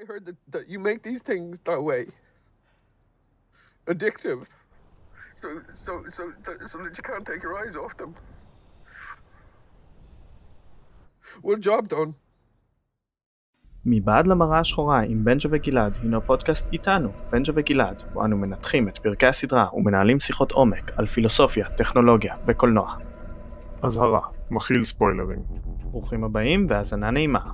I 0.00 0.06
heard 0.12 0.24
that, 0.28 0.36
that 0.54 0.64
you 0.72 0.78
make 0.78 1.02
these 1.02 1.22
things 1.30 1.52
that 1.68 1.80
way. 1.82 2.02
Addictive. 3.92 4.40
So, 5.42 5.48
so, 5.84 5.92
so, 6.16 6.22
so 6.72 6.76
that 6.84 6.92
you 6.98 7.04
can't 7.10 7.26
take 7.30 7.42
your 7.42 7.54
eyes 7.60 7.74
off 7.82 7.94
them. 7.98 8.14
Well, 11.42 11.58
job 11.58 11.88
done. 11.88 12.14
מבעד 13.84 14.26
למראה 14.26 14.60
השחורה 14.60 15.00
עם 15.00 15.24
בנג'ה 15.24 15.48
וגלעד 15.52 15.98
הינו 16.02 16.20
פודקאסט 16.26 16.66
איתנו, 16.72 17.12
בנג'ה 17.30 17.52
וגלעד, 17.56 18.02
בו 18.12 18.24
אנו 18.24 18.36
מנתחים 18.36 18.88
את 18.88 18.98
פרקי 18.98 19.26
הסדרה 19.26 19.74
ומנהלים 19.74 20.20
שיחות 20.20 20.52
עומק 20.52 20.90
על 20.96 21.06
פילוסופיה, 21.06 21.68
טכנולוגיה 21.76 22.36
וקולנוע. 22.46 22.96
אזהרה, 23.82 24.28
מכיל 24.50 24.84
ספוילרים. 24.84 25.38
ברוכים 25.80 26.24
הבאים 26.24 26.66
והאזנה 26.70 27.10
נעימה. 27.10 27.52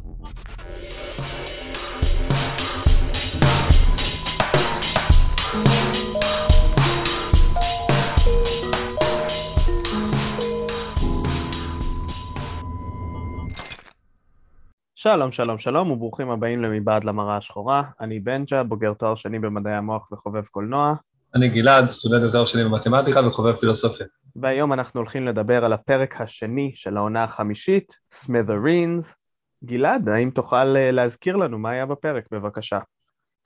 שלום 15.07 15.33
שלום 15.33 15.59
שלום 15.59 15.91
וברוכים 15.91 16.31
הבאים 16.31 16.63
למבעד 16.63 17.05
למראה 17.05 17.37
השחורה, 17.37 17.83
אני 18.01 18.21
בנג'ה, 18.21 18.63
בוגר 18.63 18.93
תואר 18.95 19.15
שני 19.15 19.39
במדעי 19.39 19.75
המוח 19.75 20.13
וחובב 20.13 20.45
קולנוע. 20.45 20.95
אני 21.35 21.49
גלעד, 21.49 21.87
סטודנט 21.87 22.23
לתואר 22.23 22.45
שני 22.45 22.65
במתמטיקה 22.65 23.27
וחובב 23.27 23.55
פילוסופיה. 23.55 24.07
והיום 24.37 24.73
אנחנו 24.73 25.01
הולכים 25.01 25.27
לדבר 25.27 25.65
על 25.65 25.73
הפרק 25.73 26.21
השני 26.21 26.73
של 26.75 26.97
העונה 26.97 27.25
החמישית, 27.25 27.99
Smithereens. 28.13 29.15
גלעד, 29.65 30.09
האם 30.09 30.31
תוכל 30.31 30.77
אה, 30.77 30.91
להזכיר 30.91 31.37
לנו 31.37 31.59
מה 31.59 31.71
היה 31.71 31.87
בפרק, 31.87 32.25
בבקשה? 32.31 32.79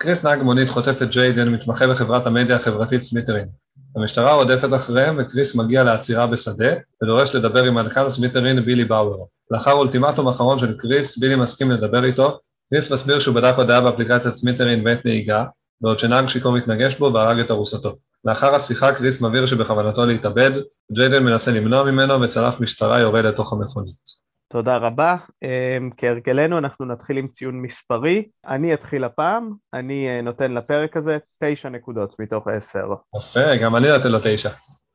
קריס 0.02 0.24
נהג 0.24 0.42
מונית 0.42 0.68
חוטף 0.68 1.02
את 1.02 1.10
ג'יידן, 1.10 1.48
מתמחה 1.48 1.86
בחברת 1.86 2.26
המדיה 2.26 2.56
החברתית 2.56 3.02
Smithereen. 3.02 3.48
המשטרה 3.96 4.34
רודפת 4.34 4.74
אחריהם 4.76 5.18
וקריס 5.18 5.56
מגיע 5.56 5.82
לעצירה 5.82 6.26
בשדה 6.26 6.72
ודורש 7.02 7.36
לדבר 7.36 7.64
עם 7.64 7.74
מנכ"ל 7.74 8.08
Smithereen 8.08 8.64
בילי 8.64 8.84
באואר. 8.84 9.18
לאחר 9.50 9.72
אולטימטום 9.72 10.28
אחרון 10.28 10.58
של 10.58 10.78
קריס, 10.78 11.18
בילי 11.18 11.36
מסכים 11.36 11.70
לדבר 11.70 12.04
איתו. 12.04 12.38
קריס 12.70 12.92
מסביר 12.92 13.18
שהוא 13.18 13.34
בדק 13.34 13.54
הודעה 13.56 13.80
באפליקציית 13.80 14.34
Smithereen 14.34 14.86
בעת 14.86 15.04
נהיגה, 15.04 15.44
בעוד 15.80 15.98
שנהג 15.98 16.28
שיכור 16.28 16.52
מתנגש 16.52 16.98
בו 16.98 17.12
והרג 17.14 17.38
את 17.38 17.50
ארוסתו. 17.50 17.96
לאחר 18.24 18.54
השיחה 18.54 18.94
קריס 18.94 19.22
מבהיר 19.22 19.46
שבכוונתו 19.46 20.06
להתאבד, 20.06 20.50
ג'יידן 20.92 21.24
מנסה 21.24 21.50
למנוע 21.50 21.82
ממנו 21.82 22.20
וצלף 22.20 22.60
משטרה 22.60 23.00
יורד 23.00 23.24
לתוך 23.24 23.52
המכונית. 23.52 24.29
תודה 24.52 24.76
רבה. 24.76 25.16
אמ, 25.42 25.90
כהרגלנו 25.96 26.58
אנחנו 26.58 26.86
נתחיל 26.86 27.18
עם 27.18 27.28
ציון 27.28 27.62
מספרי. 27.62 28.24
אני 28.46 28.74
אתחיל 28.74 29.04
הפעם, 29.04 29.52
אני 29.74 30.08
אה, 30.08 30.22
נותן 30.22 30.52
לפרק 30.52 30.96
הזה 30.96 31.18
תשע 31.44 31.68
נקודות 31.68 32.14
מתוך 32.18 32.48
עשר. 32.48 32.86
יפה, 33.16 33.56
גם 33.56 33.76
אני 33.76 33.88
נותן 33.88 34.08
לו 34.08 34.18
תשע. 34.22 34.48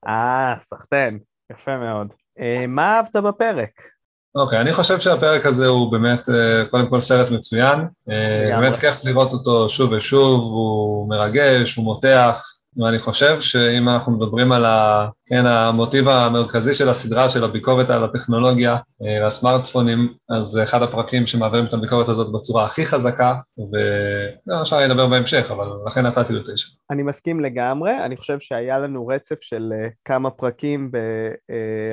אה, 0.08 0.56
סחטיין, 0.60 1.20
יפה 1.52 1.78
מאוד. 1.78 2.08
אה, 2.40 2.68
מה 2.68 2.96
אהבת 2.96 3.16
בפרק? 3.16 3.72
אוקיי, 4.36 4.62
אני 4.62 4.74
חושב 4.74 5.00
שהפרק 5.00 5.46
הזה 5.46 5.68
הוא 5.68 5.92
באמת, 5.92 6.30
אה, 6.30 6.66
קודם 6.70 6.90
כל 6.90 7.00
סרט 7.00 7.32
מצוין. 7.32 7.80
באמת 8.50 8.76
כיף 8.78 9.06
לראות 9.06 9.34
אותו 9.34 9.70
שוב 9.70 9.92
ושוב, 9.92 10.42
הוא 10.42 11.10
מרגש, 11.10 11.76
הוא 11.76 11.86
מותח. 11.86 12.42
ואני 12.78 13.00
חושב 13.00 13.42
שאם 13.42 13.90
אנחנו 13.90 14.12
מדברים 14.12 14.52
על 14.52 14.66
ה, 14.66 15.08
כן, 15.28 15.46
המוטיב 15.46 16.08
המרכזי 16.08 16.74
של 16.74 16.90
הסדרה, 16.90 17.30
של 17.30 17.44
הביקורת 17.44 17.90
על 17.90 18.04
הטכנולוגיה 18.04 18.78
והסמארטפונים, 19.22 20.14
אז 20.30 20.46
זה 20.46 20.64
אחד 20.64 20.82
הפרקים 20.82 21.28
שמעבירים 21.28 21.66
את 21.66 21.74
הביקורת 21.74 22.10
הזאת 22.10 22.32
בצורה 22.34 22.66
הכי 22.66 22.86
חזקה, 22.86 23.36
והשאר 24.48 24.82
ידבר 24.82 25.08
בהמשך, 25.08 25.52
אבל 25.52 25.68
לכן 25.88 26.06
נתתי 26.06 26.34
לו 26.34 26.42
תשע. 26.42 26.70
אני 26.92 27.04
מסכים 27.04 27.40
לגמרי, 27.40 27.92
אני 28.06 28.18
חושב 28.18 28.40
שהיה 28.40 28.80
לנו 28.80 29.08
רצף 29.08 29.42
של 29.42 29.74
uh, 29.74 29.92
כמה 30.06 30.30
פרקים 30.30 30.92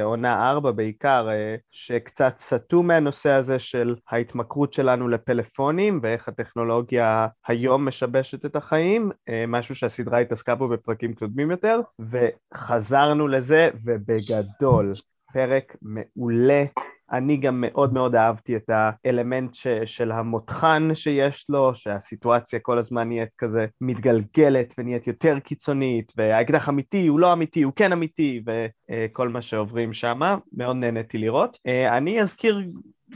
בעונה 0.00 0.50
ארבע 0.50 0.70
בעיקר, 0.70 1.28
שקצת 1.70 2.34
סטו 2.38 2.82
מהנושא 2.82 3.30
הזה 3.30 3.58
של 3.58 3.94
ההתמכרות 4.10 4.72
שלנו 4.72 5.08
לפלאפונים 5.08 6.00
ואיך 6.02 6.28
הטכנולוגיה 6.28 7.26
היום 7.48 7.88
משבשת 7.88 8.44
את 8.44 8.56
החיים, 8.56 9.10
משהו 9.48 9.74
שהסדרה 9.74 10.18
התעסקה 10.18 10.54
בו 10.54 10.68
בפרקים 10.68 11.14
קודמים 11.14 11.50
יותר, 11.50 11.80
וחזרנו 12.00 13.21
לזה, 13.28 13.68
ובגדול, 13.84 14.92
פרק 15.32 15.76
מעולה. 15.82 16.64
אני 17.12 17.36
גם 17.36 17.64
מאוד 17.66 17.92
מאוד 17.92 18.14
אהבתי 18.14 18.56
את 18.56 18.70
האלמנט 18.72 19.54
ש, 19.54 19.66
של 19.84 20.12
המותחן 20.12 20.88
שיש 20.94 21.46
לו, 21.48 21.74
שהסיטואציה 21.74 22.58
כל 22.58 22.78
הזמן 22.78 23.08
נהיית 23.08 23.28
כזה 23.38 23.66
מתגלגלת 23.80 24.74
ונהיית 24.78 25.06
יותר 25.06 25.38
קיצונית, 25.38 26.12
והאקדח 26.16 26.68
אמיתי, 26.68 27.06
הוא 27.06 27.20
לא 27.20 27.32
אמיתי, 27.32 27.62
הוא 27.62 27.72
כן 27.76 27.92
אמיתי, 27.92 28.42
וכל 28.46 29.28
מה 29.28 29.42
שעוברים 29.42 29.92
שם, 29.92 30.20
מאוד 30.52 30.76
נהניתי 30.76 31.18
לראות. 31.18 31.58
אני 31.90 32.20
אזכיר 32.20 32.62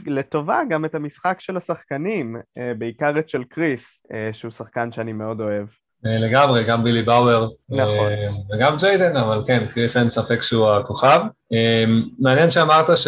לטובה 0.05 0.61
גם 0.69 0.85
את 0.85 0.95
המשחק 0.95 1.39
של 1.39 1.57
השחקנים, 1.57 2.35
בעיקר 2.77 3.19
את 3.19 3.29
של 3.29 3.43
קריס, 3.43 4.05
שהוא 4.31 4.51
שחקן 4.51 4.91
שאני 4.91 5.13
מאוד 5.13 5.41
אוהב. 5.41 5.67
אה, 6.05 6.19
לגמרי, 6.19 6.63
גם 6.63 6.83
בילי 6.83 7.03
באואר. 7.03 7.49
נכון. 7.69 8.09
אה, 8.09 8.29
וגם 8.53 8.77
ג'יידן, 8.79 9.15
אבל 9.17 9.41
כן, 9.47 9.65
קריס 9.69 9.97
אין 9.97 10.09
ספק 10.09 10.41
שהוא 10.41 10.69
הכוכב. 10.71 11.21
אה, 11.53 11.85
מעניין 12.19 12.51
שאמרת 12.51 12.97
ש... 12.97 13.07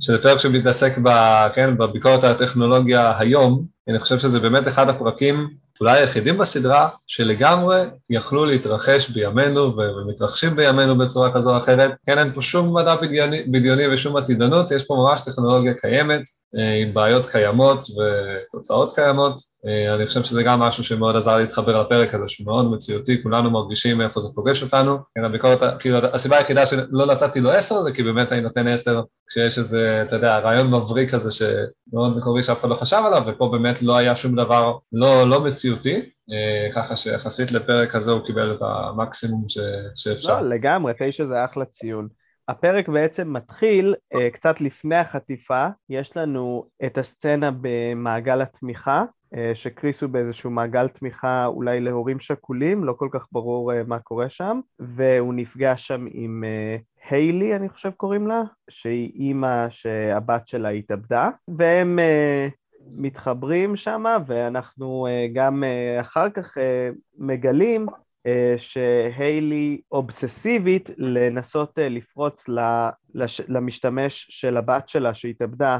שזה 0.00 0.22
פרק 0.22 0.38
שמתעסק 0.38 0.98
ב... 1.02 1.08
כן, 1.54 1.76
בביקורת 1.76 2.24
על 2.24 2.30
הטכנולוגיה 2.30 3.18
היום, 3.18 3.64
אני 3.88 3.98
חושב 3.98 4.18
שזה 4.18 4.40
באמת 4.40 4.68
אחד 4.68 4.88
הפרקים 4.88 5.48
אולי 5.80 5.98
היחידים 5.98 6.38
בסדרה 6.38 6.88
שלגמרי 7.06 7.82
יכלו 8.10 8.44
להתרחש 8.44 9.10
בימינו 9.10 9.72
ומתרחשים 9.76 10.56
בימינו 10.56 10.98
בצורה 10.98 11.34
כזו 11.34 11.54
או 11.54 11.60
אחרת. 11.60 11.90
כן, 12.06 12.18
אין 12.18 12.32
פה 12.32 12.42
שום 12.42 12.76
מדע 12.76 12.96
בדיוני, 12.96 13.42
בדיוני 13.42 13.88
ושום 13.88 14.16
עתידנות, 14.16 14.70
יש 14.70 14.84
פה 14.86 14.94
ממש 14.94 15.20
טכנולוגיה 15.20 15.74
קיימת, 15.74 16.22
עם 16.82 16.94
בעיות 16.94 17.26
קיימות 17.26 17.88
ותוצאות 17.90 18.94
קיימות. 18.94 19.40
אה, 19.66 19.94
אני 19.94 20.06
חושב 20.06 20.22
שזה 20.22 20.42
גם 20.42 20.60
משהו 20.60 20.84
שמאוד 20.84 21.16
עזר 21.16 21.36
להתחבר 21.36 21.82
לפרק 21.82 22.14
הזה, 22.14 22.24
שהוא 22.28 22.46
מאוד 22.46 22.70
מציאותי, 22.70 23.22
כולנו 23.22 23.50
מרגישים 23.50 24.00
איפה 24.00 24.20
זה 24.20 24.28
פוגש 24.34 24.62
אותנו. 24.62 24.98
כן, 25.14 25.24
הביקורת, 25.24 25.80
כאילו, 25.80 25.98
הסיבה 26.12 26.36
היחידה 26.38 26.66
שלא 26.66 27.06
נתתי 27.06 27.40
לו 27.40 27.50
עשר 27.50 27.80
זה 27.80 27.92
כי 27.92 28.02
באמת 28.02 28.32
אני 28.32 28.40
נותן 28.40 28.66
עשר 28.66 29.02
כשיש 29.28 29.58
איזה, 29.58 30.02
אתה 30.02 30.16
יודע, 30.16 30.38
רעיון 30.38 30.74
מבריק 30.74 31.10
כזה 31.10 31.30
שמאוד 31.30 32.16
מקורי 32.16 32.42
שאף 32.42 32.60
אחד 32.60 32.68
לא 32.68 32.74
חשב 32.74 33.02
עליו, 33.06 33.22
ופה 33.26 33.48
באמת 33.52 33.82
לא 33.82 33.96
היה 33.96 34.16
שום 34.16 34.36
דבר 34.36 34.76
לא, 34.92 35.28
לא 35.28 35.44
מציאותי. 35.44 36.02
אה, 36.32 36.72
ככה 36.74 36.96
שיחסית 36.96 37.52
לפרק 37.52 37.94
הזה 37.94 38.10
הוא 38.10 38.26
קיבל 38.26 38.54
את 38.54 38.62
המקסימום 38.62 39.44
ש, 39.48 39.58
שאפשר. 39.96 40.40
לא, 40.40 40.48
לגמרי, 40.48 40.92
תשע 40.98 41.26
זה 41.26 41.44
אחלה 41.44 41.64
ציון. 41.64 42.08
הפרק 42.48 42.88
בעצם 42.88 43.32
מתחיל 43.32 43.94
uh, 44.14 44.30
קצת 44.32 44.60
לפני 44.60 44.96
החטיפה, 44.96 45.66
יש 45.88 46.16
לנו 46.16 46.64
את 46.86 46.98
הסצנה 46.98 47.50
במעגל 47.60 48.40
התמיכה, 48.40 49.04
שקריס 49.54 50.02
הוא 50.02 50.10
באיזשהו 50.10 50.50
מעגל 50.50 50.88
תמיכה 50.88 51.46
אולי 51.46 51.80
להורים 51.80 52.20
שכולים, 52.20 52.84
לא 52.84 52.92
כל 52.92 53.08
כך 53.12 53.26
ברור 53.32 53.72
uh, 53.72 53.74
מה 53.86 53.98
קורה 53.98 54.28
שם, 54.28 54.60
והוא 54.78 55.34
נפגש 55.34 55.86
שם 55.86 56.06
עם 56.10 56.44
uh, 56.44 57.10
היילי, 57.10 57.56
אני 57.56 57.68
חושב 57.68 57.90
קוראים 57.90 58.26
לה, 58.26 58.42
שהיא 58.70 59.12
אימא 59.14 59.66
שהבת 59.70 60.46
שלה 60.48 60.68
התאבדה, 60.68 61.30
והם 61.48 61.98
מתחברים 62.90 63.76
שם, 63.76 64.04
ואנחנו 64.26 65.06
גם 65.32 65.64
אחר 66.00 66.30
כך 66.30 66.58
מגלים 67.18 67.86
שהיילי 68.56 69.80
אובססיבית 69.92 70.90
לנסות 70.96 71.78
לפרוץ 71.82 72.44
למשתמש 73.48 74.26
של 74.30 74.56
הבת 74.56 74.88
שלה 74.88 75.14
שהתאבדה 75.14 75.78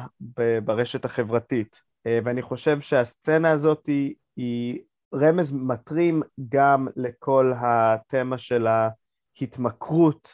ברשת 0.65 1.05
החברתית. 1.05 1.86
ואני 2.25 2.43
חושב 2.43 2.81
שהסצנה 2.81 3.51
הזאת 3.51 3.87
היא, 3.87 4.15
היא 4.37 4.79
רמז 5.15 5.53
מטרים 5.53 6.23
גם 6.49 6.89
לכל 6.97 7.53
התמה 7.57 8.39
של 8.39 8.67
ההתמכרות 9.41 10.29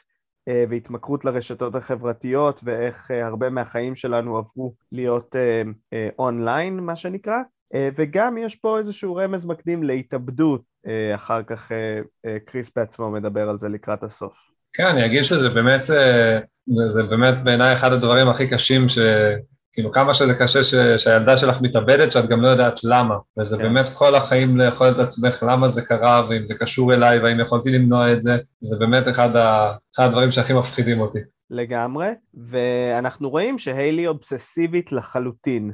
והתמכרות 0.48 1.24
לרשתות 1.24 1.74
החברתיות 1.74 2.60
ואיך 2.64 3.10
הרבה 3.10 3.50
מהחיים 3.50 3.94
שלנו 3.94 4.38
עברו 4.38 4.74
להיות 4.92 5.36
אונליין, 6.18 6.80
מה 6.80 6.96
שנקרא. 6.96 7.36
וגם 7.96 8.38
יש 8.38 8.56
פה 8.56 8.78
איזשהו 8.78 9.16
רמז 9.16 9.44
מקדים 9.44 9.82
להתאבדות 9.82 10.62
אה, 10.86 11.14
אחר 11.14 11.42
כך 11.42 11.72
אה, 11.72 12.00
אה, 12.26 12.38
קריס 12.46 12.70
בעצמו 12.76 13.10
מדבר 13.10 13.48
על 13.48 13.58
זה 13.58 13.68
לקראת 13.68 14.02
הסוף. 14.02 14.32
כן, 14.72 14.86
אני 14.86 15.06
אגיד 15.06 15.22
שזה 15.22 15.48
באמת, 15.48 15.86
זה 16.90 17.02
באמת 17.10 17.34
בעיניי 17.44 17.72
אחד 17.72 17.92
הדברים 17.92 18.28
הכי 18.28 18.50
קשים, 18.50 18.88
ש... 18.88 18.98
כאילו 19.72 19.92
כמה 19.92 20.14
שזה 20.14 20.34
קשה 20.38 20.62
ש... 20.62 20.74
שהילדה 20.74 21.36
שלך 21.36 21.62
מתאבדת, 21.62 22.12
שאת 22.12 22.28
גם 22.28 22.42
לא 22.42 22.48
יודעת 22.48 22.84
למה. 22.84 23.14
וזה 23.38 23.56
כן. 23.56 23.62
באמת 23.62 23.88
כל 23.94 24.14
החיים 24.14 24.56
לאכול 24.56 24.88
את 24.90 24.98
עצמך 24.98 25.44
למה 25.48 25.68
זה 25.68 25.82
קרה, 25.82 26.26
ואם 26.28 26.46
זה 26.46 26.54
קשור 26.54 26.94
אליי, 26.94 27.18
והאם 27.18 27.40
יכולתי 27.40 27.70
למנוע 27.70 28.12
את 28.12 28.22
זה, 28.22 28.38
זה 28.60 28.76
באמת 28.78 29.08
אחד, 29.08 29.36
ה... 29.36 29.72
אחד 29.96 30.04
הדברים 30.04 30.30
שהכי 30.30 30.52
מפחידים 30.52 31.00
אותי. 31.00 31.18
לגמרי, 31.50 32.08
ואנחנו 32.50 33.30
רואים 33.30 33.58
שהיילי 33.58 34.06
אובססיבית 34.06 34.92
לחלוטין. 34.92 35.72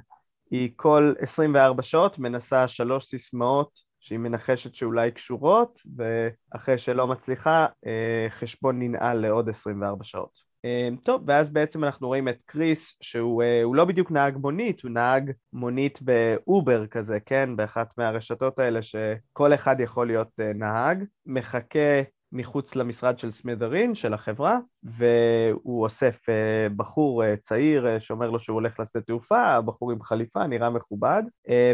היא 0.51 0.71
כל 0.77 1.15
24 1.21 1.83
שעות 1.83 2.19
מנסה 2.19 2.69
שלוש 2.69 3.05
סיסמאות 3.05 3.71
שהיא 4.01 4.19
מנחשת 4.19 4.75
שאולי 4.75 5.11
קשורות, 5.11 5.79
ואחרי 5.97 6.79
שלא 6.79 7.07
מצליחה, 7.07 7.67
אה, 7.87 8.27
חשבון 8.31 8.79
ננעל 8.79 9.19
לעוד 9.19 9.49
24 9.49 10.05
שעות. 10.05 10.48
אמ, 10.65 10.97
טוב, 10.97 11.23
ואז 11.27 11.51
בעצם 11.51 11.85
אנחנו 11.85 12.07
רואים 12.07 12.29
את 12.29 12.37
קריס, 12.47 12.97
שהוא 13.01 13.43
אה, 13.43 13.63
לא 13.75 13.85
בדיוק 13.85 14.11
נהג 14.11 14.37
מונית, 14.37 14.83
הוא 14.83 14.91
נהג 14.91 15.33
מונית 15.53 15.99
באובר 16.03 16.87
כזה, 16.87 17.19
כן? 17.27 17.57
באחת 17.57 17.99
מהרשתות 17.99 18.59
האלה 18.59 18.83
שכל 18.83 19.55
אחד 19.55 19.81
יכול 19.81 20.07
להיות 20.07 20.29
אה, 20.41 20.53
נהג, 20.55 21.05
מחכה 21.27 22.03
מחוץ 22.33 22.75
למשרד 22.75 23.19
של 23.19 23.31
סמית'רין, 23.31 23.95
של 23.95 24.15
החברה, 24.15 24.59
והוא 24.83 25.83
אוסף 25.83 26.29
אה, 26.29 26.69
בחור 26.77 27.25
אה, 27.25 27.37
צעיר 27.37 27.87
אה, 27.89 28.01
שאומר 28.01 28.31
לו 28.31 28.41
שהוא 28.41 28.55
הולך 28.55 28.81
לשדה 28.81 29.03
תעופה, 29.03 29.41
הבחור 29.41 29.93
עם 29.93 30.03
חליפה, 30.03 30.47
נראה 30.47 30.71
מכובד, 30.71 31.23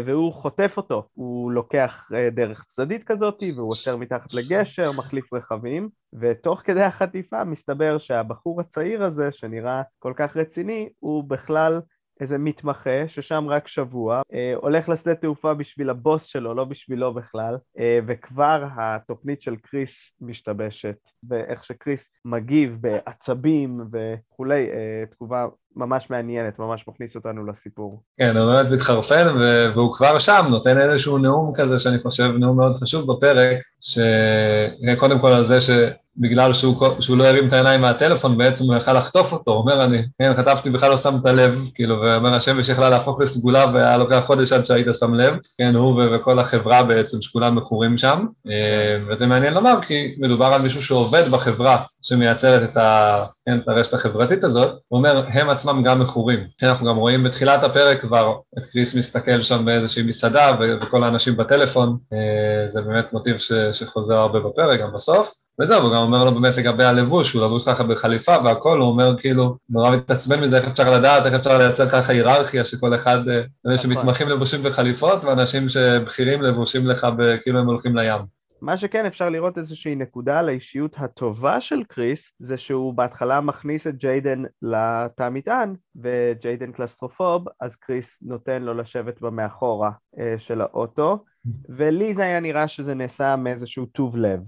והוא 0.05 0.33
חוטף 0.33 0.73
אותו. 0.77 1.07
הוא 1.13 1.51
לוקח 1.51 2.09
דרך 2.31 2.63
צדדית 2.63 3.03
כזאת, 3.03 3.43
והוא 3.55 3.69
עוצר 3.69 3.97
מתחת 3.97 4.33
לגשר, 4.33 4.83
מחליף 4.97 5.33
רכבים, 5.33 5.89
ותוך 6.13 6.61
כדי 6.63 6.83
החטיפה 6.83 7.43
מסתבר 7.43 7.97
שהבחור 7.97 8.61
הצעיר 8.61 9.03
הזה, 9.03 9.31
שנראה 9.31 9.81
כל 9.99 10.13
כך 10.15 10.37
רציני, 10.37 10.89
הוא 10.99 11.23
בכלל 11.23 11.81
איזה 12.21 12.37
מתמחה 12.37 13.07
ששם 13.07 13.45
רק 13.49 13.67
שבוע, 13.67 14.21
אה, 14.33 14.53
הולך 14.55 14.89
לשדה 14.89 15.15
תעופה 15.15 15.53
בשביל 15.53 15.89
הבוס 15.89 16.23
שלו, 16.23 16.53
לא 16.53 16.63
בשבילו 16.63 17.13
בכלל, 17.13 17.57
אה, 17.79 17.99
וכבר 18.07 18.67
התוכנית 18.77 19.41
של 19.41 19.55
קריס 19.55 20.11
משתבשת, 20.21 20.95
ואיך 21.29 21.65
שקריס 21.65 22.09
מגיב 22.25 22.77
בעצבים 22.81 23.81
וכולי, 23.91 24.69
אה, 24.69 25.03
תגובה 25.11 25.45
ממש 25.75 26.09
מעניינת, 26.09 26.59
ממש 26.59 26.87
מכניס 26.87 27.15
אותנו 27.15 27.45
לסיפור. 27.45 28.01
כן, 28.17 28.37
הוא 28.37 28.51
באמת 28.51 28.71
מתחרפן, 28.71 29.27
והוא 29.75 29.93
כבר 29.93 30.19
שם, 30.19 30.45
נותן 30.49 30.77
איזשהו 30.77 31.17
נאום 31.17 31.51
כזה, 31.55 31.79
שאני 31.79 31.99
חושב 31.99 32.31
נאום 32.39 32.57
מאוד 32.57 32.75
חשוב 32.75 33.13
בפרק, 33.13 33.57
שקודם 33.81 35.19
כל 35.19 35.31
על 35.31 35.43
זה 35.43 35.61
ש... 35.61 35.69
בגלל 36.17 36.53
שהוא, 36.53 36.75
שהוא 36.99 37.17
לא 37.17 37.23
הרים 37.23 37.47
את 37.47 37.53
העיניים 37.53 37.81
מהטלפון, 37.81 38.37
בעצם 38.37 38.63
הוא 38.63 38.75
יכל 38.75 38.93
לחטוף 38.93 39.33
אותו, 39.33 39.51
הוא 39.51 39.59
אומר, 39.59 39.83
אני, 39.83 40.01
כן, 40.19 40.33
כתבתי, 40.33 40.69
בכלל 40.69 40.89
לא 40.89 40.97
שמת 40.97 41.25
לב, 41.25 41.69
כאילו, 41.75 42.01
ואומר, 42.01 42.33
השמש 42.33 42.69
יכלה 42.69 42.89
להפוך 42.89 43.21
לסגולה 43.21 43.65
והיה 43.73 43.97
לוקח 43.97 44.23
חודש 44.25 44.53
עד 44.53 44.65
שהיית 44.65 44.87
שם 44.99 45.13
לב, 45.13 45.35
כן, 45.57 45.75
הוא 45.75 46.01
וכל 46.15 46.39
החברה 46.39 46.83
בעצם, 46.83 47.21
שכולם 47.21 47.55
מכורים 47.55 47.97
שם, 47.97 48.25
אה, 48.47 48.97
וזה 49.09 49.27
מעניין 49.27 49.53
לומר, 49.53 49.81
כי 49.81 50.15
מדובר 50.17 50.45
על 50.45 50.61
מישהו 50.61 50.83
שעובד 50.83 51.29
בחברה 51.31 51.83
שמייצרת 52.01 52.69
את, 52.69 52.77
ה, 52.77 53.23
כן, 53.45 53.59
את 53.63 53.67
הרשת 53.67 53.93
החברתית 53.93 54.43
הזאת, 54.43 54.71
הוא 54.87 54.97
אומר, 54.97 55.25
הם 55.29 55.49
עצמם 55.49 55.83
גם 55.83 55.99
מכורים. 55.99 56.39
כן, 56.57 56.67
אנחנו 56.67 56.87
גם 56.87 56.95
רואים 56.95 57.23
בתחילת 57.23 57.63
הפרק 57.63 58.01
כבר 58.01 58.33
את 58.59 58.65
קריס 58.65 58.95
מסתכל 58.95 59.41
שם 59.41 59.65
באיזושהי 59.65 60.03
מסעדה, 60.03 60.55
וכל 60.81 61.03
האנשים 61.03 61.37
בטלפון, 61.37 61.97
אה, 62.13 62.67
זה 62.67 62.81
באמת 62.81 63.13
מוטיב 63.13 63.37
ש, 63.37 63.51
שחוזר 63.71 64.17
הרבה 64.17 64.39
בפרק, 64.39 64.79
גם 64.79 64.93
בסוף. 64.93 65.44
וזהו, 65.61 65.81
הוא 65.81 65.95
גם 65.95 66.01
אומר 66.01 66.25
לו 66.25 66.41
באמת 66.41 66.57
לגבי 66.57 66.83
הלבוש, 66.83 67.33
הוא 67.33 67.45
לבוש 67.45 67.67
ככה 67.67 67.83
בחליפה 67.83 68.35
והכל, 68.45 68.79
הוא 68.79 68.87
אומר 68.87 69.15
כאילו, 69.19 69.57
נורא 69.69 69.95
מתעצבן 69.95 70.41
מזה, 70.41 70.57
איך 70.57 70.67
אפשר 70.67 70.97
לדעת, 70.97 71.25
איך 71.25 71.33
אפשר 71.33 71.57
לייצר 71.57 71.89
ככה 71.89 72.13
היררכיה 72.13 72.65
שכל 72.65 72.95
אחד, 72.95 73.17
אלה 73.27 73.43
נכון. 73.65 73.77
שמתמחים 73.77 74.29
לבושים 74.29 74.63
בחליפות, 74.63 75.23
ואנשים 75.23 75.69
שבכירים 75.69 76.41
לבושים 76.41 76.87
לך 76.87 77.07
כאילו 77.41 77.59
הם 77.59 77.65
הולכים 77.65 77.97
לים. 77.97 78.35
מה 78.61 78.77
שכן 78.77 79.05
אפשר 79.05 79.29
לראות 79.29 79.57
איזושהי 79.57 79.95
נקודה 79.95 80.39
על 80.39 80.49
האישיות 80.49 80.95
הטובה 80.97 81.61
של 81.61 81.83
קריס 81.83 82.31
זה 82.39 82.57
שהוא 82.57 82.93
בהתחלה 82.93 83.41
מכניס 83.41 83.87
את 83.87 83.95
ג'יידן 83.97 84.43
לתא 84.61 85.23
המטען 85.23 85.75
וג'יידן 85.95 86.71
קלסטרופוב 86.71 87.45
אז 87.59 87.75
קריס 87.75 88.19
נותן 88.21 88.61
לו 88.61 88.73
לשבת 88.73 89.21
במאחורה 89.21 89.91
אה, 90.19 90.35
של 90.37 90.61
האוטו 90.61 91.23
ולי 91.69 92.13
זה 92.13 92.23
היה 92.23 92.39
נראה 92.39 92.67
שזה 92.67 92.93
נעשה 92.93 93.35
מאיזשהו 93.35 93.85
טוב 93.85 94.17
לב 94.17 94.39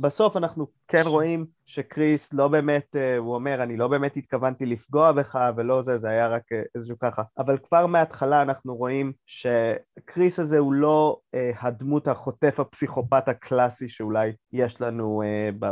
בסוף 0.00 0.36
אנחנו 0.36 0.66
כן 0.88 1.02
רואים 1.06 1.46
שקריס 1.66 2.32
לא 2.32 2.48
באמת, 2.48 2.96
אה, 2.96 3.16
הוא 3.16 3.34
אומר, 3.34 3.62
אני 3.62 3.76
לא 3.76 3.88
באמת 3.88 4.16
התכוונתי 4.16 4.66
לפגוע 4.66 5.12
בך 5.12 5.38
ולא 5.56 5.82
זה, 5.82 5.98
זה 5.98 6.08
היה 6.08 6.28
רק 6.28 6.42
אה, 6.52 6.62
איזשהו 6.74 6.96
ככה. 7.02 7.22
אבל 7.38 7.58
כבר 7.68 7.86
מההתחלה 7.86 8.42
אנחנו 8.42 8.76
רואים 8.76 9.12
שקריס 9.26 10.38
הזה 10.38 10.58
הוא 10.58 10.72
לא 10.72 11.16
אה, 11.34 11.50
הדמות 11.60 12.08
החוטף 12.08 12.60
הפסיכופת 12.60 13.28
הקלאסי 13.28 13.88
שאולי 13.88 14.32
יש 14.52 14.80
לנו 14.80 15.22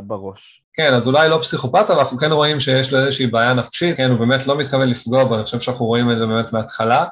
בראש. 0.06 0.62
כן, 0.74 0.94
אז 0.94 1.08
אולי 1.08 1.28
לא 1.28 1.38
פסיכופת, 1.42 1.90
אבל 1.90 1.98
אנחנו 1.98 2.18
כן 2.18 2.32
רואים 2.32 2.60
שיש 2.60 2.92
לו 2.92 2.98
איזושהי 2.98 3.26
בעיה 3.26 3.54
נפשית, 3.54 3.96
כן, 3.96 4.10
הוא 4.10 4.18
באמת 4.18 4.46
לא 4.46 4.58
מתכוון 4.58 4.88
לפגוע 4.88 5.24
בו, 5.24 5.34
אני 5.34 5.44
חושב 5.44 5.60
שאנחנו 5.60 5.86
רואים 5.86 6.10
את 6.10 6.18
זה 6.18 6.26
באמת 6.26 6.52
מההתחלה, 6.52 7.04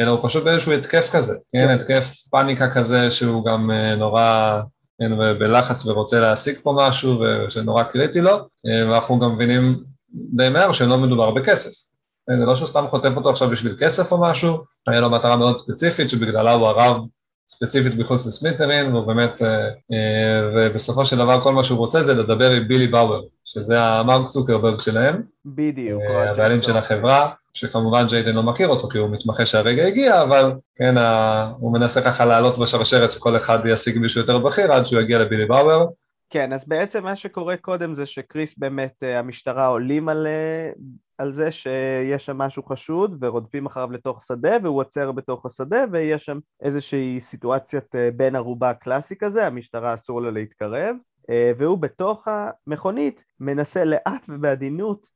אלא 0.00 0.10
הוא 0.10 0.28
פשוט 0.28 0.44
באיזשהו 0.44 0.72
התקף 0.72 1.10
כזה, 1.12 1.34
כן, 1.52 1.66
כן. 1.66 1.74
התקף 1.74 2.06
פאניקה 2.30 2.70
כזה 2.70 3.10
שהוא 3.10 3.44
גם 3.44 3.70
נורא... 3.98 4.60
כן, 5.00 5.38
בלחץ 5.38 5.86
ורוצה 5.86 6.20
להשיג 6.20 6.58
פה 6.62 6.74
משהו 6.76 7.20
ושנורא 7.20 7.82
קריטי 7.82 8.20
לו, 8.20 8.34
אה, 8.34 8.90
ואנחנו 8.90 9.18
גם 9.18 9.34
מבינים 9.34 9.84
די 10.12 10.48
מהר 10.48 10.72
שלא 10.72 10.98
מדובר 10.98 11.30
בכסף. 11.30 11.88
זה 12.30 12.46
לא 12.46 12.54
שהוא 12.54 12.66
סתם 12.66 12.88
חוטף 12.88 13.16
אותו 13.16 13.30
עכשיו 13.30 13.50
בשביל 13.50 13.76
כסף 13.78 14.12
או 14.12 14.20
משהו, 14.20 14.58
היה 14.86 15.00
לו 15.00 15.10
מטרה 15.10 15.36
מאוד 15.36 15.58
ספציפית 15.58 16.10
שבגללה 16.10 16.52
הוא 16.52 16.66
הרב 16.66 17.06
ספציפית 17.48 17.98
מחוץ 17.98 18.26
לסמיטרין, 18.26 18.94
והוא 18.94 19.06
באמת, 19.06 19.42
אה, 19.42 19.48
אה, 19.68 20.50
ובסופו 20.54 21.04
של 21.04 21.16
דבר 21.16 21.40
כל 21.40 21.52
מה 21.52 21.64
שהוא 21.64 21.78
רוצה 21.78 22.02
זה 22.02 22.14
לדבר 22.14 22.50
עם 22.50 22.68
בילי 22.68 22.86
באואר, 22.86 23.22
שזה 23.44 23.82
המרק 23.82 24.26
צוקרברג 24.26 24.80
שלהם. 24.80 25.22
בדיוק. 25.46 26.02
הבעלים 26.30 26.62
של 26.62 26.76
החברה. 26.76 27.30
שכמובן 27.58 28.06
ג'יידן 28.08 28.34
לא 28.34 28.42
מכיר 28.42 28.68
אותו 28.68 28.88
כי 28.88 28.98
הוא 28.98 29.10
מתמחה 29.10 29.46
שהרגע 29.46 29.86
הגיע, 29.86 30.22
אבל 30.22 30.52
כן, 30.76 30.96
ה... 30.96 31.52
הוא 31.58 31.72
מנסה 31.72 32.02
ככה 32.02 32.24
לעלות 32.24 32.58
בשרשרת 32.58 33.12
שכל 33.12 33.36
אחד 33.36 33.58
ישיג 33.66 33.98
מישהו 33.98 34.20
יותר 34.20 34.38
בכיר 34.38 34.72
עד 34.72 34.86
שהוא 34.86 35.02
יגיע 35.02 35.18
לבילי 35.18 35.46
באואר. 35.46 35.86
כן, 36.30 36.52
אז 36.52 36.68
בעצם 36.68 37.04
מה 37.04 37.16
שקורה 37.16 37.56
קודם 37.56 37.94
זה 37.94 38.06
שקריס 38.06 38.54
באמת, 38.58 38.94
אה, 39.02 39.18
המשטרה 39.18 39.66
עולים 39.66 40.08
על, 40.08 40.26
אה, 40.26 40.70
על 41.18 41.32
זה 41.32 41.52
שיש 41.52 42.26
שם 42.26 42.38
משהו 42.38 42.62
חשוד 42.62 43.16
ורודפים 43.20 43.66
אחריו 43.66 43.92
לתוך 43.92 44.22
שדה 44.22 44.56
והוא 44.62 44.80
עוצר 44.80 45.12
בתוך 45.12 45.46
השדה 45.46 45.84
ויש 45.92 46.24
שם 46.24 46.38
איזושהי 46.62 47.20
סיטואציית 47.20 47.94
אה, 47.94 48.10
בן 48.16 48.36
ערובה 48.36 48.74
קלאסי 48.74 49.16
כזה, 49.16 49.46
המשטרה 49.46 49.94
אסור 49.94 50.22
לה 50.22 50.30
להתקרב 50.30 50.96
והוא 51.58 51.78
בתוך 51.78 52.24
המכונית 52.26 53.24
מנסה 53.40 53.84
לאט 53.84 54.26
ובעדינות 54.28 55.06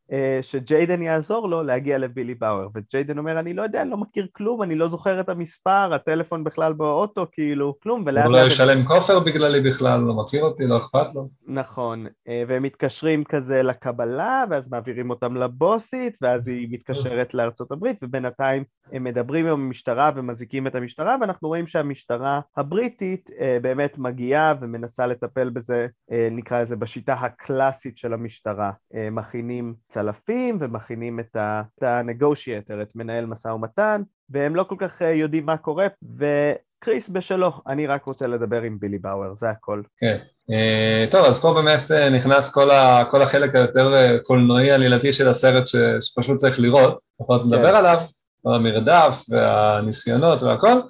שג'יידן 0.42 1.02
יעזור 1.02 1.48
לו 1.48 1.62
להגיע 1.62 1.98
לבילי 1.98 2.34
באואר, 2.34 2.68
וג'יידן 2.74 3.18
אומר 3.18 3.38
אני 3.38 3.54
לא 3.54 3.62
יודע, 3.62 3.82
אני 3.82 3.90
לא 3.90 3.96
מכיר 3.96 4.26
כלום, 4.32 4.62
אני 4.62 4.74
לא 4.74 4.88
זוכר 4.88 5.20
את 5.20 5.28
המספר, 5.28 5.94
הטלפון 5.94 6.44
בכלל 6.44 6.72
באוטו, 6.72 7.26
כאילו, 7.32 7.74
כלום, 7.82 8.04
ולאט 8.06 8.24
הוא 8.24 8.32
לא 8.32 8.46
ישלם 8.46 8.84
כופר 8.84 9.20
בגללי 9.20 9.60
בכלל, 9.60 10.00
לא 10.00 10.14
מכיר 10.14 10.42
אותי, 10.42 10.66
לא 10.66 10.78
אכפת 10.78 11.14
לו. 11.14 11.28
נכון, 11.46 12.06
אה, 12.28 12.42
והם 12.48 12.62
מתקשרים 12.62 13.24
כזה 13.24 13.62
לקבלה, 13.62 14.44
ואז 14.50 14.70
מעבירים 14.70 15.10
אותם 15.10 15.36
לבוסית, 15.36 16.18
ואז 16.22 16.48
היא 16.48 16.68
מתקשרת 16.70 17.34
לארצות 17.34 17.72
הברית, 17.72 17.96
ובינתיים 18.02 18.64
הם 18.92 19.04
מדברים 19.04 19.46
עם 19.46 19.52
המשטרה 19.52 20.10
ומזיקים 20.16 20.66
את 20.66 20.74
המשטרה, 20.74 21.16
ואנחנו 21.20 21.48
רואים 21.48 21.66
שהמשטרה 21.66 22.40
הבריטית 22.56 23.30
אה, 23.40 23.58
באמת 23.62 23.98
מגיעה 23.98 24.54
ומנסה 24.60 25.06
לטפל 25.06 25.50
בזה, 25.50 25.86
נקרא 26.30 26.60
לזה 26.62 26.76
בשיטה 26.76 27.14
הקלאסית 27.14 27.96
של 27.96 28.12
המשטרה, 28.12 28.70
מכינים 29.12 29.74
צלפים 30.02 30.58
ומכינים 30.60 31.20
את 31.20 31.36
ה-negotiator, 31.36 32.82
את 32.82 32.88
מנהל 32.94 33.26
משא 33.26 33.48
ומתן, 33.48 34.02
והם 34.30 34.56
לא 34.56 34.62
כל 34.62 34.76
כך 34.78 35.02
אה, 35.02 35.10
יודעים 35.10 35.46
מה 35.46 35.56
קורה, 35.56 35.86
וקריס 36.02 37.08
בשלו, 37.08 37.52
אני 37.66 37.86
רק 37.86 38.04
רוצה 38.04 38.26
לדבר 38.26 38.62
עם 38.62 38.78
בילי 38.80 38.98
באואר, 38.98 39.34
זה 39.34 39.50
הכל. 39.50 39.82
כן. 39.98 40.16
Uh, 40.50 41.10
טוב, 41.10 41.26
אז 41.26 41.42
פה 41.42 41.54
באמת 41.54 41.90
uh, 41.90 42.14
נכנס 42.16 42.54
כל, 42.54 42.70
ה, 42.70 43.04
כל 43.10 43.22
החלק 43.22 43.54
היותר 43.54 44.18
קולנועי 44.22 44.70
עלילתי 44.70 45.12
של 45.12 45.28
הסרט 45.28 45.66
ש, 45.66 45.76
שפשוט 46.00 46.36
צריך 46.36 46.60
לראות, 46.60 46.98
יכול 47.20 47.36
להיות 47.36 47.46
לדבר 47.46 47.70
כן. 47.70 47.76
עליו, 47.76 47.98
כל 48.42 48.54
המרדף 48.54 49.24
והניסיונות 49.28 50.42
והכל, 50.42 50.80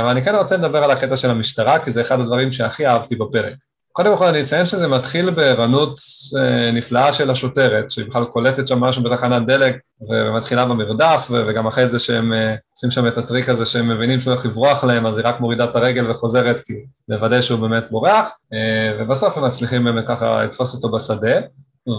אבל 0.00 0.08
אני 0.08 0.24
כן 0.24 0.34
רוצה 0.34 0.56
לדבר 0.56 0.78
על 0.78 0.90
הקטע 0.90 1.16
של 1.16 1.30
המשטרה, 1.30 1.84
כי 1.84 1.90
זה 1.90 2.00
אחד 2.00 2.20
הדברים 2.20 2.52
שהכי 2.52 2.86
אהבתי 2.86 3.16
בפרק. 3.16 3.54
קודם 3.96 4.18
כל 4.18 4.26
אני 4.26 4.42
אציין 4.42 4.66
שזה 4.66 4.88
מתחיל 4.88 5.30
בערנות 5.30 5.98
אה, 6.38 6.70
נפלאה 6.70 7.12
של 7.12 7.30
השוטרת, 7.30 7.90
שהיא 7.90 8.06
בכלל 8.06 8.24
קולטת 8.24 8.68
שם 8.68 8.80
משהו 8.80 9.02
בתחנת 9.02 9.46
דלק 9.46 9.76
ומתחילה 10.10 10.64
במרדף, 10.64 11.28
וגם 11.30 11.66
אחרי 11.66 11.86
זה 11.86 11.98
שהם 11.98 12.32
אה, 12.32 12.54
עושים 12.72 12.90
שם 12.90 13.08
את 13.08 13.18
הטריק 13.18 13.48
הזה 13.48 13.66
שהם 13.66 13.88
מבינים 13.88 14.20
שהוא 14.20 14.32
הולך 14.32 14.46
לברוח 14.46 14.84
להם, 14.84 15.06
אז 15.06 15.18
היא 15.18 15.26
רק 15.26 15.40
מורידה 15.40 15.64
את 15.64 15.76
הרגל 15.76 16.10
וחוזרת 16.10 16.60
כי 16.60 16.72
לוודא 17.08 17.40
שהוא 17.40 17.60
באמת 17.60 17.84
בורח, 17.90 18.30
אה, 18.52 18.96
ובסוף 18.98 19.38
הם 19.38 19.44
מצליחים 19.44 19.84
באמת 19.84 20.04
ככה 20.08 20.44
לתפוס 20.44 20.74
אותו 20.74 20.90
בשדה. 20.90 21.40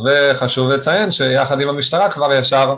וחשוב 0.06 0.72
לציין 0.72 1.12
שיחד 1.12 1.62
עם 1.62 1.70
המשטרה 1.70 2.12
כבר 2.12 2.34
ישר 2.34 2.76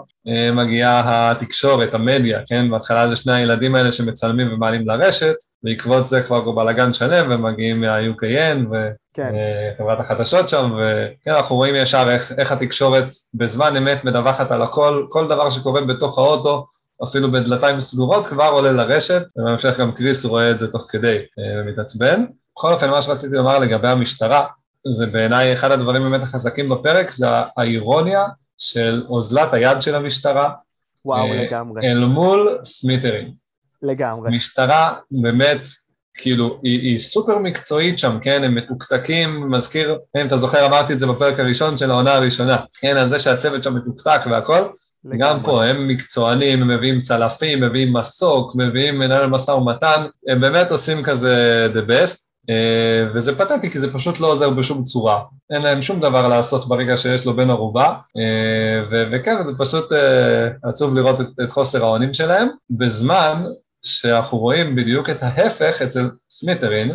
מגיעה 0.53 1.31
התקשורת, 1.31 1.93
המדיה, 1.93 2.39
כן? 2.47 2.69
בהתחלה 2.71 3.07
זה 3.07 3.15
שני 3.15 3.33
הילדים 3.33 3.75
האלה 3.75 3.91
שמצלמים 3.91 4.53
ומעלים 4.53 4.87
לרשת, 4.87 5.35
בעקבות 5.67 6.07
זה 6.07 6.21
כבר 6.21 6.51
בלאגן 6.51 6.93
שלם 6.93 7.25
ומגיעים 7.29 7.81
מה-UKN 7.81 8.65
וחברת 8.67 9.97
כן. 9.97 10.01
החדשות 10.01 10.49
שם, 10.49 10.71
וכן, 10.73 11.31
אנחנו 11.31 11.55
רואים 11.55 11.75
ישר 11.75 12.11
איך, 12.11 12.31
איך 12.37 12.51
התקשורת 12.51 13.07
בזמן 13.33 13.75
אמת 13.75 14.03
מדווחת 14.03 14.51
על 14.51 14.61
הכל, 14.61 15.05
כל 15.09 15.27
דבר 15.27 15.49
שקורה 15.49 15.81
בתוך 15.81 16.17
האוטו, 16.17 16.67
אפילו 17.03 17.31
בדלתיים 17.31 17.79
סגורות, 17.79 18.27
כבר 18.27 18.49
עולה 18.51 18.71
לרשת, 18.71 19.21
ובהמשך 19.37 19.79
גם 19.79 19.91
קריס 19.91 20.25
רואה 20.25 20.51
את 20.51 20.59
זה 20.59 20.71
תוך 20.71 20.87
כדי 20.89 21.17
ומתעצבן. 21.37 22.25
בכל 22.57 22.73
אופן, 22.73 22.89
מה 22.89 23.01
שרציתי 23.01 23.35
לומר 23.35 23.59
לגבי 23.59 23.89
המשטרה, 23.89 24.45
זה 24.91 25.05
בעיניי 25.05 25.53
אחד 25.53 25.71
הדברים 25.71 26.03
באמת 26.03 26.23
החזקים 26.23 26.69
בפרק, 26.69 27.11
זה 27.11 27.27
האירוניה 27.57 28.25
של 28.57 29.03
אוזלת 29.09 29.53
היד 29.53 29.81
של 29.81 29.95
המשטרה. 29.95 30.49
וואו, 31.05 31.33
לגמרי. 31.33 31.81
אל 31.83 32.05
מול 32.05 32.59
סמיתרים. 32.63 33.46
לגמרי. 33.81 34.35
משטרה 34.35 34.93
באמת 35.11 35.67
כאילו, 36.17 36.59
היא, 36.63 36.79
היא 36.79 36.97
סופר 36.97 37.37
מקצועית 37.37 37.99
שם, 37.99 38.17
כן? 38.21 38.43
הם 38.43 38.55
מתוקתקים, 38.55 39.51
מזכיר, 39.51 39.97
אם 40.21 40.27
אתה 40.27 40.37
זוכר, 40.37 40.65
אמרתי 40.65 40.93
את 40.93 40.99
זה 40.99 41.07
בפרק 41.07 41.39
הראשון 41.39 41.77
של 41.77 41.91
העונה 41.91 42.13
הראשונה, 42.13 42.57
כן? 42.79 42.97
על 42.97 43.09
זה 43.09 43.19
שהצוות 43.19 43.63
שם 43.63 43.75
מתוקתק 43.75 44.19
והכל. 44.29 44.61
לגמרי. 45.05 45.33
גם 45.33 45.43
פה, 45.43 45.63
הם 45.63 45.87
מקצוענים, 45.87 46.61
הם 46.61 46.77
מביאים 46.77 47.01
צלפים, 47.01 47.63
מביאים 47.63 47.93
מסוק, 47.93 48.55
מביאים 48.55 48.99
מנהל 48.99 49.27
משא 49.27 49.51
ומתן, 49.51 50.05
הם 50.27 50.41
באמת 50.41 50.71
עושים 50.71 51.03
כזה 51.03 51.67
the 51.73 51.91
best, 51.91 52.27
אה, 52.49 53.09
וזה 53.13 53.37
פתטי 53.37 53.69
כי 53.69 53.79
זה 53.79 53.93
פשוט 53.93 54.19
לא 54.19 54.27
עוזר 54.27 54.49
בשום 54.49 54.83
צורה. 54.83 55.21
אין 55.53 55.61
להם 55.61 55.81
שום 55.81 55.99
דבר 55.99 56.27
לעשות 56.27 56.67
ברגע 56.67 56.97
שיש 56.97 57.25
לו 57.25 57.35
בן 57.35 57.49
ערובה, 57.49 57.93
אה, 58.17 59.07
וכן, 59.11 59.35
זה 59.47 59.53
פשוט 59.57 59.93
אה, 59.93 60.47
עצוב 60.63 60.97
לראות 60.97 61.21
את, 61.21 61.27
את 61.43 61.51
חוסר 61.51 61.85
האונים 61.85 62.13
שלהם, 62.13 62.47
בזמן 62.69 63.43
שאנחנו 63.87 64.37
רואים 64.37 64.75
בדיוק 64.75 65.09
את 65.09 65.17
ההפך 65.23 65.81
אצל 65.81 66.09
Smithereen, 66.29 66.91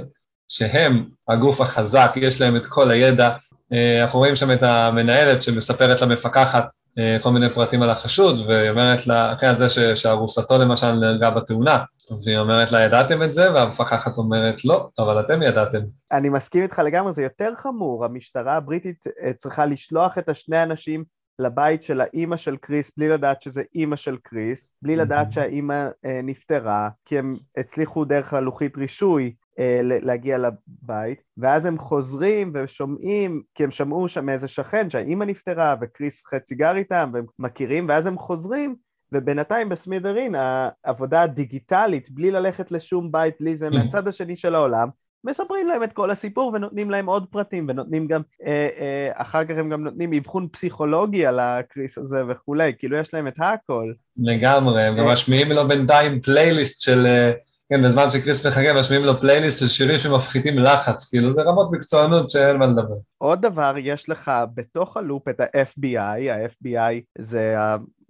שהם 0.49 1.05
הגוף 1.29 1.61
החזק, 1.61 2.11
יש 2.17 2.41
להם 2.41 2.57
את 2.57 2.67
כל 2.67 2.91
הידע. 2.91 3.31
אה, 3.73 4.03
אנחנו 4.03 4.19
רואים 4.19 4.37
שם 4.37 4.53
את 4.53 4.63
המנהלת 4.63 5.43
שמספרת 5.43 6.03
למפקחת 6.03 6.65
אה, 6.99 7.17
כל 7.23 7.31
מיני 7.31 7.55
פרטים 7.55 7.83
על 7.83 7.91
החשוד, 7.91 8.39
והיא 8.47 8.71
אומרת 8.71 9.07
לה, 9.07 9.35
כן, 9.41 9.47
על 9.47 9.59
זה 9.59 9.97
שארוסתו 9.97 10.59
למשל 10.59 10.93
נהרגה 10.93 11.31
בתאונה, 11.31 11.85
והיא 12.25 12.39
אומרת 12.39 12.73
לה, 12.73 12.81
ידעתם 12.81 13.23
את 13.23 13.33
זה? 13.33 13.53
והמפקחת 13.55 14.17
אומרת, 14.17 14.65
לא, 14.65 14.89
אבל 14.99 15.21
אתם 15.21 15.43
ידעתם. 15.43 15.79
אני 16.13 16.29
מסכים 16.29 16.63
איתך 16.63 16.79
לגמרי, 16.79 17.13
זה 17.13 17.23
יותר 17.23 17.53
חמור, 17.57 18.05
המשטרה 18.05 18.57
הבריטית 18.57 19.05
אה, 19.23 19.33
צריכה 19.33 19.67
לשלוח 19.67 20.19
את 20.19 20.29
השני 20.29 20.63
אנשים 20.63 21.05
לבית 21.39 21.83
של 21.83 22.01
האימא 22.01 22.37
של 22.37 22.57
קריס 22.57 22.91
בלי 22.97 23.09
לדעת 23.09 23.43
שזה 23.43 23.63
אימא 23.75 23.97
של 23.97 24.17
קריס, 24.23 24.73
בלי 24.83 24.97
לדעת 24.97 25.33
שהאימא 25.33 25.89
אה, 26.05 26.21
נפטרה, 26.23 26.89
כי 27.05 27.19
הם 27.19 27.33
הצליחו 27.57 28.05
דרך 28.05 28.35
הלוחית 28.35 28.77
רישוי 28.77 29.35
אה, 29.59 29.81
להגיע 29.83 30.39
לבית, 30.39 31.23
ואז 31.37 31.67
הם 31.67 31.79
חוזרים 31.79 32.53
ושומעים, 32.55 33.43
כי 33.55 33.65
הם 33.65 33.71
שמעו 33.71 34.09
שם 34.09 34.29
איזה 34.29 34.49
שכן 34.49 34.91
שהאימא 34.91 35.25
נפטרה 35.25 35.77
וקריס 35.81 36.23
חצי 36.27 36.55
גר 36.55 36.77
איתם 36.77 37.11
והם 37.15 37.25
מכירים, 37.39 37.89
ואז 37.89 38.07
הם 38.07 38.19
חוזרים 38.19 38.77
ובינתיים 39.13 39.69
בסמידרין 39.69 40.35
העבודה 40.35 41.23
הדיגיטלית, 41.23 42.11
בלי 42.11 42.31
ללכת 42.31 42.71
לשום 42.71 43.13
בית, 43.13 43.35
בלי 43.41 43.57
זה, 43.57 43.71
מהצד 43.71 44.09
השני 44.09 44.37
של 44.37 44.55
העולם, 44.55 44.89
מספרים 45.25 45.67
להם 45.67 45.83
את 45.83 45.93
כל 45.93 46.11
הסיפור 46.11 46.53
ונותנים 46.55 46.91
להם 46.91 47.07
עוד 47.07 47.27
פרטים 47.31 47.67
ונותנים 47.69 48.07
גם, 48.07 48.21
אה, 48.47 48.69
אה, 48.79 49.11
אחר 49.15 49.45
כך 49.45 49.55
הם 49.57 49.71
גם 49.71 49.85
נותנים 49.85 50.13
אבחון 50.13 50.49
פסיכולוגי 50.53 51.27
על 51.27 51.41
הקריס 51.41 51.99
הזה 51.99 52.23
וכולי, 52.29 52.73
כאילו 52.79 52.97
יש 52.97 53.15
להם 53.15 53.29
את 53.29 53.35
הכל. 53.39 53.93
לגמרי, 54.19 54.83
הם 54.83 54.97
גם 54.97 55.07
אה. 55.07 55.13
משמיעים 55.13 55.53
לו 55.53 55.69
בינתיים 55.69 56.21
פלייליסט 56.21 56.83
של, 56.83 57.07
אה, 57.07 57.33
כן, 57.69 57.85
בזמן 57.85 58.11
שקריס 58.11 58.47
מחכה 58.47 58.79
משמיעים 58.79 59.05
לו 59.05 59.21
פלייליסט 59.21 59.59
של 59.59 59.67
שירים 59.67 59.99
שמפחיתים 59.99 60.59
לחץ, 60.59 61.11
כאילו 61.11 61.33
זה 61.33 61.43
רמות 61.43 61.69
מקצוענות 61.73 62.29
שאין 62.29 62.57
מה 62.57 62.67
לדבר. 62.67 62.95
עוד 63.19 63.43
דבר, 63.43 63.75
יש 63.79 64.09
לך 64.09 64.31
בתוך 64.55 64.97
הלופ 64.97 65.29
את 65.29 65.41
ה-FBI, 65.41 66.31
ה-FBI 66.31 67.01
זה 67.19 67.57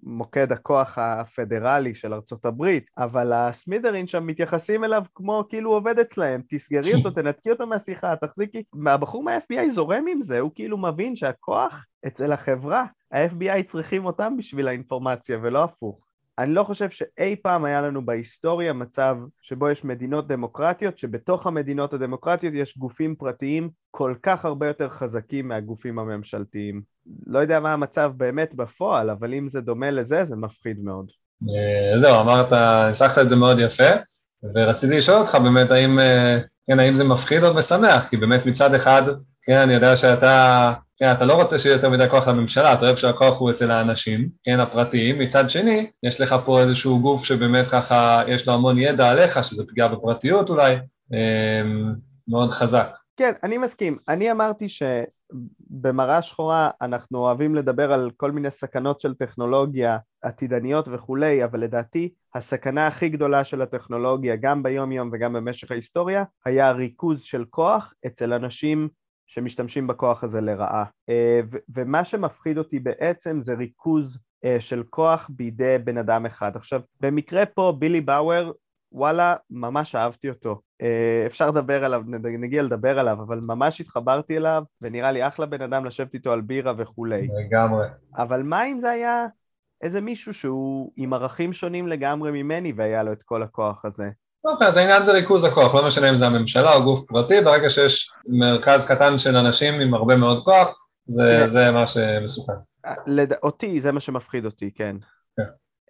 מוקד 0.03 0.53
הכוח 0.53 0.99
הפדרלי 0.99 1.95
של 1.95 2.15
ארצות 2.15 2.45
הברית, 2.45 2.91
אבל 2.99 3.33
הסמידרין 3.33 4.07
שם 4.07 4.27
מתייחסים 4.27 4.85
אליו 4.85 5.03
כמו 5.15 5.45
כאילו 5.49 5.71
הוא 5.71 5.77
עובד 5.77 5.99
אצלהם, 5.99 6.43
תסגרי 6.49 6.95
אותו, 6.99 7.11
תנתקי 7.11 7.51
אותו 7.51 7.67
מהשיחה, 7.67 8.17
תחזיקי, 8.17 8.63
הבחור 8.87 9.23
מה-FBI 9.23 9.71
זורם 9.71 10.05
עם 10.09 10.23
זה, 10.23 10.41
הוא 10.41 10.51
כאילו 10.55 10.79
מבין 10.79 11.17
שהכוח 11.17 11.87
אצל 12.07 12.33
החברה, 12.33 12.85
ה-FBI 13.13 13.63
צריכים 13.67 14.07
אותם 14.07 14.37
בשביל 14.37 14.69
האינפורמציה 14.69 15.39
ולא 15.43 15.65
הפוך. 15.65 16.12
אני 16.39 16.55
לא 16.55 16.65
חושב 16.65 16.91
שאי 16.91 17.37
פעם 17.43 17.65
היה 17.65 17.81
לנו 17.81 18.07
בהיסטוריה 18.07 18.73
מצב 18.73 19.17
שבו 19.43 19.71
יש 19.71 19.85
מדינות 19.85 20.29
דמוקרטיות, 20.29 20.99
שבתוך 20.99 21.47
המדינות 21.47 21.95
הדמוקרטיות 21.95 22.55
יש 22.57 22.79
גופים 22.79 23.15
פרטיים 23.15 23.71
כל 23.91 24.15
כך 24.23 24.45
הרבה 24.45 24.67
יותר 24.67 24.89
חזקים 24.89 25.49
מהגופים 25.49 25.99
הממשלתיים. 25.99 26.83
לא 27.27 27.39
יודע 27.39 27.61
מה 27.61 27.73
המצב 27.73 28.13
באמת 28.17 28.55
בפועל, 28.55 29.11
אבל 29.11 29.35
אם 29.35 29.49
זה 29.49 29.61
דומה 29.61 29.91
לזה, 29.91 30.25
זה 30.25 30.37
מפחיד 30.37 30.81
מאוד. 30.85 31.07
אה, 31.43 31.99
זהו, 31.99 32.21
אמרת, 32.21 32.53
ניסחת 32.89 33.19
את 33.19 33.29
זה 33.29 33.37
מאוד 33.37 33.59
יפה, 33.59 33.91
ורציתי 34.55 34.97
לשאול 34.97 35.19
אותך 35.19 35.35
באמת, 35.35 35.71
האם, 35.71 35.99
אה, 35.99 36.39
כן, 36.67 36.81
האם 36.81 36.97
זה 36.97 37.05
מפחיד 37.05 37.45
או 37.45 37.55
משמח? 37.55 38.09
כי 38.09 38.17
באמת 38.17 38.47
מצד 38.47 38.75
אחד, 38.75 39.03
כן, 39.45 39.59
אני 39.59 39.75
יודע 39.75 39.97
שאתה 39.97 40.73
כן, 41.03 41.13
אתה 41.13 41.25
לא 41.25 41.35
רוצה 41.35 41.59
שיהיה 41.59 41.75
יותר 41.75 41.91
מדי 41.91 42.09
כוח 42.11 42.29
לממשלה, 42.29 42.73
אתה 42.73 42.87
אוהב 42.87 42.97
שהכוח 42.97 43.41
הוא 43.41 43.51
אצל 43.51 43.71
האנשים, 43.71 44.29
כן, 44.43 44.61
הפרטיים. 44.61 45.19
מצד 45.19 45.51
שני, 45.51 45.91
יש 46.03 46.21
לך 46.21 46.35
פה 46.45 46.61
איזשהו 46.61 47.03
גוף 47.03 47.25
שבאמת 47.25 47.69
ככה, 47.69 48.23
יש 48.29 48.49
לו 48.49 48.55
המון 48.55 48.79
ידע 48.79 49.11
עליך, 49.11 49.45
שזה 49.45 49.67
פגיעה 49.67 49.89
בפרטיות 49.89 50.51
אולי, 50.51 50.77
אמ, 51.13 51.95
מאוד 52.29 52.51
חזק. 52.51 52.97
כן, 53.17 53.33
אני 53.43 53.59
מסכים. 53.59 53.97
אני 54.09 54.31
אמרתי 54.31 54.67
שבמראה 54.69 56.23
שחורה 56.23 56.71
אנחנו 56.83 57.19
אוהבים 57.19 57.55
לדבר 57.55 57.93
על 57.93 58.11
כל 58.17 58.31
מיני 58.31 58.51
סכנות 58.51 59.01
של 59.01 59.15
טכנולוגיה 59.15 59.99
עתידניות 60.23 60.89
וכולי, 60.93 61.45
אבל 61.45 61.61
לדעתי 61.61 62.13
הסכנה 62.35 62.87
הכי 62.87 63.09
גדולה 63.09 63.45
של 63.45 63.63
הטכנולוגיה, 63.63 64.37
גם 64.37 64.63
ביום 64.63 64.93
יום 64.93 65.11
וגם 65.13 65.33
במשך 65.33 65.71
ההיסטוריה, 65.71 66.25
היה 66.47 66.71
ריכוז 66.71 67.23
של 67.23 67.45
כוח 67.51 67.95
אצל 68.07 68.33
אנשים 68.33 68.89
שמשתמשים 69.33 69.87
בכוח 69.87 70.25
הזה 70.25 70.41
לרעה. 70.41 70.85
אה, 71.09 71.41
ומה 71.75 72.05
שמפחיד 72.05 72.59
אותי 72.59 72.79
בעצם 72.79 73.41
זה 73.41 73.55
ריכוז 73.55 74.19
אה, 74.45 74.57
של 74.61 74.83
כוח 74.91 75.31
בידי 75.33 75.77
בן 75.85 75.99
אדם 75.99 76.27
אחד. 76.27 76.57
עכשיו, 76.57 76.81
במקרה 77.01 77.47
פה 77.47 77.77
בילי 77.79 78.01
באואר, 78.01 78.53
וואלה, 78.93 79.37
ממש 79.51 79.95
אהבתי 79.95 80.29
אותו. 80.29 80.61
אה, 80.83 81.25
אפשר 81.27 81.49
לדבר 81.51 81.85
עליו, 81.85 82.03
נגיע 82.23 82.63
לדבר 82.63 82.99
עליו, 82.99 83.19
אבל 83.23 83.41
ממש 83.43 83.81
התחברתי 83.81 84.37
אליו, 84.37 84.63
ונראה 84.81 85.13
לי 85.13 85.29
אחלה 85.29 85.47
בן 85.47 85.63
אדם 85.63 85.85
לשבת 85.85 86.15
איתו 86.15 86.33
על 86.33 86.41
בירה 86.41 86.73
וכולי. 86.79 87.29
לגמרי. 87.47 87.87
אבל 88.17 88.43
מה 88.43 88.67
אם 88.67 88.81
זה 88.81 88.91
היה 88.91 89.27
איזה 89.83 90.01
מישהו 90.01 90.35
שהוא 90.35 90.93
עם 90.97 91.13
ערכים 91.13 91.53
שונים 91.53 91.89
לגמרי 91.89 92.43
ממני 92.43 92.73
והיה 92.77 93.03
לו 93.03 93.13
את 93.13 93.23
כל 93.23 93.43
הכוח 93.43 93.85
הזה? 93.85 94.11
אוקיי, 94.45 94.67
אז 94.67 94.77
העניין 94.77 95.05
זה 95.05 95.13
ריכוז 95.13 95.45
הכוח, 95.45 95.75
לא 95.75 95.87
משנה 95.87 96.11
אם 96.11 96.17
זה 96.17 96.27
הממשלה 96.27 96.75
או 96.75 96.83
גוף 96.83 97.07
פרטי, 97.09 97.41
ברגע 97.41 97.71
שיש 97.71 98.11
מרכז 98.27 98.89
קטן 98.91 99.19
של 99.19 99.37
אנשים 99.37 99.81
עם 99.81 99.95
הרבה 99.95 100.17
מאוד 100.17 100.45
כוח, 100.45 100.89
זה, 101.07 101.49
זה 101.49 101.71
מה 101.71 101.87
שמסוכן. 101.87 102.53
לד... 103.07 103.33
אותי, 103.43 103.81
זה 103.81 103.93
מה 103.93 104.01
שמפחיד 104.01 104.45
אותי, 104.45 104.71
כן. 104.75 104.97
כן. 105.37 105.43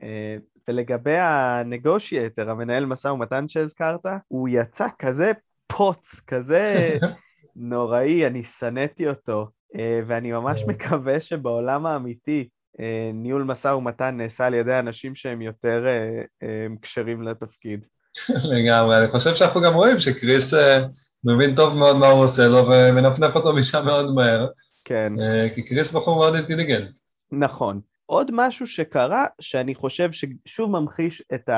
אה, 0.03 0.37
ולגבי 0.69 1.17
הנגושייטר, 1.19 2.51
המנהל 2.51 2.87
משא 2.87 3.09
ומתן 3.09 3.49
שהזכרת, 3.49 4.07
הוא 4.29 4.49
יצא 4.49 4.87
כזה 4.99 5.33
פוץ, 5.67 6.21
כזה 6.27 6.97
נוראי, 7.57 8.27
אני 8.27 8.45
שנאתי 8.45 9.09
אותו, 9.09 9.49
אה, 9.77 10.01
ואני 10.07 10.33
ממש 10.33 10.65
מקווה 10.67 11.21
שבעולם 11.21 11.87
האמיתי 11.87 12.49
אה, 12.81 13.11
ניהול 13.15 13.43
משא 13.43 13.69
ומתן 13.69 14.17
נעשה 14.17 14.47
על 14.47 14.55
ידי 14.55 14.79
אנשים 14.79 15.15
שהם 15.15 15.43
יותר 15.43 15.87
כשרים 16.83 17.23
לתפקיד. 17.23 17.87
לגמרי, 18.55 18.99
אני 18.99 19.09
חושב 19.09 19.35
שאנחנו 19.35 19.61
גם 19.61 19.75
רואים 19.75 19.99
שקריס 19.99 20.55
אה, 20.55 20.87
מבין 21.25 21.55
טוב 21.55 21.77
מאוד 21.77 21.97
מה 21.97 22.09
הוא 22.09 22.25
עושה 22.25 22.49
לו 22.49 22.59
ומנפנף 22.59 23.37
אותו 23.37 23.53
משם 23.53 23.85
מאוד 23.85 24.15
מהר. 24.15 24.49
כן. 24.85 25.13
אה, 25.21 25.55
כי 25.55 25.63
קריס 25.63 25.93
בחור 25.93 26.17
מאוד 26.17 26.35
אינטליגנט. 26.35 26.99
נכון. 27.33 27.81
עוד 28.07 28.31
משהו 28.33 28.67
שקרה, 28.67 29.27
שאני 29.41 29.75
חושב 29.75 30.11
ששוב 30.13 30.71
ממחיש 30.71 31.23
את 31.35 31.51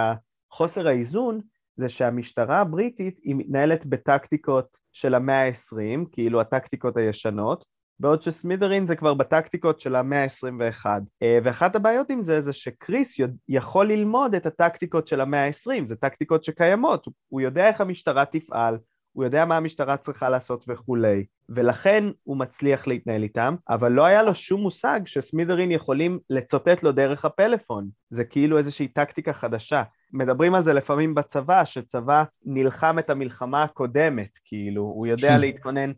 החוסר 0.51 0.89
האיזון, 0.89 1.41
זה 1.77 1.89
שהמשטרה 1.89 2.61
הבריטית 2.61 3.21
היא 3.23 3.35
מתנהלת 3.35 3.87
בטקטיקות 3.87 4.77
של 4.93 5.15
המאה 5.15 5.47
ה-20, 5.47 6.07
כאילו 6.13 6.41
הטקטיקות 6.41 6.97
הישנות, 6.97 7.65
בעוד 8.01 8.23
שסמית'רין 8.23 8.87
זה 8.87 8.97
כבר 8.97 9.15
בטקטיקות 9.15 9.81
של 9.81 9.97
המאה 9.97 10.25
ה-21. 10.25 10.87
אה, 11.23 11.39
ואחת 11.45 11.77
הבעיות 11.77 12.11
עם 12.11 12.23
זה 12.23 12.41
זה 12.41 12.53
שקריס 12.53 13.17
יכול 13.49 13.87
ללמוד 13.89 14.35
את 14.35 14.47
הטקטיקות 14.47 15.09
של 15.09 15.21
המאה 15.21 15.47
ה-20, 15.47 15.87
זה 15.87 15.97
טקטיקות 15.97 16.45
שקיימות, 16.45 17.09
הוא 17.29 17.41
יודע 17.41 17.69
איך 17.69 17.81
המשטרה 17.81 18.25
תפעל, 18.25 18.79
הוא 19.13 19.25
יודע 19.25 19.45
מה 19.45 19.57
המשטרה 19.57 19.97
צריכה 19.97 20.29
לעשות 20.29 20.65
וכולי, 20.69 21.25
ולכן 21.49 22.05
הוא 22.23 22.37
מצליח 22.37 22.87
להתנהל 22.87 23.23
איתם, 23.23 23.55
אבל 23.69 23.93
לא 23.93 24.05
היה 24.05 24.23
לו 24.23 24.35
שום 24.35 24.61
מושג 24.61 25.01
שסמית'רין 25.07 25.71
יכולים 25.71 26.19
לצוטט 26.31 26.83
לו 26.83 26.93
דרך 26.93 27.25
הפלאפון, 27.25 27.89
זה 28.11 28.25
כאילו 28.25 28.59
איזושהי 28.59 28.89
טקטיקה 28.89 29.33
חדשה. 29.33 29.83
מדברים 30.13 30.55
על 30.55 30.65
זה 30.65 30.73
לפעמים 30.73 31.15
בצבא, 31.15 31.65
שצבא 31.65 32.25
נלחם 32.45 32.99
את 32.99 33.11
המלחמה 33.11 33.63
הקודמת, 33.63 34.39
כאילו, 34.45 34.83
הוא 34.83 35.07
יודע 35.07 35.39
להתכונן 35.39 35.93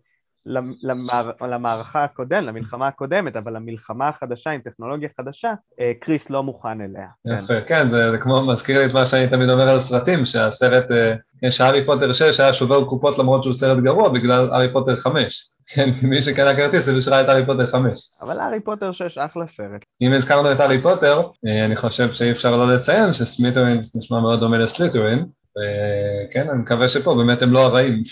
למער, 0.83 1.31
למערכה 1.51 2.05
הקודמת, 2.05 2.45
למלחמה 2.45 2.89
הקודמת, 2.89 3.37
אבל 3.37 3.57
למלחמה 3.57 4.09
החדשה 4.09 4.51
עם 4.51 4.61
טכנולוגיה 4.61 5.09
חדשה, 5.21 5.53
אה, 5.81 5.93
קריס 6.01 6.31
לא 6.31 6.43
מוכן 6.43 6.81
אליה. 6.81 7.35
יפה, 7.37 7.55
כן, 7.55 7.61
כן 7.67 7.89
זה, 7.89 8.11
זה 8.11 8.19
כמו, 8.19 8.47
מזכיר 8.47 8.79
לי 8.79 8.87
את 8.87 8.95
מה 8.95 9.07
שאני 9.07 9.29
תמיד 9.29 9.51
אומר 9.51 9.69
על 9.69 9.79
סרטים, 9.79 10.25
שהסרט, 10.25 10.91
אה, 10.91 11.51
שהארי 11.51 11.87
פוטר 11.87 12.13
6 12.13 12.41
היה 12.41 12.53
שובר 12.53 12.85
קופות 12.85 13.19
למרות 13.19 13.43
שהוא 13.43 13.55
סרט 13.55 13.79
גרוע 13.79 14.09
בגלל 14.09 14.51
הארי 14.53 14.73
פוטר 14.73 14.97
5. 14.97 15.51
כן, 15.75 15.91
מי 16.09 16.23
שקנה 16.23 16.57
כרטיס 16.57 16.85
זה 16.85 16.93
מי 16.93 17.01
שראה 17.01 17.21
את 17.21 17.29
הארי 17.29 17.47
פוטר 17.47 17.67
5. 17.67 18.01
אבל 18.23 18.39
הארי 18.41 18.61
פוטר 18.61 18.93
6 18.93 19.19
אחלה 19.19 19.47
סרט. 19.47 19.85
אם 20.03 20.13
הזכרנו 20.13 20.53
את 20.53 20.61
הארי 20.61 20.83
פוטר, 20.83 21.23
אה, 21.47 21.65
אני 21.65 21.77
חושב 21.77 22.13
שאי 22.13 22.31
אפשר 22.31 22.57
לא 22.57 22.75
לציין 22.75 23.13
ש 23.13 23.26
Smithereens 23.26 23.97
נשמע 23.97 24.21
מאוד 24.21 24.41
דומה 24.41 24.59
לסליטרין, 24.59 25.27
וכן, 25.57 26.49
אני 26.51 26.59
מקווה 26.59 26.89
שפה 26.89 27.15
באמת 27.15 27.43
הם 27.43 27.53
לא 27.53 27.61
הרעים. 27.61 28.03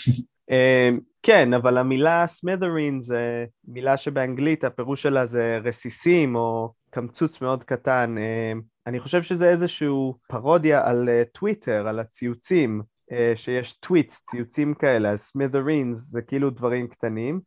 כן, 1.25 1.53
אבל 1.53 1.77
המילה 1.77 2.27
smithereen 2.27 3.01
זה 3.01 3.45
מילה 3.67 3.97
שבאנגלית 3.97 4.63
הפירוש 4.63 5.01
שלה 5.01 5.25
זה 5.25 5.59
רסיסים 5.63 6.35
או 6.35 6.73
קמצוץ 6.89 7.41
מאוד 7.41 7.63
קטן. 7.63 8.15
אמ, 8.17 8.61
אני 8.87 8.99
חושב 8.99 9.23
שזה 9.23 9.49
איזשהו 9.49 10.17
פרודיה 10.27 10.89
על 10.89 11.09
אה, 11.09 11.23
טוויטר, 11.31 11.87
על 11.87 11.99
הציוצים, 11.99 12.81
אה, 13.11 13.33
שיש 13.35 13.73
tweets, 13.73 14.21
ציוצים 14.23 14.73
כאלה, 14.73 15.09
אז 15.11 15.21
smithereens 15.21 15.97
זה 15.97 16.21
כאילו 16.21 16.49
דברים 16.49 16.87
קטנים. 16.87 17.39